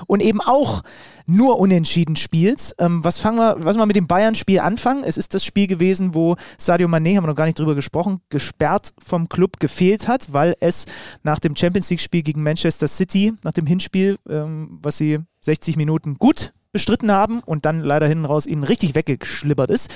[0.07, 0.83] und eben auch
[1.27, 2.75] nur unentschieden spielt.
[2.79, 5.05] Ähm, was fangen wir, was wir mit dem Bayern-Spiel anfangen?
[5.05, 8.21] Es ist das Spiel gewesen, wo Sadio Mané, haben wir noch gar nicht drüber gesprochen,
[8.29, 10.87] gesperrt vom Club gefehlt hat, weil es
[11.23, 16.19] nach dem Champions League-Spiel gegen Manchester City, nach dem Hinspiel, ähm, was sie 60 Minuten
[16.19, 19.91] gut bestritten haben und dann leider hinten raus ihnen richtig weggeschlibbert ist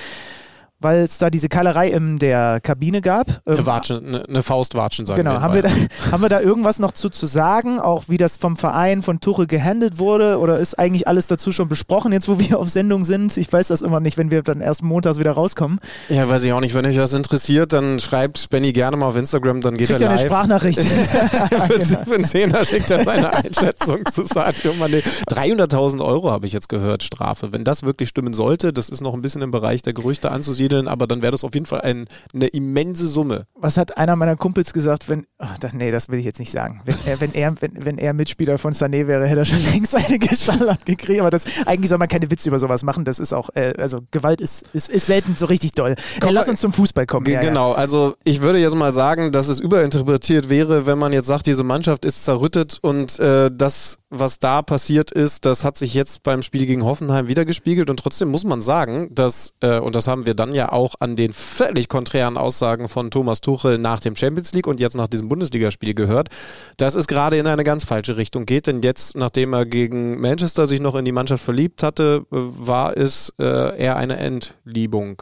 [0.79, 3.27] weil es da diese Keilerei in der Kabine gab.
[3.45, 5.39] Eine, ähm, Watschen, eine, eine Faustwatschen, sagen genau, wir.
[5.39, 8.37] Genau, haben wir, da, haben wir da irgendwas noch zu, zu sagen, auch wie das
[8.37, 12.39] vom Verein von Tuchel gehandelt wurde oder ist eigentlich alles dazu schon besprochen, jetzt wo
[12.39, 13.35] wir auf Sendung sind?
[13.37, 15.79] Ich weiß das immer nicht, wenn wir dann erst montags wieder rauskommen.
[16.07, 16.73] Ja, weiß ich auch nicht.
[16.73, 20.09] Wenn euch das interessiert, dann schreibt Benny gerne mal auf Instagram, dann geht Kriegt er
[20.09, 20.19] live.
[20.19, 20.79] eine Sprachnachricht.
[21.67, 25.03] für, für einen Zehner schickt er seine Einschätzung zu Sadio Mané.
[25.27, 27.51] 300.000 Euro habe ich jetzt gehört, Strafe.
[27.51, 30.68] Wenn das wirklich stimmen sollte, das ist noch ein bisschen im Bereich der Gerüchte anzusiedeln,
[30.69, 33.45] ansiedeln, aber dann wäre das auf jeden Fall ein, eine immense Summe.
[33.55, 36.81] Was hat einer meiner Kumpels gesagt, wenn, oh, nee, das will ich jetzt nicht sagen.
[36.85, 39.95] Wenn er, wenn er, wenn, wenn er Mitspieler von Sané wäre, hätte er schon längst
[39.95, 41.21] eine geschallert gekriegt.
[41.21, 43.05] Aber das, eigentlich soll man keine Witze über sowas machen.
[43.05, 45.95] Das ist auch, äh, also Gewalt ist, ist, ist selten so richtig doll.
[46.19, 47.25] Komm, äh, lass uns zum Fußball kommen.
[47.27, 47.77] Ja, genau, ja.
[47.77, 51.63] also ich würde jetzt mal sagen, dass es überinterpretiert wäre, wenn man jetzt sagt, diese
[51.63, 56.41] Mannschaft ist zerrüttet und äh, das was da passiert ist, das hat sich jetzt beim
[56.41, 60.33] Spiel gegen Hoffenheim wiedergespiegelt und trotzdem muss man sagen, dass, äh, und das haben wir
[60.33, 64.67] dann ja auch an den völlig konträren Aussagen von Thomas Tuchel nach dem Champions League
[64.67, 66.29] und jetzt nach diesem Bundesligaspiel gehört,
[66.77, 70.65] dass es gerade in eine ganz falsche Richtung geht, denn jetzt, nachdem er gegen Manchester
[70.65, 75.21] sich noch in die Mannschaft verliebt hatte, äh, war es äh, eher eine Entliebung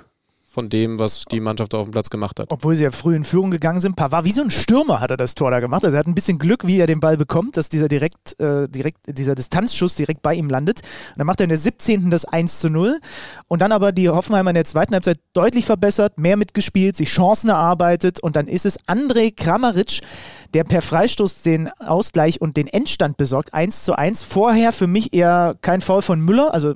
[0.57, 2.51] von dem, was die Mannschaft auf dem Platz gemacht hat.
[2.51, 3.95] Obwohl sie ja früh in Führung gegangen sind.
[3.95, 5.85] Pavard, wie so ein Stürmer hat er das Tor da gemacht.
[5.85, 8.67] Also er hat ein bisschen Glück, wie er den Ball bekommt, dass dieser direkt, äh,
[8.67, 10.79] direkt dieser Distanzschuss direkt bei ihm landet.
[11.09, 12.09] Und dann macht er in der 17.
[12.09, 12.99] das 1 zu 0.
[13.47, 17.51] Und dann aber die Hoffenheimer in der zweiten Halbzeit deutlich verbessert, mehr mitgespielt, sich Chancen
[17.51, 19.99] erarbeitet und dann ist es André Kramaric,
[20.53, 24.23] der per Freistoß den Ausgleich und den Endstand besorgt, 1 zu 1.
[24.23, 26.73] Vorher für mich eher kein Foul von Müller, also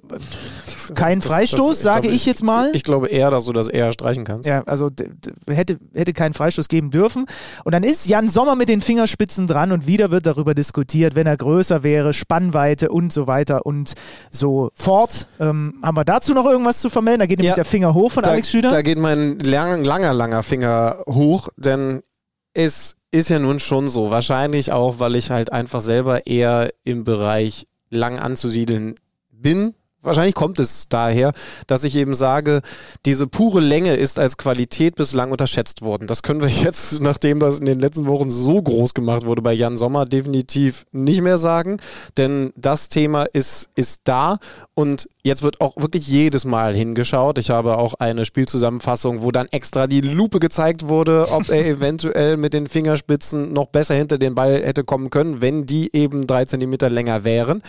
[0.95, 2.67] kein Das- Freistoß, das- sage glaube, ich jetzt mal.
[2.69, 4.47] Ich, ich glaube eher, dass du das eher streichen kannst.
[4.47, 4.89] Ja, also
[5.47, 7.25] hätte, hätte keinen Freistoß geben dürfen.
[7.63, 11.27] Und dann ist Jan Sommer mit den Fingerspitzen dran und wieder wird darüber diskutiert, wenn
[11.27, 13.93] er größer wäre, Spannweite und so weiter und
[14.31, 15.27] so fort.
[15.39, 17.19] Ähm, haben wir dazu noch irgendwas zu vermelden?
[17.19, 17.55] Da geht nämlich Ja.
[17.55, 18.69] der Finger hoch von da, Alex Schüler.
[18.69, 22.01] Da geht mein lang, langer, langer Finger hoch, denn
[22.53, 24.09] es ist ja nun schon so.
[24.09, 28.95] Wahrscheinlich auch, weil ich halt einfach selber eher im Bereich lang anzusiedeln
[29.29, 29.75] bin.
[30.03, 31.31] Wahrscheinlich kommt es daher,
[31.67, 32.61] dass ich eben sage,
[33.05, 36.07] diese pure Länge ist als Qualität bislang unterschätzt worden.
[36.07, 39.53] Das können wir jetzt, nachdem das in den letzten Wochen so groß gemacht wurde bei
[39.53, 41.77] Jan Sommer, definitiv nicht mehr sagen.
[42.17, 44.39] Denn das Thema ist, ist da
[44.73, 47.37] und jetzt wird auch wirklich jedes Mal hingeschaut.
[47.37, 52.37] Ich habe auch eine Spielzusammenfassung, wo dann extra die Lupe gezeigt wurde, ob er eventuell
[52.37, 56.45] mit den Fingerspitzen noch besser hinter den Ball hätte kommen können, wenn die eben drei
[56.45, 57.61] Zentimeter länger wären.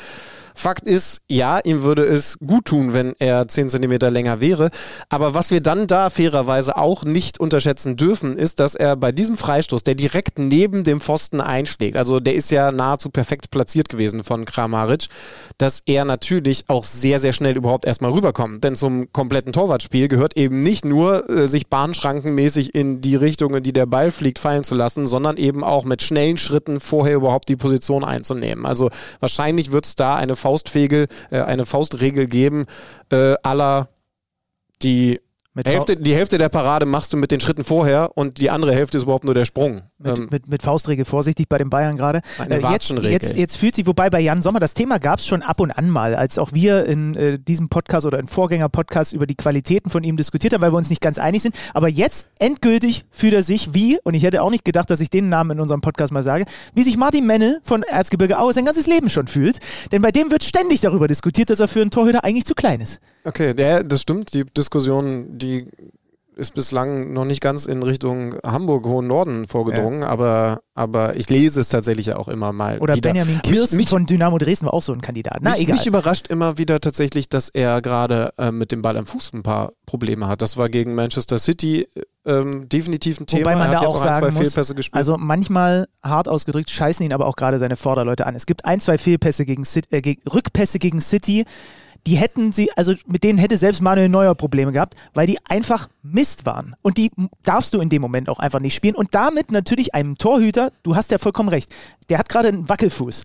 [0.54, 4.70] Fakt ist, ja, ihm würde es gut tun, wenn er 10 Zentimeter länger wäre.
[5.08, 9.36] Aber was wir dann da fairerweise auch nicht unterschätzen dürfen, ist, dass er bei diesem
[9.36, 14.22] Freistoß, der direkt neben dem Pfosten einschlägt, also der ist ja nahezu perfekt platziert gewesen
[14.22, 15.08] von Kramaric,
[15.58, 18.64] dass er natürlich auch sehr, sehr schnell überhaupt erstmal rüberkommt.
[18.64, 23.62] Denn zum kompletten Torwartspiel gehört eben nicht nur, äh, sich bahnschrankenmäßig in die Richtung, in
[23.62, 27.48] die der Ball fliegt, fallen zu lassen, sondern eben auch mit schnellen Schritten vorher überhaupt
[27.48, 28.66] die Position einzunehmen.
[28.66, 32.66] Also wahrscheinlich wird es da eine Faustregel, äh, eine Faustregel geben,
[33.10, 33.88] äh, aller
[34.82, 35.20] die
[35.64, 38.96] Hälfte, die Hälfte der Parade machst du mit den Schritten vorher und die andere Hälfte
[38.96, 39.82] ist überhaupt nur der Sprung.
[40.02, 42.20] Mit, Ähm, mit, mit Faustregel vorsichtig bei den Bayern gerade.
[42.38, 45.26] Eine Äh, jetzt, jetzt, jetzt fühlt sich, wobei bei Jan Sommer, das Thema gab es
[45.26, 49.12] schon ab und an mal, als auch wir in äh, diesem Podcast oder in Vorgänger-Podcast
[49.12, 51.54] über die Qualitäten von ihm diskutiert haben, weil wir uns nicht ganz einig sind.
[51.74, 55.10] Aber jetzt endgültig fühlt er sich wie, und ich hätte auch nicht gedacht, dass ich
[55.10, 58.64] den Namen in unserem Podcast mal sage, wie sich Martin Menne von Erzgebirge Aue sein
[58.64, 59.58] ganzes Leben schon fühlt.
[59.92, 62.80] Denn bei dem wird ständig darüber diskutiert, dass er für einen Torhüter eigentlich zu klein
[62.80, 63.00] ist.
[63.24, 64.34] Okay, der, das stimmt.
[64.34, 65.66] Die Diskussion, die
[66.36, 71.60] ist bislang noch nicht ganz in Richtung Hamburg, Hohen Norden vorgedrungen, aber, aber ich lese
[71.60, 72.78] es tatsächlich ja auch immer mal.
[72.78, 73.10] Oder wieder.
[73.10, 75.38] Benjamin Kirsten mich, von Dynamo Dresden war auch so ein Kandidat.
[75.40, 75.76] Na, mich, egal.
[75.76, 79.42] mich überrascht immer wieder tatsächlich, dass er gerade äh, mit dem Ball am Fuß ein
[79.42, 80.42] paar Probleme hat.
[80.42, 81.86] Das war gegen Manchester City
[82.24, 83.42] ähm, definitiv ein Thema.
[83.42, 84.96] Wobei man er hat da auch auch ein, zwei sagen muss, Fehlpässe gespielt.
[84.96, 88.34] Also manchmal hart ausgedrückt scheißen ihn aber auch gerade seine Vorderleute an.
[88.34, 91.44] Es gibt ein, zwei Fehlpässe gegen, City, äh, gegen Rückpässe gegen City,
[92.06, 95.88] die hätten sie, also mit denen hätte selbst Manuel Neuer Probleme gehabt, weil die einfach
[96.02, 96.74] Mist waren.
[96.82, 97.10] Und die
[97.42, 98.94] darfst du in dem Moment auch einfach nicht spielen.
[98.94, 101.72] Und damit natürlich einem Torhüter, du hast ja vollkommen recht,
[102.08, 103.22] der hat gerade einen Wackelfuß.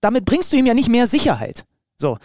[0.00, 1.64] Damit bringst du ihm ja nicht mehr Sicherheit.
[1.96, 2.18] So.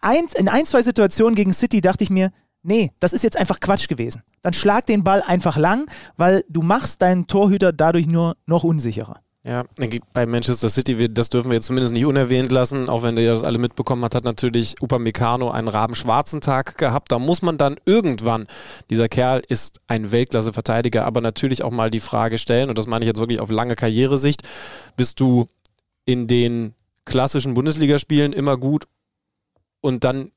[0.00, 2.30] Eins, in ein, zwei Situationen gegen City dachte ich mir,
[2.62, 4.22] nee, das ist jetzt einfach Quatsch gewesen.
[4.42, 9.20] Dann schlag den Ball einfach lang, weil du machst deinen Torhüter dadurch nur noch unsicherer.
[9.44, 9.64] Ja,
[10.12, 13.42] bei Manchester City, das dürfen wir jetzt zumindest nicht unerwähnt lassen, auch wenn ihr das
[13.42, 17.10] alle mitbekommen habt, hat natürlich Upamecano einen rabenschwarzen Tag gehabt.
[17.10, 18.46] Da muss man dann irgendwann,
[18.88, 23.04] dieser Kerl ist ein Weltklasse-Verteidiger, aber natürlich auch mal die Frage stellen, und das meine
[23.04, 24.48] ich jetzt wirklich auf lange Karrieresicht,
[24.96, 25.48] bist du
[26.04, 26.74] in den
[27.04, 28.84] klassischen Bundesligaspielen immer gut
[29.80, 30.30] und dann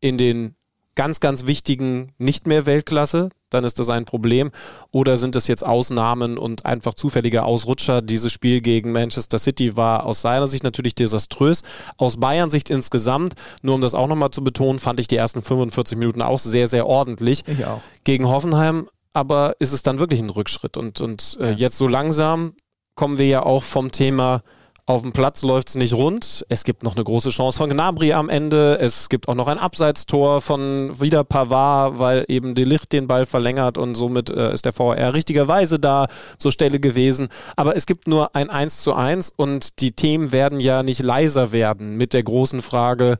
[0.00, 0.54] in den
[0.98, 4.50] ganz, ganz wichtigen nicht mehr Weltklasse, dann ist das ein Problem.
[4.90, 8.02] Oder sind es jetzt Ausnahmen und einfach zufällige Ausrutscher?
[8.02, 11.62] Dieses Spiel gegen Manchester City war aus seiner Sicht natürlich desaströs.
[11.98, 15.40] Aus Bayern Sicht insgesamt, nur um das auch nochmal zu betonen, fand ich die ersten
[15.40, 17.44] 45 Minuten auch sehr, sehr ordentlich.
[17.46, 17.80] Ich auch.
[18.02, 20.76] Gegen Hoffenheim aber ist es dann wirklich ein Rückschritt.
[20.76, 22.54] Und, und äh, jetzt so langsam
[22.96, 24.42] kommen wir ja auch vom Thema
[24.88, 26.46] auf dem Platz läuft es nicht rund.
[26.48, 28.78] Es gibt noch eine große Chance von Gnabry am Ende.
[28.80, 33.26] Es gibt auch noch ein Abseitstor von wieder Pavard, weil eben De Licht den Ball
[33.26, 36.06] verlängert und somit äh, ist der VR richtigerweise da
[36.38, 37.28] zur Stelle gewesen.
[37.54, 41.52] Aber es gibt nur ein 1 zu 1 und die Themen werden ja nicht leiser
[41.52, 43.18] werden mit der großen Frage,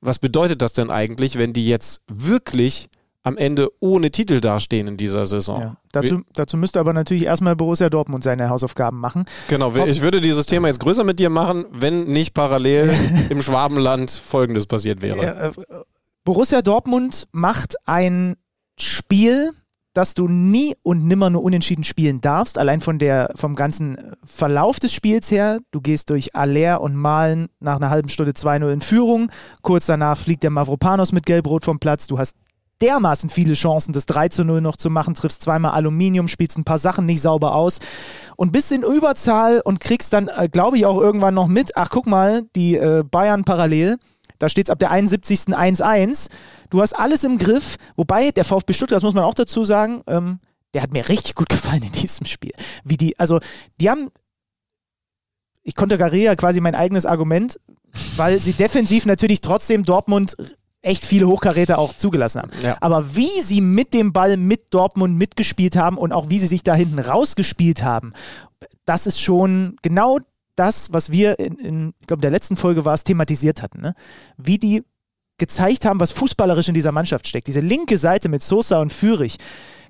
[0.00, 2.88] was bedeutet das denn eigentlich, wenn die jetzt wirklich
[3.22, 5.60] am Ende ohne Titel dastehen in dieser Saison?
[5.60, 5.76] Ja.
[5.92, 9.26] Dazu, dazu müsste aber natürlich erstmal Borussia Dortmund seine Hausaufgaben machen.
[9.48, 12.94] Genau, ich würde dieses Thema jetzt größer mit dir machen, wenn nicht parallel
[13.30, 15.52] im Schwabenland Folgendes passiert wäre.
[15.58, 15.74] Äh,
[16.24, 18.36] Borussia Dortmund macht ein
[18.78, 19.50] Spiel,
[19.92, 24.80] das du nie und nimmer nur unentschieden spielen darfst, allein von der, vom ganzen Verlauf
[24.80, 25.58] des Spiels her.
[25.70, 29.30] Du gehst durch Aller und Malen nach einer halben Stunde 2-0 in Führung.
[29.60, 32.06] Kurz danach fliegt der Mavropanos mit Gelb-Rot vom Platz.
[32.06, 32.36] Du hast
[32.82, 36.64] dermaßen viele Chancen, das 3 zu 0 noch zu machen, triffst zweimal Aluminium, spielst ein
[36.64, 37.78] paar Sachen nicht sauber aus
[38.36, 41.88] und bist in Überzahl und kriegst dann, äh, glaube ich, auch irgendwann noch mit, ach
[41.90, 43.98] guck mal, die äh, Bayern parallel,
[44.42, 45.54] da steht es ab der 71.
[45.54, 46.28] 1-1.
[46.68, 50.02] Du hast alles im Griff, wobei der VfB Stuttgart, das muss man auch dazu sagen,
[50.08, 50.40] ähm,
[50.74, 52.52] der hat mir richtig gut gefallen in diesem Spiel.
[52.82, 53.38] Wie die, also,
[53.80, 54.08] die haben,
[55.62, 57.60] ich konterkariere quasi mein eigenes Argument,
[58.16, 60.36] weil sie defensiv natürlich trotzdem Dortmund
[60.82, 62.50] echt viele Hochkaräter auch zugelassen haben.
[62.62, 62.76] Ja.
[62.80, 66.62] Aber wie sie mit dem Ball mit Dortmund mitgespielt haben und auch wie sie sich
[66.64, 68.12] da hinten rausgespielt haben,
[68.84, 70.18] das ist schon genau
[70.56, 73.80] das, was wir in, in ich glaube, der letzten Folge war es, thematisiert hatten.
[73.80, 73.94] Ne?
[74.36, 74.82] Wie die
[75.38, 77.46] gezeigt haben, was fußballerisch in dieser Mannschaft steckt.
[77.46, 79.38] Diese linke Seite mit Sosa und Fürich.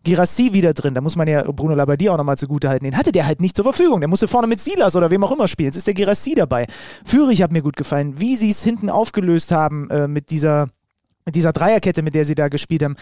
[0.05, 2.85] Girassi wieder drin, da muss man ja Bruno Labbadia auch nochmal zugute halten.
[2.85, 4.01] Den hatte der halt nicht zur Verfügung.
[4.01, 5.69] Der musste vorne mit Silas oder wem auch immer spielen.
[5.69, 6.67] Jetzt ist der Girassi dabei.
[7.05, 8.19] Fürich hat mir gut gefallen.
[8.19, 10.69] Wie sie es hinten aufgelöst haben äh, mit, dieser,
[11.25, 12.97] mit dieser Dreierkette, mit der sie da gespielt haben.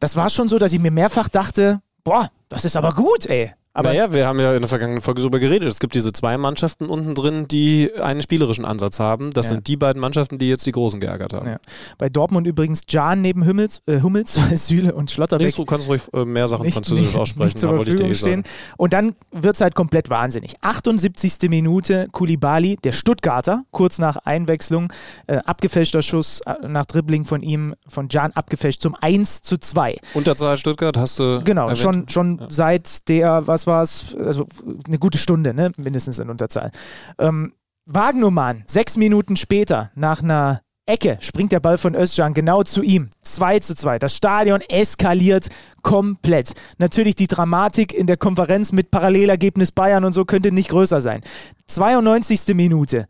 [0.00, 3.52] Das war schon so, dass ich mir mehrfach dachte, boah, das ist aber gut, ey.
[3.76, 5.68] Aber naja, wir haben ja in der vergangenen Folge darüber geredet.
[5.68, 9.30] Es gibt diese zwei Mannschaften unten drin, die einen spielerischen Ansatz haben.
[9.32, 9.54] Das Ja.
[9.54, 11.46] sind die beiden Mannschaften, die jetzt die Großen geärgert haben.
[11.48, 11.56] Ja.
[11.98, 14.34] bei Dortmund übrigens Jan neben Hummels, äh, Hummels
[14.66, 17.44] Süle und Schlotterbeck Nee, du kannst ruhig äh, mehr Sachen nicht, französisch nicht, aussprechen.
[17.46, 18.42] nicht zur ich dir Verfügung eh stehen.
[18.44, 18.74] sagen.
[18.76, 20.54] Und dann wird es halt komplett wahnsinnig.
[20.62, 21.48] 78.
[21.50, 24.92] Minute, Kulibali, der Stuttgarter, kurz nach Einwechslung,
[25.26, 29.96] äh, abgefälschter Schuss äh, nach Dribbling von ihm, von Jan abgefälscht zum 1 zu 2.
[30.14, 31.42] Unterzahl Stuttgart hast du.
[31.44, 31.78] Genau, erwähnt?
[31.78, 32.46] schon, schon Ja.
[32.48, 34.46] seit der, was war es, also
[34.86, 35.72] eine gute Stunde, ne?
[35.76, 36.70] mindestens in Unterzahl.
[37.18, 37.52] Ähm,
[37.86, 43.08] Wagnumann, sechs Minuten später, nach einer Ecke, springt der Ball von Özcan genau zu ihm.
[43.22, 43.98] 2 zu 2.
[43.98, 45.48] Das Stadion eskaliert
[45.82, 46.52] komplett.
[46.78, 51.22] Natürlich die Dramatik in der Konferenz mit Parallelergebnis Bayern und so könnte nicht größer sein.
[51.66, 52.54] 92.
[52.54, 53.06] Minute.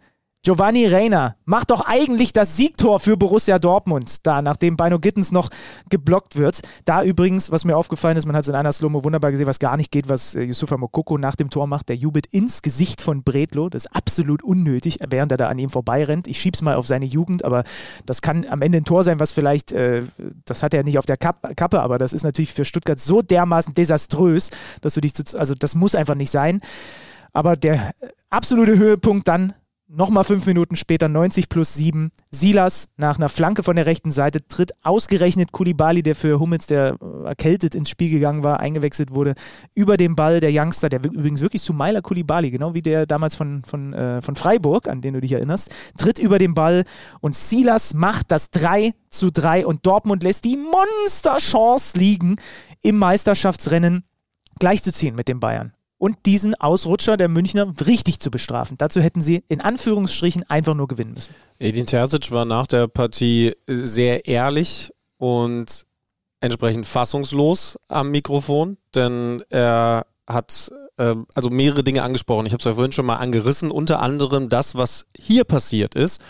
[0.47, 5.49] Giovanni Reina macht doch eigentlich das Siegtor für Borussia Dortmund, da nachdem Bino Gittens noch
[5.91, 6.61] geblockt wird.
[6.85, 9.59] Da übrigens, was mir aufgefallen ist, man hat es in einer Slow-Mo wunderbar gesehen, was
[9.59, 11.89] gar nicht geht, was äh, Yusufa Mokoko nach dem Tor macht.
[11.89, 13.69] Der jubelt ins Gesicht von Bredlo.
[13.69, 16.29] Das ist absolut unnötig, während er da an ihm vorbeirennt.
[16.29, 17.65] Ich schieb's mal auf seine Jugend, aber
[18.05, 20.05] das kann am Ende ein Tor sein, was vielleicht, äh,
[20.45, 23.21] das hat er nicht auf der Kap Kappe, aber das ist natürlich für Stuttgart so
[23.21, 24.51] dermaßen desaströs,
[24.81, 26.61] dass du dich, zu, also das muss einfach nicht sein.
[27.33, 29.55] Aber der äh, absolute Höhepunkt dann
[29.89, 32.11] Nochmal fünf Minuten später, 90 plus 7.
[32.33, 36.97] Silas nach einer Flanke von der rechten Seite tritt ausgerechnet Kulibali, der für Hummels, der
[37.01, 39.35] äh, erkältet ins Spiel gegangen war, eingewechselt wurde,
[39.77, 43.63] über den Ball der Youngster, der übrigens wirklich Sumaila Kulibali, genau wie der damals von,
[43.65, 46.83] von, äh, von Freiburg, an den du dich erinnerst, tritt über den Ball
[47.21, 52.37] und Silas macht das 3 zu 3 und Dortmund lässt die Monsterchance liegen,
[52.83, 54.03] im Meisterschaftsrennen
[54.59, 58.77] gleichzuziehen mit den Bayern und diesen Ausrutscher der Münchner richtig zu bestrafen.
[58.79, 61.35] Dazu hätten sie in Anführungsstrichen einfach nur gewinnen müssen.
[61.59, 65.87] Edin Terzic war nach der Partie sehr ehrlich und
[66.41, 72.47] entsprechend fassungslos am Mikrofon, denn er hat äh, also mehrere Dinge angesprochen.
[72.47, 76.21] Ich habe es ja vorhin schon mal angerissen, unter anderem das, was hier passiert ist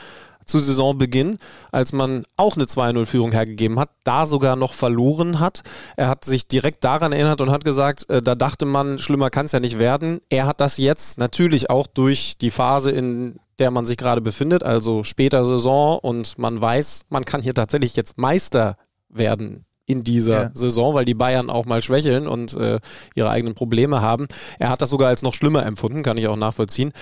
[0.46, 1.38] zu Saisonbeginn,
[1.72, 5.60] als man auch eine 2-0-Führung hergegeben hat, da sogar noch verloren hat.
[5.96, 9.46] Er hat sich direkt daran erinnert und hat gesagt, äh, da dachte man, schlimmer kann
[9.46, 10.20] es ja nicht werden.
[10.30, 14.62] Er hat das jetzt natürlich auch durch die Phase, in der man sich gerade befindet,
[14.62, 18.76] also später Saison und man weiß, man kann hier tatsächlich jetzt Meister
[19.08, 20.50] werden in dieser Ja.
[20.54, 22.80] Saison, weil die Bayern auch mal schwächeln und äh,
[23.14, 24.26] ihre eigenen Probleme haben.
[24.58, 26.92] Er hat das sogar als noch schlimmer empfunden, kann ich auch nachvollziehen.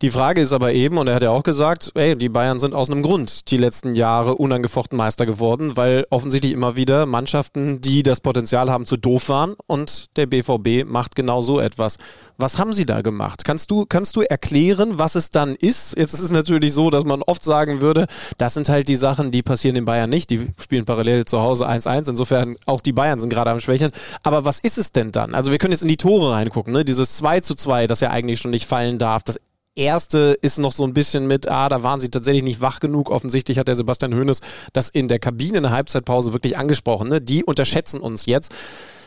[0.00, 2.74] Die Frage ist aber eben, und er hat ja auch gesagt, ey, die Bayern sind
[2.74, 8.02] aus einem Grund die letzten Jahre unangefochten Meister geworden, weil offensichtlich immer wieder Mannschaften, die
[8.02, 11.98] das Potenzial haben, zu doof waren und der BVB macht genau so etwas.
[12.36, 13.44] Was haben sie da gemacht?
[13.44, 15.96] Kannst du, kannst du erklären, was es dann ist?
[15.96, 18.06] Jetzt ist es natürlich so, dass man oft sagen würde,
[18.38, 20.30] das sind halt die Sachen, die passieren den Bayern nicht.
[20.30, 22.11] Die spielen parallel zu Hause 1-1.
[22.12, 23.92] Insofern auch die Bayern sind gerade am Schwächeln.
[24.22, 25.34] Aber was ist es denn dann?
[25.34, 26.72] Also wir können jetzt in die Tore reingucken.
[26.72, 26.84] Ne?
[26.84, 29.22] Dieses 2 zu 2, das ja eigentlich schon nicht fallen darf.
[29.22, 29.38] Das
[29.74, 33.10] erste ist noch so ein bisschen mit, ah, da waren sie tatsächlich nicht wach genug.
[33.10, 34.40] Offensichtlich hat der Sebastian Hoeneß
[34.72, 37.08] das in der Kabine in der Halbzeitpause wirklich angesprochen.
[37.08, 37.20] Ne?
[37.20, 38.52] Die unterschätzen uns jetzt.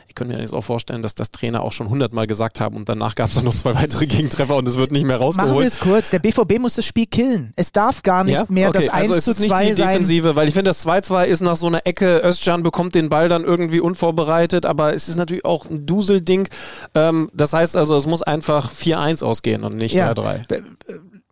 [0.08, 2.88] Ich könnte mir jetzt auch vorstellen, dass das Trainer auch schon hundertmal gesagt haben und
[2.88, 5.68] danach gab es noch zwei weitere Gegentreffer und es wird nicht mehr Machen wir rausgeholt.
[5.68, 6.10] es kurz.
[6.12, 7.52] Der BVB muss das Spiel killen.
[7.56, 8.86] Es darf gar nicht mehr okay.
[8.86, 9.88] das 1 also es ist nicht 2 die sein.
[9.88, 13.28] Defensive, weil ich finde, das 2-2 ist nach so einer Ecke, Özcan bekommt den Ball
[13.30, 16.48] dann irgendwie unvorbereitet, aber es ist natürlich auch ein Duselding.
[16.94, 20.12] Ähm, das heißt also, es muss einfach 4-1 ausgehen und nicht Ja.
[20.14, 20.62] 3-3.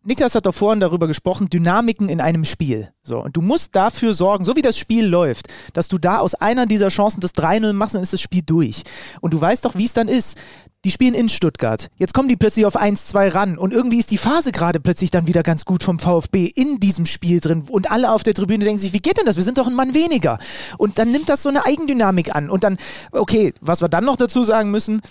[0.06, 2.90] Niklas hat doch vorhin darüber gesprochen, Dynamiken in einem Spiel.
[3.04, 6.36] So, und du musst dafür sorgen, so wie das Spiel läuft, dass du da aus
[6.36, 8.84] einer dieser Chancen das 3-0 machst, dann ist das Spiel durch.
[9.22, 10.38] Und du weißt doch, wie es dann ist.
[10.84, 11.88] Die spielen in Stuttgart.
[11.96, 15.28] Jetzt kommen die plötzlich auf 1-2 ran und irgendwie ist die Phase gerade plötzlich dann
[15.28, 18.80] wieder ganz gut vom VfB in diesem Spiel drin und alle auf der Tribüne denken
[18.80, 19.38] sich, wie geht denn das?
[19.38, 20.40] Wir sind doch ein Mann weniger.
[20.78, 22.78] Und dann nimmt das so eine Eigendynamik an und dann,
[23.14, 25.02] okay, was wir dann noch dazu sagen müssen,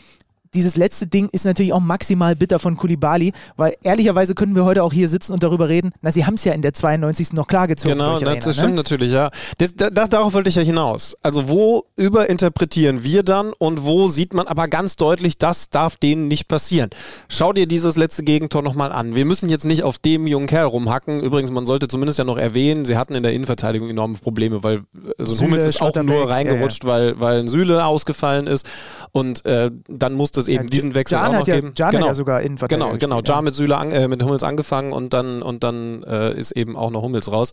[0.55, 4.83] dieses letzte Ding ist natürlich auch maximal bitter von Kulibali, weil ehrlicherweise können wir heute
[4.83, 7.33] auch hier sitzen und darüber reden, na, sie haben es ja in der 92.
[7.33, 7.99] noch klargezogen.
[7.99, 8.63] Genau, das, Arena, das ne?
[8.63, 9.31] stimmt natürlich, ja.
[9.59, 11.17] Das, da, da, darauf wollte ich ja hinaus.
[11.23, 16.29] Also wo überinterpretieren wir dann und wo sieht man aber ganz deutlich, das darf denen
[16.29, 16.91] nicht passieren.
[17.29, 19.15] Schau dir dieses letzte Gegentor nochmal an.
[19.15, 21.21] Wir müssen jetzt nicht auf dem jungen Kerl rumhacken.
[21.21, 24.79] Übrigens, man sollte zumindest ja noch erwähnen, sie hatten in der Innenverteidigung enorme Probleme, weil
[24.79, 24.81] äh,
[25.19, 28.67] so ein Hummels ist auch nur reingerutscht, Weil, weil ein Süle ausgefallen ist
[29.13, 31.75] und äh, dann musste es eben Ja, diesen Wechsel Can auch noch hat ja, geben.
[31.75, 32.03] Can genau.
[32.03, 33.17] hat ja sogar Innenverteidiger Genau, genau.
[33.17, 33.43] gespielt, Jar ja.
[33.43, 36.91] mit Süle an, äh, mit Hummels angefangen und dann und dann äh, ist eben auch
[36.91, 37.53] noch Hummels raus.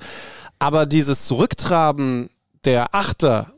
[0.60, 2.30] Aber dieses Zurücktraben
[2.66, 3.52] der Achter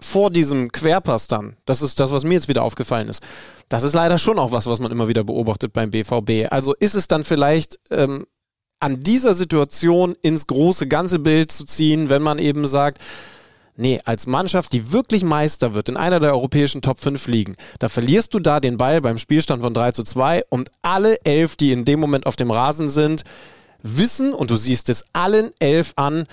[0.00, 3.22] vor diesem Querpass dann, das ist das, was mir jetzt wieder aufgefallen ist.
[3.68, 6.50] Das ist leider schon auch was, was man immer wieder beobachtet beim BVB.
[6.50, 8.26] Also ist es dann vielleicht ähm,
[8.80, 12.98] an dieser Situation ins große ganze Bild zu ziehen, wenn man eben sagt,
[13.76, 17.88] Nee, als Mannschaft, die wirklich Meister wird, in einer der europäischen Top 5 liegen, da
[17.88, 21.72] verlierst du da den Ball beim Spielstand von 3 zu 2 und alle elf, die
[21.72, 23.22] in dem Moment auf dem Rasen sind,
[23.82, 26.26] wissen, und du siehst es allen elf an,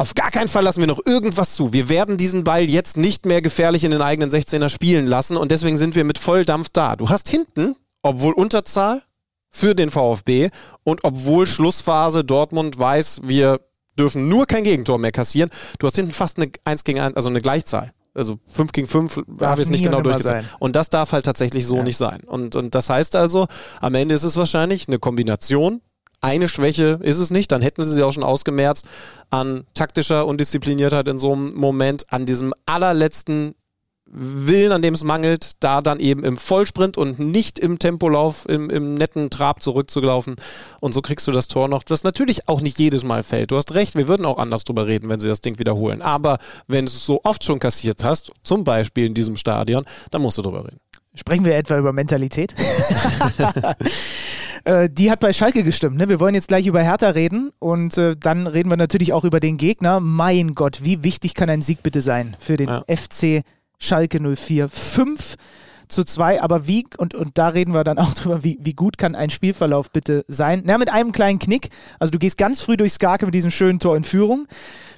[0.00, 1.72] auf gar keinen Fall lassen wir noch irgendwas zu.
[1.72, 5.50] Wir werden diesen Ball jetzt nicht mehr gefährlich in den eigenen 16er spielen lassen und
[5.50, 6.94] deswegen sind wir mit Volldampf da.
[6.94, 9.02] Du hast hinten, obwohl Unterzahl
[9.48, 10.50] für den VfB
[10.84, 13.60] und obwohl Schlussphase Dortmund weiß, wir
[13.98, 15.50] dürfen nur kein Gegentor mehr kassieren.
[15.78, 17.92] Du hast hinten fast eine 1 gegen 1, also eine Gleichzahl.
[18.14, 20.44] Also 5 gegen 5 habe ich es nicht genau sein.
[20.58, 22.20] Und das darf halt tatsächlich so nicht sein.
[22.26, 23.46] Und, und das heißt also,
[23.80, 25.82] am Ende ist es wahrscheinlich eine Kombination.
[26.20, 28.88] Eine Schwäche ist es nicht, dann hätten sie sie auch schon ausgemerzt
[29.30, 33.54] an taktischer Undiszipliniertheit in so einem Moment, an diesem allerletzten
[34.10, 38.70] Willen, an dem es mangelt, da dann eben im Vollsprint und nicht im Tempolauf, im,
[38.70, 40.36] im netten Trab zurückzulaufen.
[40.80, 43.50] Und so kriegst du das Tor noch, das natürlich auch nicht jedes Mal fällt.
[43.50, 46.00] Du hast recht, wir würden auch anders drüber reden, wenn sie das Ding wiederholen.
[46.00, 50.22] Aber wenn du es so oft schon kassiert hast, zum Beispiel in diesem Stadion, dann
[50.22, 50.78] musst du drüber reden.
[51.14, 52.54] Sprechen wir etwa über Mentalität?
[54.64, 55.96] Äh, Die hat bei Schalke gestimmt.
[55.96, 56.08] Ne?
[56.08, 59.38] Wir wollen jetzt gleich über Hertha reden und äh, dann reden wir natürlich auch über
[59.38, 60.00] den Gegner.
[60.00, 62.84] Mein Gott, wie wichtig kann ein Sieg bitte sein für den Ja.
[62.88, 63.44] FC
[63.78, 64.68] Schalke 04?
[64.68, 65.36] 5
[65.88, 68.98] zu 2, aber wie, und, und da reden wir dann auch drüber, wie, wie gut
[68.98, 70.62] kann ein Spielverlauf bitte sein?
[70.64, 71.70] Na, mit einem kleinen Knick.
[71.98, 74.46] Also du gehst ganz früh durch Skarke mit diesem schönen Tor in Führung.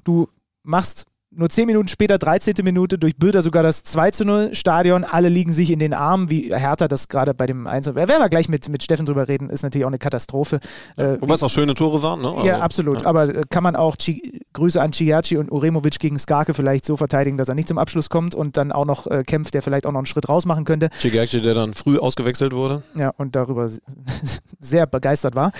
[0.04, 0.28] Du
[0.62, 2.54] machst nur 10 Minuten später, 13.
[2.62, 5.04] Minute, durch Bülter sogar das 2 zu 0 Stadion.
[5.04, 8.28] Alle liegen sich in den Armen, wie Hertha das gerade bei dem 1 Werden wir
[8.28, 10.58] gleich mit, mit Steffen drüber reden, ist natürlich auch eine Katastrophe.
[10.96, 12.32] Äh, Wobei es auch schöne Tore waren, ne?
[12.44, 13.06] ja, Also, absolut.
[13.06, 16.96] Aber äh, kann man auch Chi Grüße an Ciacci und Uremovic gegen Skarke vielleicht so
[16.96, 19.86] verteidigen, dass er nicht zum Abschluss kommt und dann auch noch äh, kämpft, der vielleicht
[19.86, 20.90] auch noch einen Schritt raus machen könnte.
[21.00, 22.82] Chigerci, der dann früh ausgewechselt wurde.
[22.96, 23.68] Ja, und darüber
[24.60, 25.52] sehr begeistert war.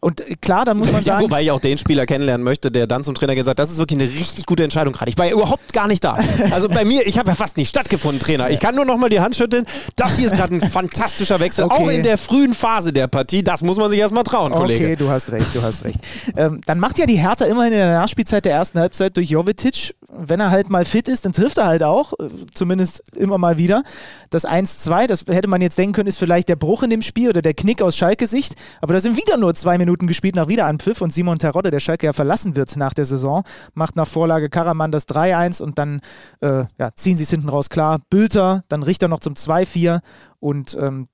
[0.00, 1.24] Und äh, klar, dann muss man Ja, sagen.
[1.24, 3.76] wobei ich auch den Spieler kennenlernen möchte, der dann zum Trainer gesagt hat, das ist
[3.78, 5.10] wirklich eine richtig gute Entscheidung gerade.
[5.10, 6.18] Ich war ja überhaupt gar nicht da.
[6.52, 8.50] Also bei mir, ich habe ja fast nicht stattgefunden, Trainer.
[8.50, 9.66] Ich kann nur noch mal die Hand schütteln.
[9.96, 11.64] Das hier ist gerade ein fantastischer Wechsel.
[11.64, 11.82] Okay.
[11.82, 13.42] Auch in der frühen Phase der Partie.
[13.42, 14.84] Das muss man sich erstmal trauen, Kollege.
[14.84, 15.98] Okay, du hast recht, du hast recht.
[16.36, 19.94] ähm, dann macht ja die Hertha immerhin in der Nachspielzeit der ersten Halbzeit durch Jovetic.
[20.10, 23.58] Wenn er halt mal fit ist, dann trifft er halt auch, äh, zumindest immer mal
[23.58, 23.82] wieder.
[24.30, 27.28] Das 1-2, das hätte man jetzt denken können, ist vielleicht der Bruch in dem Spiel
[27.28, 28.54] oder der Knick aus Schalke-Sicht.
[28.80, 32.06] Aber da sind wieder nur zwei Minuten gespielt nach Wiederanpfiff und Simon Terodde, der Schalke
[32.06, 33.42] ja verlassen wird nach der Saison,
[33.74, 36.00] macht nach Vorlage Karaman das 3-1 und dann
[36.40, 38.00] äh, ja, ziehen sie es hinten raus klar.
[38.08, 40.00] Bülter, dann Richter noch zum 2-4
[40.40, 41.08] und ähm,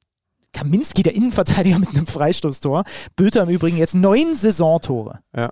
[0.54, 2.84] Kaminski, der Innenverteidiger mit einem Freistoßtor.
[3.16, 5.18] Bülter im Übrigen jetzt neun Saisontore.
[5.36, 5.50] Ja.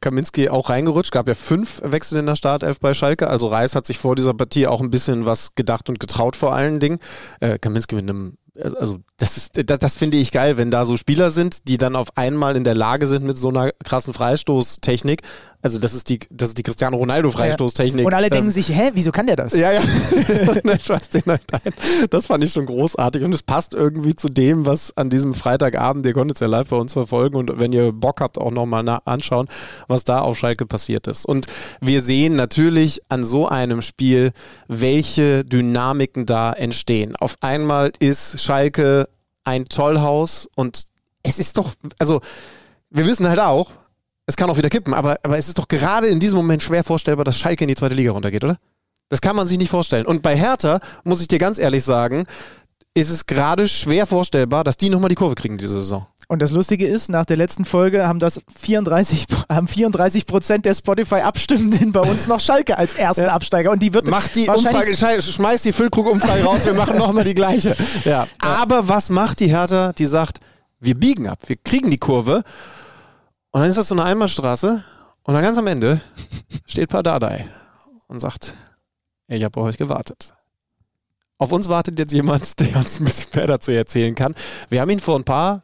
[0.00, 3.28] Kaminski auch reingerutscht, gab ja fünf Wechsel in der Startelf bei Schalke.
[3.28, 6.54] Also Reis hat sich vor dieser Partie auch ein bisschen was gedacht und getraut vor
[6.54, 6.98] allen Dingen.
[7.40, 10.96] Äh, Kaminski mit einem, also das ist, das, das finde ich geil, wenn da so
[10.96, 15.22] Spieler sind, die dann auf einmal in der Lage sind mit so einer krassen Freistoßtechnik.
[15.64, 18.04] Also das ist die, das ist die Cristiano Ronaldo Freistoßtechnik.
[18.04, 19.54] Und alle denken Ähm, sich, hä, wieso kann der das?
[19.54, 19.80] ja, ja.
[20.60, 21.72] Den halt ein.
[22.10, 26.04] Das fand ich schon großartig und es passt irgendwie zu dem, was an diesem Freitagabend,
[26.04, 29.00] ihr konntet es ja live bei uns verfolgen und wenn ihr Bock habt, auch nochmal
[29.06, 29.48] anschauen,
[29.88, 31.24] was da auf Schalke passiert ist.
[31.24, 31.46] Und
[31.80, 34.32] wir sehen natürlich an so einem Spiel,
[34.68, 37.16] welche Dynamiken da entstehen.
[37.16, 39.08] Auf einmal ist Schalke
[39.44, 40.84] ein Tollhaus und
[41.22, 42.20] es ist doch, also
[42.90, 43.70] wir wissen halt auch,
[44.26, 46.84] es kann auch wieder kippen, aber, aber es ist doch gerade in diesem Moment schwer
[46.84, 48.56] vorstellbar, dass Schalke in die zweite Liga runtergeht, oder?
[49.10, 50.06] Das kann man sich nicht vorstellen.
[50.06, 52.24] Und bei Hertha, muss ich dir ganz ehrlich sagen,
[52.94, 56.06] ist es gerade schwer vorstellbar, dass die nochmal die Kurve kriegen diese Saison.
[56.26, 60.72] Und das Lustige ist, nach der letzten Folge haben das 34, haben 34 Prozent der
[60.72, 63.70] Spotify-Abstimmenden bei uns noch Schalke als ersten Absteiger.
[63.70, 67.76] Und die wird Mach die Umfrage, schmeiß die Füllkrug-Umfrage raus, wir machen nochmal die gleiche.
[68.04, 68.26] Ja.
[68.38, 69.92] Aber was macht die Hertha?
[69.92, 70.38] Die sagt,
[70.80, 72.42] wir biegen ab, wir kriegen die Kurve.
[73.54, 74.82] Und dann ist das so eine Einbahnstraße.
[75.22, 76.00] Und dann ganz am Ende
[76.66, 77.48] steht Pardadei
[78.08, 78.52] und sagt,
[79.28, 80.34] ich habe auf euch gewartet.
[81.38, 84.34] Auf uns wartet jetzt jemand, der uns ein bisschen mehr dazu erzählen kann.
[84.70, 85.62] Wir haben ihn vor ein paar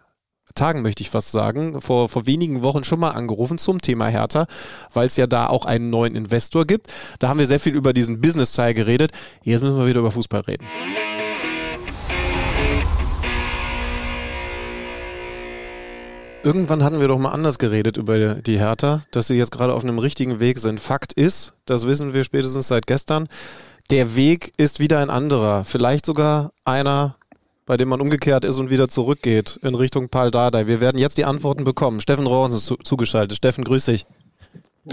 [0.54, 4.46] Tagen, möchte ich fast sagen, vor, vor wenigen Wochen schon mal angerufen zum Thema Hertha,
[4.92, 6.92] weil es ja da auch einen neuen Investor gibt.
[7.18, 9.10] Da haben wir sehr viel über diesen Business-Teil geredet.
[9.42, 10.64] Jetzt müssen wir wieder über Fußball reden.
[16.42, 19.84] Irgendwann hatten wir doch mal anders geredet über die Hertha, dass sie jetzt gerade auf
[19.84, 20.80] einem richtigen Weg sind.
[20.80, 23.28] Fakt ist, das wissen wir spätestens seit gestern,
[23.90, 25.64] der Weg ist wieder ein anderer.
[25.64, 27.16] Vielleicht sogar einer,
[27.66, 30.66] bei dem man umgekehrt ist und wieder zurückgeht in Richtung Pal Dardai.
[30.66, 32.00] Wir werden jetzt die Antworten bekommen.
[32.00, 33.36] Steffen Rohrs ist zu, zugeschaltet.
[33.36, 34.06] Steffen, grüß dich.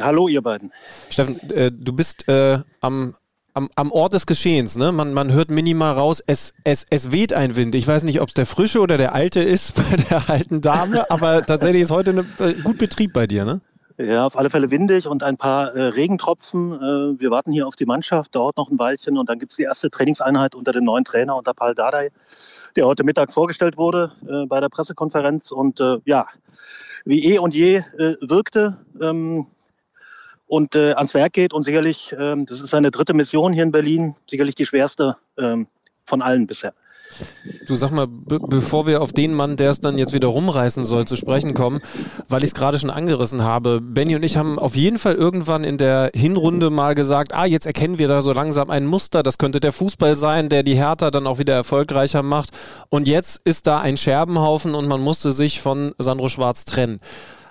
[0.01, 0.73] Hallo, ihr beiden.
[1.09, 3.15] Steffen, äh, du bist äh, am
[3.57, 4.77] am, am Ort des Geschehens.
[4.77, 4.91] Ne?
[4.91, 7.73] Man, man hört minimal raus, es, es, es weht ein Wind.
[7.73, 11.09] Ich weiß nicht, ob es der frische oder der alte ist bei der alten Dame,
[11.09, 13.61] aber tatsächlich ist heute eine, äh, gut Betrieb bei dir, ne?
[13.99, 16.71] Ja, auf alle Fälle windig und ein paar äh, Regentropfen.
[16.71, 19.55] Äh, wir warten hier auf die Mannschaft, dauert noch ein Weilchen und dann gibt es
[19.55, 22.11] die erste Trainingseinheit unter dem neuen Trainer, unter Paul Dardai,
[22.75, 26.27] der heute Mittag vorgestellt wurde äh, bei der Pressekonferenz und äh, ja,
[27.05, 28.77] wie eh und je äh, wirkte.
[29.01, 29.47] Ähm,
[30.47, 31.53] und äh, ans Werk geht.
[31.53, 35.67] Und sicherlich, ähm, das ist seine dritte Mission hier in Berlin, sicherlich die schwerste ähm,
[36.05, 36.73] von allen bisher.
[37.67, 41.05] Du sag mal, bevor wir auf den Mann, der es dann jetzt wieder rumreißen soll,
[41.05, 41.79] zu sprechen kommen,
[42.27, 43.81] weil ich es gerade schon angerissen habe.
[43.81, 47.65] Benny und ich haben auf jeden Fall irgendwann in der Hinrunde mal gesagt, ah, jetzt
[47.65, 51.11] erkennen wir da so langsam ein Muster, das könnte der Fußball sein, der die Hertha
[51.11, 52.49] dann auch wieder erfolgreicher macht.
[52.89, 56.99] Und jetzt ist da ein Scherbenhaufen und man musste sich von Sandro Schwarz trennen.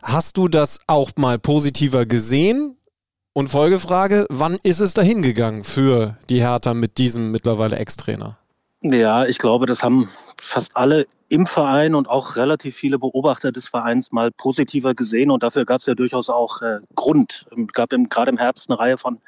[0.03, 2.77] Hast du das auch mal positiver gesehen?
[3.37, 8.39] Und Folgefrage, wann ist es dahin gegangen für die Hertha mit diesem mittlerweile Ex-Trainer?
[8.81, 10.09] Ja, ich glaube, das haben
[10.41, 15.31] fast alle im Verein und auch relativ viele Beobachter des Vereins mal positiver gesehen.
[15.31, 17.45] Und dafür gab es ja durchaus auch äh, Grund.
[17.51, 19.21] Es gab im, gerade im Herbst eine Reihe von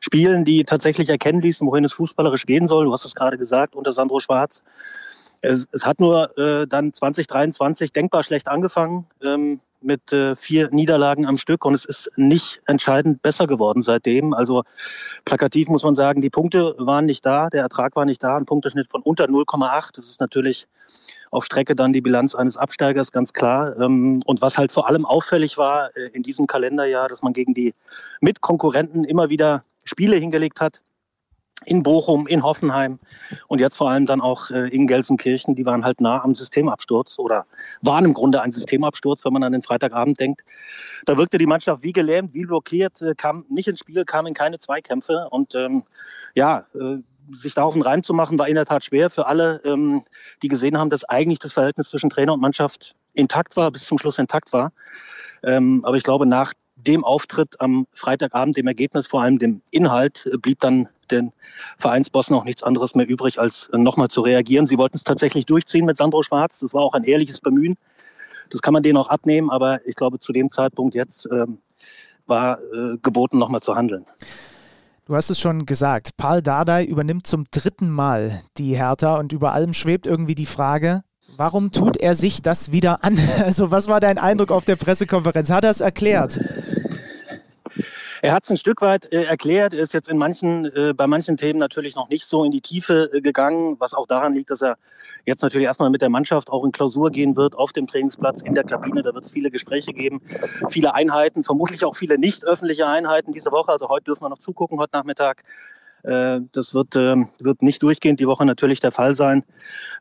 [0.00, 2.84] Spielen, die tatsächlich erkennen ließen, wohin es fußballerisch gehen soll.
[2.84, 4.62] Du hast es gerade gesagt, unter Sandro Schwarz.
[5.40, 9.06] Es, es hat nur äh, dann 2023 denkbar schlecht angefangen.
[9.24, 14.34] Ähm, mit äh, vier Niederlagen am Stück und es ist nicht entscheidend besser geworden seitdem.
[14.34, 14.64] Also
[15.24, 18.46] plakativ muss man sagen, die Punkte waren nicht da, der Ertrag war nicht da, ein
[18.46, 19.96] Punkteschnitt von unter 0,8.
[19.96, 20.66] Das ist natürlich
[21.30, 23.78] auf Strecke dann die Bilanz eines Absteigers, ganz klar.
[23.78, 27.54] Ähm, und was halt vor allem auffällig war äh, in diesem Kalenderjahr, dass man gegen
[27.54, 27.74] die
[28.20, 30.82] Mitkonkurrenten immer wieder Spiele hingelegt hat,
[31.64, 32.98] in Bochum, in Hoffenheim
[33.48, 37.18] und jetzt vor allem dann auch äh, in Gelsenkirchen, die waren halt nah am Systemabsturz
[37.18, 37.46] oder
[37.82, 40.42] waren im Grunde ein Systemabsturz, wenn man an den Freitagabend denkt.
[41.04, 44.34] Da wirkte die Mannschaft wie gelähmt, wie blockiert, äh, kam nicht ins Spiel, kam in
[44.34, 45.82] keine Zweikämpfe und ähm,
[46.34, 46.98] ja, äh,
[47.34, 50.02] sich da auf den Reim zu machen, war in der Tat schwer für alle, ähm,
[50.42, 53.98] die gesehen haben, dass eigentlich das Verhältnis zwischen Trainer und Mannschaft intakt war, bis zum
[53.98, 54.72] Schluss intakt war.
[55.42, 56.54] Ähm, aber ich glaube, nach
[56.86, 61.32] dem Auftritt am Freitagabend, dem Ergebnis, vor allem dem Inhalt, äh, blieb dann den
[61.78, 64.66] Vereinsbossen auch nichts anderes mehr übrig, als äh, nochmal zu reagieren.
[64.66, 66.60] Sie wollten es tatsächlich durchziehen mit Sandro Schwarz.
[66.60, 67.76] Das war auch ein ehrliches Bemühen.
[68.50, 71.58] Das kann man denen auch abnehmen, aber ich glaube, zu dem Zeitpunkt jetzt ähm,
[72.26, 74.06] war äh, geboten, nochmal zu handeln.
[75.06, 79.52] Du hast es schon gesagt, Paul Dardai übernimmt zum dritten Mal die Hertha und über
[79.52, 81.02] allem schwebt irgendwie die Frage,
[81.36, 83.18] warum tut er sich das wieder an?
[83.42, 85.50] Also was war dein Eindruck auf der Pressekonferenz?
[85.50, 86.38] Hat er es erklärt?
[88.22, 91.06] Er hat es ein Stück weit äh, erklärt, er ist jetzt in manchen, äh, bei
[91.06, 94.50] manchen Themen natürlich noch nicht so in die Tiefe äh, gegangen, was auch daran liegt,
[94.50, 94.76] dass er
[95.26, 98.54] jetzt natürlich erstmal mit der Mannschaft auch in Klausur gehen wird, auf dem Trainingsplatz, in
[98.54, 99.02] der Kabine.
[99.02, 100.20] Da wird es viele Gespräche geben,
[100.70, 103.70] viele Einheiten, vermutlich auch viele nicht öffentliche Einheiten diese Woche.
[103.70, 105.44] Also heute dürfen wir noch zugucken, heute Nachmittag.
[106.02, 109.44] Äh, das wird, ähm, wird nicht durchgehend die Woche natürlich der Fall sein.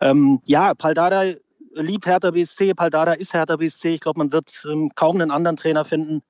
[0.01, 1.23] Ähm, ja, Paldada
[1.73, 3.95] liebt Hertha BSC, Paldada ist Hertha BSC.
[3.95, 6.23] Ich glaube, man wird ähm, kaum einen anderen Trainer finden,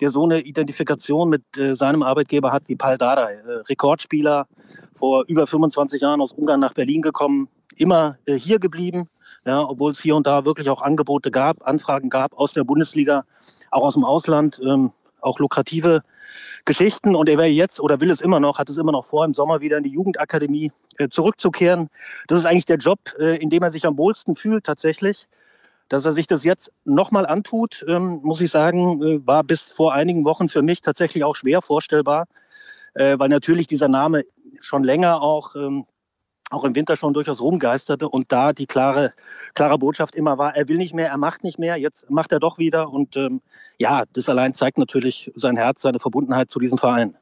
[0.00, 3.34] der so eine Identifikation mit äh, seinem Arbeitgeber hat wie Pal Dardai.
[3.34, 4.46] Äh, Rekordspieler,
[4.94, 9.08] vor über 25 Jahren aus Ungarn nach Berlin gekommen, immer äh, hier geblieben,
[9.44, 13.24] ja, obwohl es hier und da wirklich auch Angebote gab, Anfragen gab aus der Bundesliga,
[13.70, 16.02] auch aus dem Ausland, ähm, auch lukrative
[16.64, 17.14] Geschichten.
[17.14, 19.34] Und er wäre jetzt oder will es immer noch, hat es immer noch vor, im
[19.34, 21.88] Sommer wieder in die Jugendakademie äh, zurückzukehren.
[22.26, 25.26] Das ist eigentlich der Job, äh, in dem er sich am wohlsten fühlt tatsächlich.
[25.88, 29.94] Dass er sich das jetzt nochmal antut, ähm, muss ich sagen, äh, war bis vor
[29.94, 32.26] einigen Wochen für mich tatsächlich auch schwer vorstellbar,
[32.94, 34.24] äh, weil natürlich dieser Name
[34.60, 35.86] schon länger auch, ähm,
[36.50, 39.12] auch im Winter schon durchaus rumgeisterte und da die klare,
[39.54, 42.40] klare Botschaft immer war, er will nicht mehr, er macht nicht mehr, jetzt macht er
[42.40, 43.40] doch wieder und ähm,
[43.78, 47.16] ja, das allein zeigt natürlich sein Herz, seine Verbundenheit zu diesem Verein.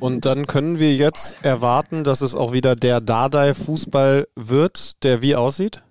[0.00, 5.34] Und dann können wir jetzt erwarten, dass es auch wieder der Dardai-Fußball wird, der wie
[5.34, 5.82] aussieht?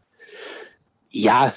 [1.14, 1.52] Ja,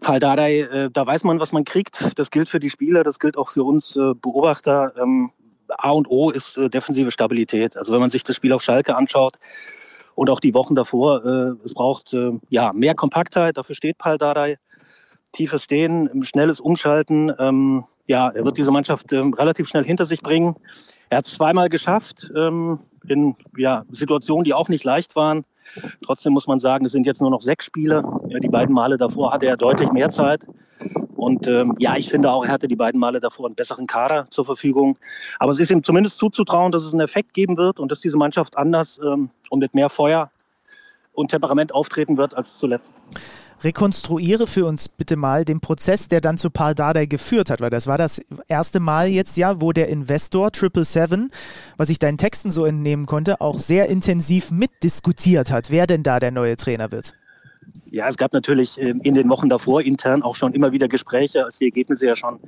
[0.00, 2.18] Fall Dardai, äh, da weiß man, was man kriegt.
[2.18, 4.94] Das gilt für die Spieler, das gilt auch für uns äh, Beobachter.
[5.00, 5.30] Ähm,
[5.68, 7.76] A und O ist äh, defensive Stabilität.
[7.76, 9.38] Also wenn man sich das Spiel auf Schalke anschaut
[10.14, 11.24] und auch die Wochen davor.
[11.24, 14.56] Äh, es braucht äh, ja mehr Kompaktheit, dafür steht Pal Dardai.
[15.32, 17.32] Tiefes Stehen, schnelles Umschalten.
[17.38, 20.56] Ähm, ja, er wird diese Mannschaft ähm, relativ schnell hinter sich bringen.
[21.10, 22.78] Er hat es zweimal geschafft ähm,
[23.08, 25.44] in ja, Situationen, die auch nicht leicht waren.
[26.04, 28.02] Trotzdem muss man sagen, es sind jetzt nur noch sechs Spiele.
[28.42, 30.46] Die beiden Male davor hatte er deutlich mehr Zeit.
[31.16, 34.26] Und ähm, ja, ich finde auch, er hatte die beiden Male davor einen besseren Kader
[34.30, 34.98] zur Verfügung.
[35.38, 38.18] Aber es ist ihm zumindest zuzutrauen, dass es einen Effekt geben wird und dass diese
[38.18, 40.30] Mannschaft anders ähm, und mit mehr Feuer
[41.14, 42.94] und Temperament auftreten wird als zuletzt.
[43.62, 47.70] Rekonstruiere für uns bitte mal den Prozess, der dann zu Paul Dardai geführt hat, weil
[47.70, 51.30] das war das erste Mal jetzt ja, wo der Investor Triple Seven,
[51.76, 56.18] was ich deinen Texten so entnehmen konnte, auch sehr intensiv mitdiskutiert hat, wer denn da
[56.18, 57.14] der neue Trainer wird.
[57.90, 61.44] Ja, es gab natürlich ähm, in den Wochen davor intern auch schon immer wieder Gespräche,
[61.44, 62.40] als die Ergebnisse ja schon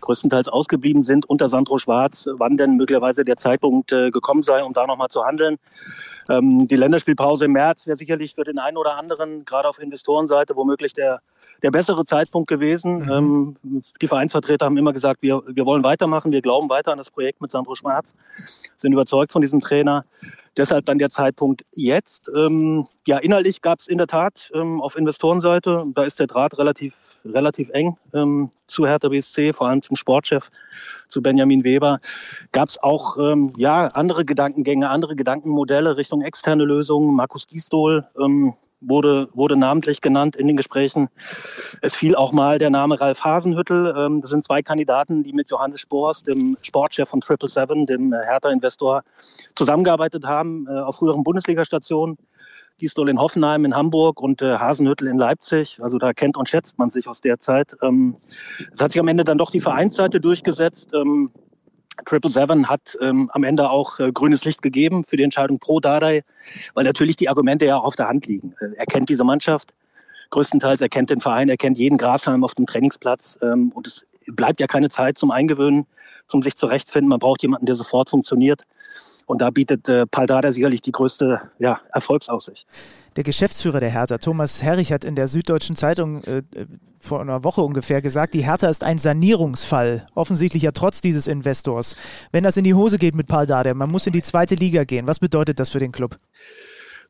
[0.00, 4.72] größtenteils ausgeblieben sind unter Sandro Schwarz, wann denn möglicherweise der Zeitpunkt äh, gekommen sei, um
[4.72, 5.58] da nochmal zu handeln.
[6.28, 10.56] Ähm, die Länderspielpause im März wäre sicherlich für den einen oder anderen, gerade auf Investorenseite,
[10.56, 11.20] womöglich der,
[11.62, 12.98] der bessere Zeitpunkt gewesen.
[12.98, 13.56] Mhm.
[13.62, 17.10] Ähm, die Vereinsvertreter haben immer gesagt, wir, wir wollen weitermachen, wir glauben weiter an das
[17.10, 18.14] Projekt mit Sandro Schwarz,
[18.76, 20.04] sind überzeugt von diesem Trainer.
[20.56, 22.30] Deshalb dann der Zeitpunkt jetzt.
[22.36, 26.56] Ähm, ja, inhaltlich gab es in der Tat ähm, auf Investorenseite, da ist der Draht
[26.58, 30.50] relativ, relativ eng ähm, zu Hertha BSC, vor allem zum Sportchef,
[31.08, 31.98] zu Benjamin Weber.
[32.52, 33.16] Gab es auch
[33.56, 37.14] ja, andere Gedankengänge, andere Gedankenmodelle Richtung externe Lösungen.
[37.14, 38.54] Markus Gisdol ähm,
[38.86, 41.08] wurde, wurde namentlich genannt in den Gesprächen.
[41.82, 43.94] Es fiel auch mal der Name Ralf Hasenhüttel.
[43.96, 48.12] Ähm, das sind zwei Kandidaten, die mit Johannes Spors, dem Sportchef von Triple Seven, dem
[48.12, 49.02] äh, Hertha-Investor,
[49.54, 52.18] zusammengearbeitet haben äh, auf früheren Bundesligastationen.
[52.78, 55.78] Gisdol in Hoffenheim in Hamburg und äh, Hasenhüttel in Leipzig.
[55.80, 57.76] Also da kennt und schätzt man sich aus der Zeit.
[57.82, 58.16] Ähm,
[58.72, 60.90] es hat sich am Ende dann doch die Vereinsseite durchgesetzt.
[60.92, 61.30] Ähm,
[62.06, 65.80] Triple Seven hat ähm, am Ende auch äh, grünes Licht gegeben für die Entscheidung pro
[65.80, 66.22] Dardai,
[66.74, 68.54] weil natürlich die Argumente ja auch auf der Hand liegen.
[68.60, 69.72] Äh, er kennt diese Mannschaft
[70.30, 74.06] größtenteils, er kennt den Verein, er kennt jeden Grashalm auf dem Trainingsplatz ähm, und es
[74.32, 75.86] bleibt ja keine Zeit zum Eingewöhnen,
[76.26, 77.08] zum sich zurechtfinden.
[77.08, 78.62] Man braucht jemanden, der sofort funktioniert.
[79.26, 82.66] Und da bietet äh, Paldada sicherlich die größte ja, Erfolgsaussicht.
[83.16, 86.42] Der Geschäftsführer der Hertha, Thomas Herrich, hat in der Süddeutschen Zeitung äh,
[86.98, 90.06] vor einer Woche ungefähr gesagt, die Hertha ist ein Sanierungsfall.
[90.14, 91.96] Offensichtlich ja trotz dieses Investors.
[92.32, 95.06] Wenn das in die Hose geht mit Paldada, man muss in die zweite Liga gehen.
[95.06, 96.18] Was bedeutet das für den Club?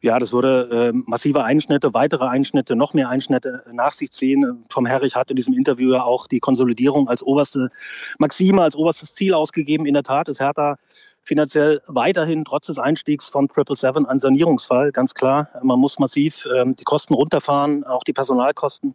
[0.05, 4.63] ja, das würde äh, massive Einschnitte, weitere Einschnitte, noch mehr Einschnitte nach sich ziehen.
[4.69, 7.71] Tom Herrich hat in diesem Interview ja auch die Konsolidierung als oberste
[8.19, 9.87] Maxime, als oberstes Ziel ausgegeben.
[9.87, 10.77] In der Tat ist Hertha
[11.25, 15.49] finanziell weiterhin trotz des Einstiegs von Triple Seven ein Sanierungsfall, ganz klar.
[15.63, 18.95] Man muss massiv ähm, die Kosten runterfahren, auch die Personalkosten,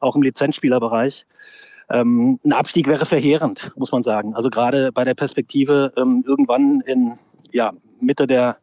[0.00, 1.26] auch im Lizenzspielerbereich.
[1.90, 4.34] Ähm, ein Abstieg wäre verheerend, muss man sagen.
[4.34, 7.18] Also gerade bei der Perspektive ähm, irgendwann in
[7.50, 8.58] ja, Mitte der,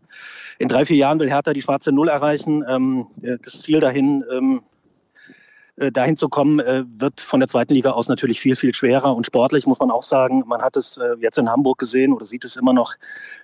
[0.57, 2.63] in drei, vier Jahren will Hertha die schwarze Null erreichen.
[2.67, 4.68] Ähm, das Ziel dahin ähm, äh,
[5.91, 9.15] dahin zu kommen, äh, wird von der zweiten Liga aus natürlich viel, viel schwerer.
[9.15, 12.25] Und sportlich muss man auch sagen, man hat es äh, jetzt in Hamburg gesehen oder
[12.25, 12.93] sieht es immer noch,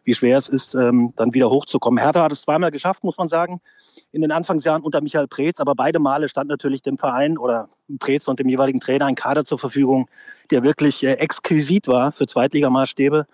[0.04, 2.04] wie schwer es ist, ähm, dann wieder hochzukommen.
[2.04, 3.62] Hertha hat es zweimal geschafft, muss man sagen,
[4.12, 5.60] in den Anfangsjahren unter Michael Preetz.
[5.60, 9.46] Aber beide Male stand natürlich dem Verein oder Preetz und dem jeweiligen Trainer ein Kader
[9.46, 10.10] zur Verfügung,
[10.52, 13.26] der wirklich exquisit war für Zweitligamaßstäbe.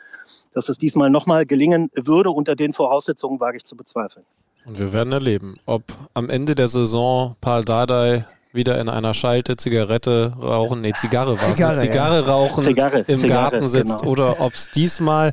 [0.54, 4.26] Dass es diesmal nochmal gelingen würde unter den Voraussetzungen, wage ich zu bezweifeln.
[4.66, 5.84] Und wir werden erleben, ob
[6.14, 11.54] am Ende der Saison Paul Dardai wieder in einer Schalte Zigarette rauchen, nee, Zigarre war
[11.54, 12.26] Zigarre, Zigarre ja.
[12.26, 14.12] rauchen Zigarre, im Zigarre, Garten sitzt genau.
[14.12, 15.32] oder ob es diesmal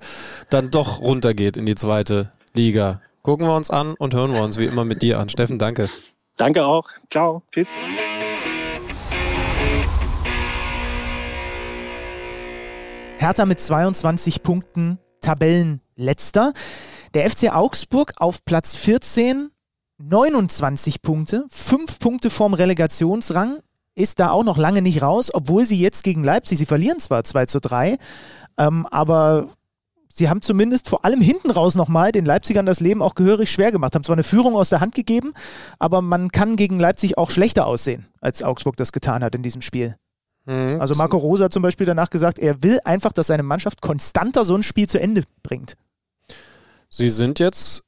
[0.50, 3.00] dann doch runtergeht in die zweite Liga.
[3.22, 5.28] Gucken wir uns an und hören wir uns wie immer mit dir an.
[5.28, 5.88] Steffen, danke.
[6.36, 6.88] Danke auch.
[7.10, 7.42] Ciao.
[7.52, 7.68] Tschüss.
[13.18, 16.52] Hertha mit 22 Punkten, Tabellenletzter.
[17.14, 19.50] Der FC Augsburg auf Platz 14
[19.98, 23.58] 29 Punkte, 5 Punkte vorm Relegationsrang,
[23.94, 27.24] ist da auch noch lange nicht raus, obwohl sie jetzt gegen Leipzig, sie verlieren zwar
[27.24, 27.98] 2 zu 3,
[28.56, 29.48] ähm, aber
[30.08, 33.72] sie haben zumindest vor allem hinten raus nochmal den Leipzigern das Leben auch gehörig schwer
[33.72, 33.94] gemacht.
[33.94, 35.32] Haben zwar eine Führung aus der Hand gegeben,
[35.80, 39.62] aber man kann gegen Leipzig auch schlechter aussehen, als Augsburg das getan hat in diesem
[39.62, 39.96] Spiel.
[40.46, 40.80] Mhm.
[40.80, 44.44] Also Marco Rosa hat zum Beispiel danach gesagt, er will einfach, dass seine Mannschaft konstanter
[44.44, 45.76] so ein Spiel zu Ende bringt.
[46.88, 47.82] Sie sind jetzt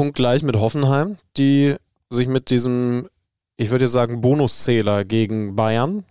[0.00, 1.74] punktgleich mit Hoffenheim, die
[2.08, 3.10] sich mit diesem,
[3.58, 6.04] ich würde sagen, Bonuszähler gegen Bayern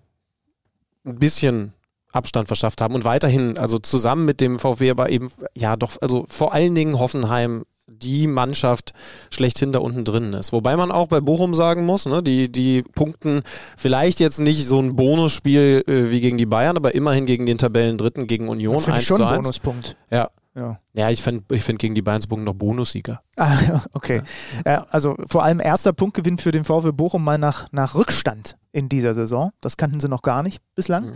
[1.06, 1.74] ein bisschen
[2.12, 6.26] Abstand verschafft haben und weiterhin, also zusammen mit dem VfB, aber eben, ja, doch, also
[6.30, 8.94] vor allen Dingen Hoffenheim die Mannschaft
[9.32, 10.54] schlechthin da unten drin ist.
[10.54, 13.42] Wobei man auch bei Bochum sagen muss, ne, die, die punkten
[13.76, 17.58] vielleicht jetzt nicht so ein Bonusspiel äh, wie gegen die Bayern, aber immerhin gegen den
[17.58, 18.82] Tabellendritten, gegen Union.
[18.82, 19.98] Finde ich schon ein Bonuspunkt.
[20.12, 20.30] Ja,
[20.60, 20.80] Ja.
[20.94, 23.22] Ja, ich finde ich find gegen die Bayernsburg noch Bonussieger.
[23.38, 24.22] Ah, ja, okay.
[24.66, 24.86] Ja.
[24.90, 29.14] also vor allem erster Punktgewinn für den VfB Bochum mal nach, nach Rückstand in dieser
[29.14, 29.52] Saison.
[29.62, 31.06] Das kannten sie noch gar nicht bislang.
[31.06, 31.14] Mhm.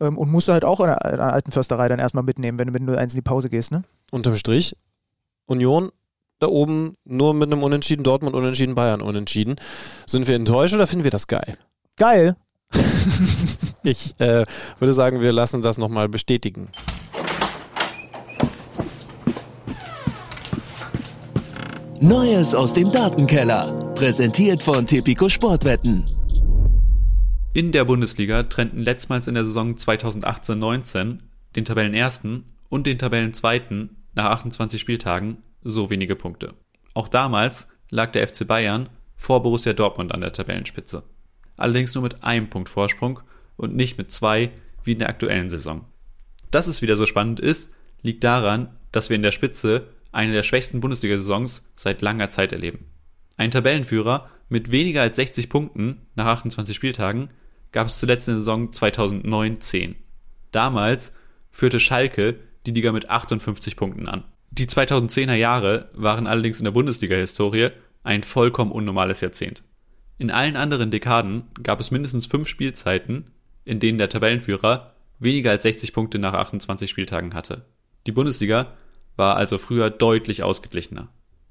[0.00, 2.72] Ähm, und musst du halt auch in der alten Försterei dann erstmal mitnehmen, wenn du
[2.72, 3.82] mit 0-1 in die Pause gehst, ne?
[4.10, 4.76] Unterm Strich,
[5.44, 5.90] Union
[6.38, 9.56] da oben nur mit einem Unentschieden, Dortmund unentschieden, Bayern unentschieden.
[10.06, 11.54] Sind wir enttäuscht oder finden wir das geil?
[11.96, 12.36] Geil.
[13.84, 14.44] Ich äh,
[14.80, 16.68] würde sagen, wir lassen das nochmal bestätigen.
[22.00, 23.92] Neues aus dem Datenkeller.
[23.96, 26.04] Präsentiert von Tipico Sportwetten.
[27.54, 31.18] In der Bundesliga trennten letztmals in der Saison 2018-19
[31.56, 36.54] den Tabellenersten und den Tabellenzweiten nach 28 Spieltagen so wenige Punkte.
[36.94, 41.02] Auch damals lag der FC Bayern vor Borussia Dortmund an der Tabellenspitze.
[41.56, 43.18] Allerdings nur mit einem Punkt Vorsprung
[43.56, 44.52] und nicht mit zwei
[44.84, 45.84] wie in der aktuellen Saison.
[46.52, 47.72] Dass es wieder so spannend ist,
[48.02, 52.86] liegt daran, dass wir in der Spitze eine der schwächsten Bundesliga-Saisons seit langer Zeit erleben.
[53.36, 57.30] Ein Tabellenführer mit weniger als 60 Punkten nach 28 Spieltagen
[57.72, 59.94] gab es zuletzt in der Saison 2009-10.
[60.52, 61.14] Damals
[61.50, 64.24] führte Schalke die Liga mit 58 Punkten an.
[64.50, 67.70] Die 2010er Jahre waren allerdings in der Bundesliga-Historie
[68.02, 69.62] ein vollkommen unnormales Jahrzehnt.
[70.16, 73.30] In allen anderen Dekaden gab es mindestens fünf Spielzeiten,
[73.64, 77.66] in denen der Tabellenführer weniger als 60 Punkte nach 28 Spieltagen hatte.
[78.06, 78.72] Die Bundesliga
[79.18, 81.08] war also früher deutlich ausgeglichener.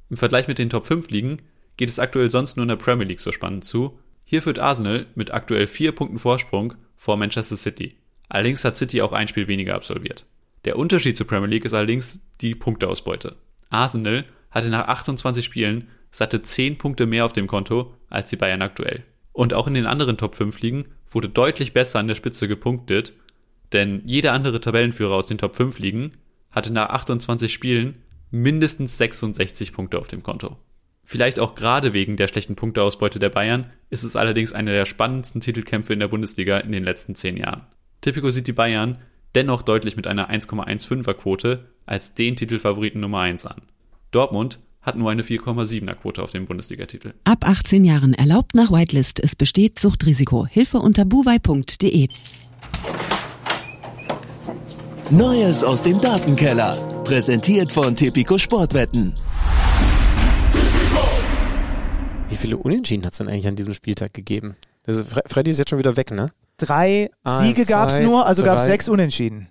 [0.10, 1.38] Im Vergleich mit den Top 5 Ligen
[1.76, 4.00] geht es aktuell sonst nur in der Premier League so spannend zu.
[4.24, 7.96] Hier führt Arsenal mit aktuell vier Punkten Vorsprung vor Manchester City.
[8.30, 10.26] Allerdings hat City auch ein Spiel weniger absolviert.
[10.66, 13.36] Der Unterschied zur Premier League ist allerdings die Punkteausbeute.
[13.70, 18.62] Arsenal hatte nach 28 Spielen satte 10 Punkte mehr auf dem Konto als die Bayern
[18.62, 19.04] aktuell.
[19.34, 23.14] Und auch in den anderen Top 5 Ligen wurde deutlich besser an der Spitze gepunktet,
[23.74, 26.14] denn jeder andere Tabellenführer aus den Top 5 Ligen
[26.52, 30.58] hatte nach 28 Spielen mindestens 66 Punkte auf dem Konto.
[31.04, 35.40] Vielleicht auch gerade wegen der schlechten Punkteausbeute der Bayern ist es allerdings einer der spannendsten
[35.40, 37.64] Titelkämpfe in der Bundesliga in den letzten 10 Jahren.
[38.02, 38.98] Tipico sieht die Bayern
[39.34, 43.62] dennoch deutlich mit einer 1,15er Quote als den Titelfavoriten Nummer 1 an.
[44.12, 47.14] Dortmund hat nur eine 4,7er Quote auf den Bundesligatitel.
[47.24, 49.22] Ab 18 Jahren erlaubt nach Whitelist.
[49.22, 50.46] Es besteht Suchtrisiko.
[50.46, 52.08] Hilfe unter buwei.de.
[55.10, 56.76] Neues aus dem Datenkeller.
[57.06, 59.14] Präsentiert von Tipico Sportwetten.
[62.28, 64.58] Wie viele Unentschieden hat es denn eigentlich an diesem Spieltag gegeben?
[64.86, 66.30] Also Fre Freddy ist jetzt schon wieder weg, ne?
[66.58, 69.48] Drei Eins, Siege gab es nur, also gab es sechs Unentschieden.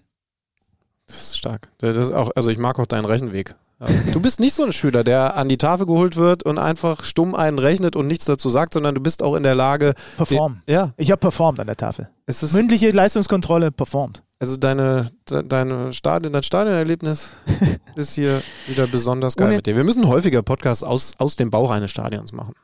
[1.06, 1.68] Das ist stark.
[1.78, 3.54] Das ist auch, also ich mag auch deinen Rechenweg.
[4.14, 7.34] Du bist nicht so ein Schüler, der an die Tafel geholt wird und einfach stumm
[7.34, 9.92] einen rechnet und nichts dazu sagt, sondern du bist auch in der Lage.
[10.16, 10.62] Perform.
[10.66, 12.08] Den, ja, Ich habe performt an der Tafel.
[12.24, 14.22] es ist Mündliche Leistungskontrolle performt.
[14.38, 17.36] Also deine, de, deine Stadion, dein Stadionerlebnis
[17.96, 19.76] ist hier wieder besonders geil Ohne- mit dir.
[19.76, 22.54] Wir müssen häufiger Podcasts aus, aus dem Bauch eines Stadions machen.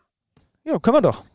[0.64, 1.24] Ja, können wir doch.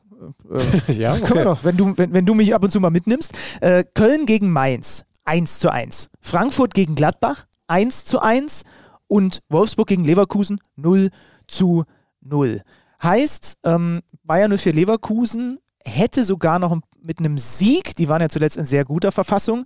[0.50, 2.90] Äh, ja, Können wir doch, wenn du, wenn, wenn du mich ab und zu mal
[2.90, 3.34] mitnimmst.
[3.62, 6.10] Äh, Köln gegen Mainz, 1 zu 1.
[6.22, 8.64] Frankfurt gegen Gladbach, 1 zu 1.
[9.06, 11.12] Und Wolfsburg gegen Leverkusen, 0
[11.48, 11.84] zu
[12.22, 12.64] 0.
[13.04, 18.58] Heißt, ähm, Bayern 04 Leverkusen hätte sogar noch mit einem Sieg, die waren ja zuletzt
[18.58, 19.66] in sehr guter Verfassung,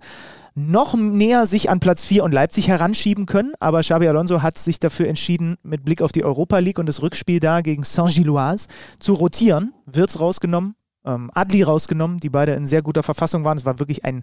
[0.54, 3.54] noch näher sich an Platz 4 und Leipzig heranschieben können.
[3.60, 7.02] Aber Xabi Alonso hat sich dafür entschieden, mit Blick auf die Europa League und das
[7.02, 8.68] Rückspiel da gegen Saint-Gilloise
[8.98, 9.72] zu rotieren.
[9.86, 10.74] Wirtz rausgenommen,
[11.04, 13.56] ähm, Adli rausgenommen, die beide in sehr guter Verfassung waren.
[13.56, 14.22] Es war wirklich ein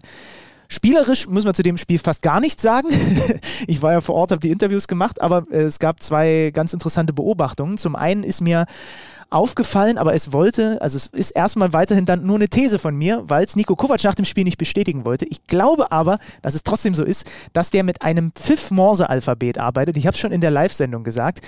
[0.72, 2.86] Spielerisch müssen wir zu dem Spiel fast gar nichts sagen.
[3.66, 6.72] ich war ja vor Ort, habe die Interviews gemacht, aber äh, es gab zwei ganz
[6.72, 7.76] interessante Beobachtungen.
[7.76, 8.66] Zum einen ist mir
[9.30, 13.22] aufgefallen, aber es wollte, also es ist erstmal weiterhin dann nur eine These von mir,
[13.26, 15.24] weil es Nico Kovac nach dem Spiel nicht bestätigen wollte.
[15.26, 19.96] Ich glaube aber, dass es trotzdem so ist, dass der mit einem Pfiff-Morse-Alphabet arbeitet.
[19.96, 21.40] Ich habe es schon in der Live-Sendung gesagt.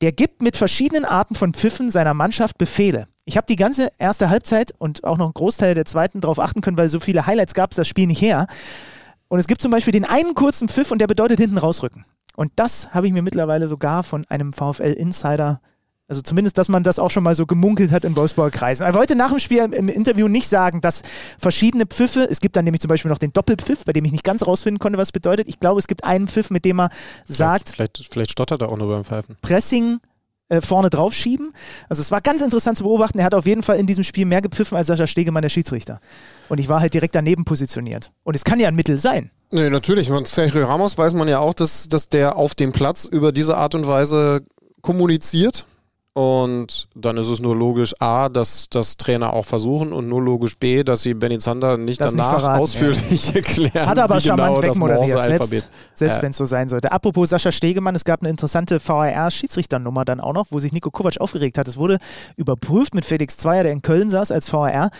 [0.00, 3.08] Der gibt mit verschiedenen Arten von Pfiffen seiner Mannschaft Befehle.
[3.24, 6.62] Ich habe die ganze erste Halbzeit und auch noch einen Großteil der zweiten darauf achten
[6.62, 8.46] können, weil so viele Highlights gab es das Spiel nicht her.
[9.28, 12.06] Und es gibt zum Beispiel den einen kurzen Pfiff und der bedeutet hinten rausrücken.
[12.36, 15.60] Und das habe ich mir mittlerweile sogar von einem VfL-Insider,
[16.08, 18.84] also zumindest, dass man das auch schon mal so gemunkelt hat in Wolfsburger Kreisen.
[18.84, 21.02] Er wollte nach dem Spiel im Interview nicht sagen, dass
[21.38, 24.24] verschiedene Pfiffe, es gibt dann nämlich zum Beispiel noch den Doppelpfiff, bei dem ich nicht
[24.24, 25.48] ganz rausfinden konnte, was bedeutet.
[25.48, 26.90] Ich glaube, es gibt einen Pfiff, mit dem er
[27.24, 29.36] sagt, Vielleicht, vielleicht, vielleicht stottert er auch nur beim Pfeifen.
[29.42, 30.00] Pressing
[30.48, 31.52] äh, vorne drauf schieben.
[31.90, 33.18] Also es war ganz interessant zu beobachten.
[33.18, 36.00] Er hat auf jeden Fall in diesem Spiel mehr gepfiffen als Sascha Stegemann, der Schiedsrichter.
[36.48, 38.12] Und ich war halt direkt daneben positioniert.
[38.24, 39.30] Und es kann ja ein Mittel sein.
[39.50, 40.08] Nee, natürlich.
[40.08, 43.58] Von Sergio Ramos weiß man ja auch, dass, dass der auf dem Platz über diese
[43.58, 44.40] Art und Weise
[44.80, 45.66] kommuniziert
[46.18, 50.58] Und dann ist es nur logisch A, dass das Trainer auch versuchen und nur logisch
[50.58, 53.86] B, dass sie Benny Zander nicht Das nicht danach verraten, ausführlich erklären.
[53.88, 56.22] Hat er aber wie charmant genau wegmoderiert, selbst, selbst Ja.
[56.22, 56.90] wenn es so sein sollte.
[56.90, 61.20] Apropos Sascha Stegemann, es gab eine interessante VAR-Schiedsrichternummer dann auch noch, wo sich Nico Kovac
[61.20, 61.68] aufgeregt hat.
[61.68, 61.98] Es wurde
[62.34, 64.90] überprüft mit Felix Zweier, der in Köln saß als VAR.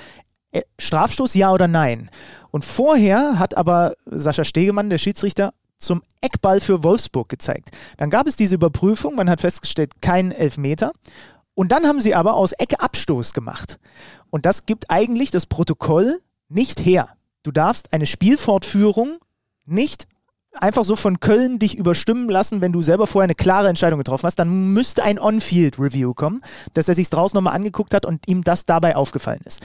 [0.53, 2.11] Äh, Strafstoß, ja oder nein?
[2.53, 7.71] Und vorher hat aber Sascha Stegemann, der Schiedsrichter, zum Eckball für Wolfsburg gezeigt.
[7.97, 10.93] Dann gab es diese Überprüfung, man hat festgestellt, kein Elfmeter.
[11.55, 13.79] Und dann haben sie aber aus Ecke Abstoß gemacht.
[14.31, 17.09] Und das gibt eigentlich das Protokoll nicht her.
[17.43, 19.19] Du darfst eine Spielfortführung
[19.65, 20.07] nicht
[20.53, 24.27] einfach so von Köln dich überstimmen lassen, wenn du selber vorher eine klare Entscheidung getroffen
[24.27, 26.43] hast, dann müsste ein On-Field-Review kommen,
[26.75, 29.61] dass er sich draußen nochmal angeguckt hat und ihm das dabei aufgefallen ist.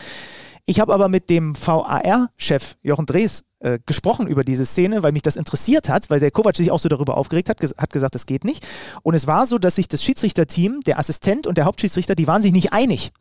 [0.65, 5.21] Ich habe aber mit dem VAR-Chef Jochen Drees äh, gesprochen über diese Szene, weil mich
[5.21, 8.15] das interessiert hat, weil der Kovac sich auch so darüber aufgeregt hat, ges hat gesagt,
[8.15, 8.65] das geht nicht.
[9.03, 12.41] Und es war so, dass sich das Schiedsrichterteam, der Assistent und der Hauptschiedsrichter, die waren
[12.41, 13.11] sich nicht einig.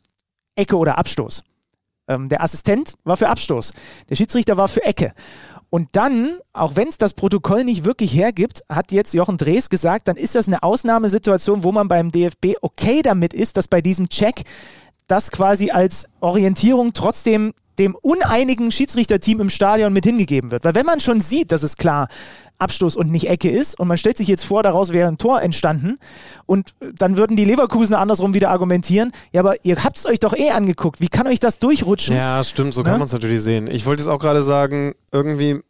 [0.55, 1.43] Ecke oder Abstoß.
[2.09, 3.73] Ähm, der Assistent war für Abstoß,
[4.09, 5.13] der Schiedsrichter war für Ecke.
[5.71, 10.07] Und dann, auch wenn es das Protokoll nicht wirklich hergibt, hat jetzt Jochen Drees gesagt,
[10.07, 14.11] dann ist das eine Ausnahmesituation, wo man beim DFB okay damit ist, dass bei diesem
[14.11, 14.43] Check
[15.09, 20.65] das quasi als Orientierung trotzdem dem uneinigen Schiedsrichterteam im Stadion mit hingegeben wird.
[20.65, 22.09] Weil wenn man schon sieht, dass es klar
[22.59, 25.43] Abstoß und nicht Ecke ist und man stellt sich jetzt vor, daraus wäre ein Tor
[25.43, 25.99] entstanden
[26.47, 30.37] und dann würden die Leverkusener andersrum wieder argumentieren, ja, aber ihr habt es euch doch
[30.37, 32.15] eh angeguckt, wie kann euch das durchrutschen?
[32.15, 32.99] Ja, stimmt, so kann Ne?
[32.99, 33.69] man es natürlich sehen.
[33.69, 35.61] Ich wollte jetzt auch gerade sagen, irgendwie,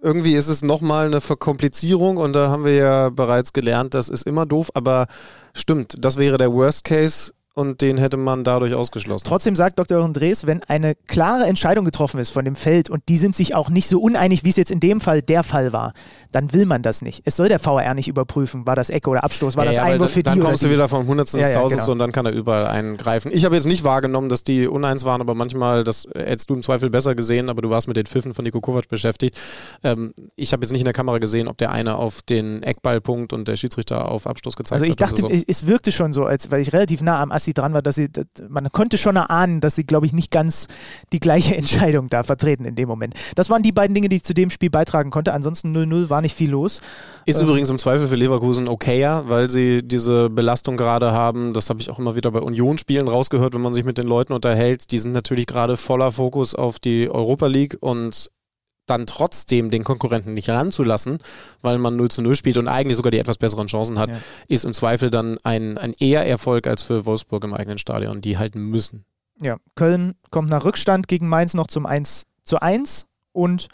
[0.00, 4.26] irgendwie ist es nochmal eine Verkomplizierung und da haben wir ja bereits gelernt, das ist
[4.26, 5.06] immer doof, aber
[5.54, 9.24] stimmt, das wäre der Worst Case und den hätte man dadurch ausgeschlossen.
[9.26, 10.02] Trotzdem sagt Dr.
[10.02, 13.68] Andres, wenn eine klare Entscheidung getroffen ist von dem Feld und die sind sich auch
[13.68, 15.92] nicht so uneinig, wie es jetzt in dem Fall der Fall war,
[16.30, 17.22] dann will man das nicht.
[17.24, 19.82] Es soll der VR nicht überprüfen, war das Ecke oder Abstoß, war Ja, das ja,
[19.84, 21.92] Einwurf für dann die oder kommst du wieder vom Hundertsten ins ja, Tausendste genau.
[21.92, 23.30] und dann kann er überall eingreifen.
[23.34, 26.62] Ich habe jetzt nicht wahrgenommen, dass die uneins waren, aber manchmal, das hättest du im
[26.62, 29.38] Zweifel besser gesehen, aber du warst mit den Pfiffen von Nico Kovac beschäftigt.
[29.82, 33.32] Ähm, ich habe jetzt nicht in der Kamera gesehen, ob der eine auf den Eckballpunkt
[33.32, 35.00] und der Schiedsrichter auf Abstoß gezeigt Also ich hat.
[35.00, 35.28] dachte, so.
[35.28, 38.08] es- wirkte schon so, als weil ich relativ nah am Assi dran war, dass sie,
[38.48, 40.68] man konnte schon erahnen, dass sie, glaube ich, nicht ganz
[41.12, 43.14] die gleiche Entscheidung da vertreten in dem Moment.
[43.34, 45.32] Das waren die beiden Dinge, die ich zu dem Spiel beitragen konnte.
[45.32, 46.80] Ansonsten 0-0 war nicht viel los.
[47.26, 51.52] Ist Ähm, übrigens im Zweifel für Leverkusen okayer, weil sie diese Belastung gerade haben.
[51.52, 54.32] Das habe ich auch immer wieder bei Union-Spielen rausgehört, wenn man sich mit den Leuten
[54.32, 54.92] unterhält.
[54.92, 58.30] Die sind natürlich gerade voller Fokus auf die Europa League und
[58.86, 61.18] dann trotzdem den Konkurrenten nicht ranzulassen,
[61.60, 64.16] weil man 0 zu 0 spielt und eigentlich sogar die etwas besseren Chancen hat, Ja.
[64.48, 68.38] ist im Zweifel dann ein, ein eher Erfolg als für Wolfsburg im eigenen Stadion, die
[68.38, 69.04] halten müssen.
[69.40, 73.68] Ja, Köln kommt nach Rückstand gegen Mainz noch zum 1 zu 1 und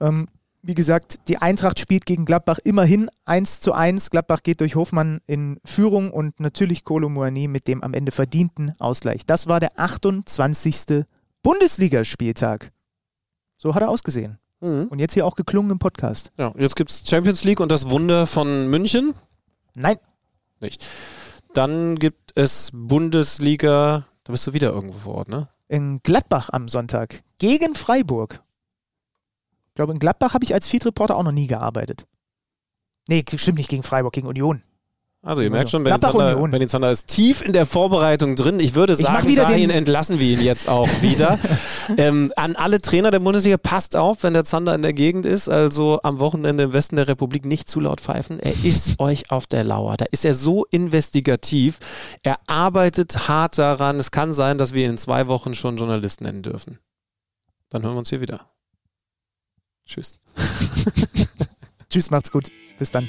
[0.00, 0.28] ähm,
[0.60, 4.10] wie gesagt, die Eintracht spielt gegen Gladbach immerhin 1 zu 1.
[4.10, 8.74] Gladbach geht durch Hofmann in Führung und natürlich Kolo Muani mit dem am Ende verdienten
[8.78, 9.24] Ausgleich.
[9.24, 11.04] Das war der 28.
[11.42, 12.72] Bundesligaspieltag.
[13.58, 14.38] So hat er ausgesehen.
[14.60, 16.32] Und jetzt hier auch geklungen im Podcast.
[16.36, 19.14] Ja, jetzt gibt es Champions League und das Wunder von München.
[19.76, 19.98] Nein.
[20.58, 20.84] Nicht.
[21.54, 25.48] Dann gibt es Bundesliga, da bist du wieder irgendwo vor Ort, ne?
[25.68, 28.42] In Gladbach am Sonntag gegen Freiburg.
[29.68, 32.06] Ich glaube, in Gladbach habe ich als Feed-Reporter auch noch nie gearbeitet.
[33.06, 34.62] Nee, stimmt nicht gegen Freiburg, gegen Union.
[35.20, 36.36] Also ihr merkt schon, Benny Zander.
[36.48, 38.60] Benny Zander ist tief in der Vorbereitung drin.
[38.60, 41.38] Ich würde Ich sagen, wieder dahin entlassen wir ihn jetzt auch wieder.
[41.96, 45.48] ähm, an alle Trainer der Bundesliga, passt auf, wenn der Zander in der Gegend ist.
[45.48, 48.38] Also am Wochenende im Westen der Republik nicht zu laut pfeifen.
[48.38, 49.96] Er ist euch auf der Lauer.
[49.96, 51.78] Da ist er so investigativ.
[52.22, 53.96] Er arbeitet hart daran.
[53.96, 56.78] Es kann sein, dass wir ihn in zwei Wochen schon Journalisten nennen dürfen.
[57.70, 58.48] Dann hören wir uns hier wieder.
[59.84, 60.20] Tschüss.
[61.90, 62.50] Tschüss, macht's gut.
[62.78, 63.08] Bis dann.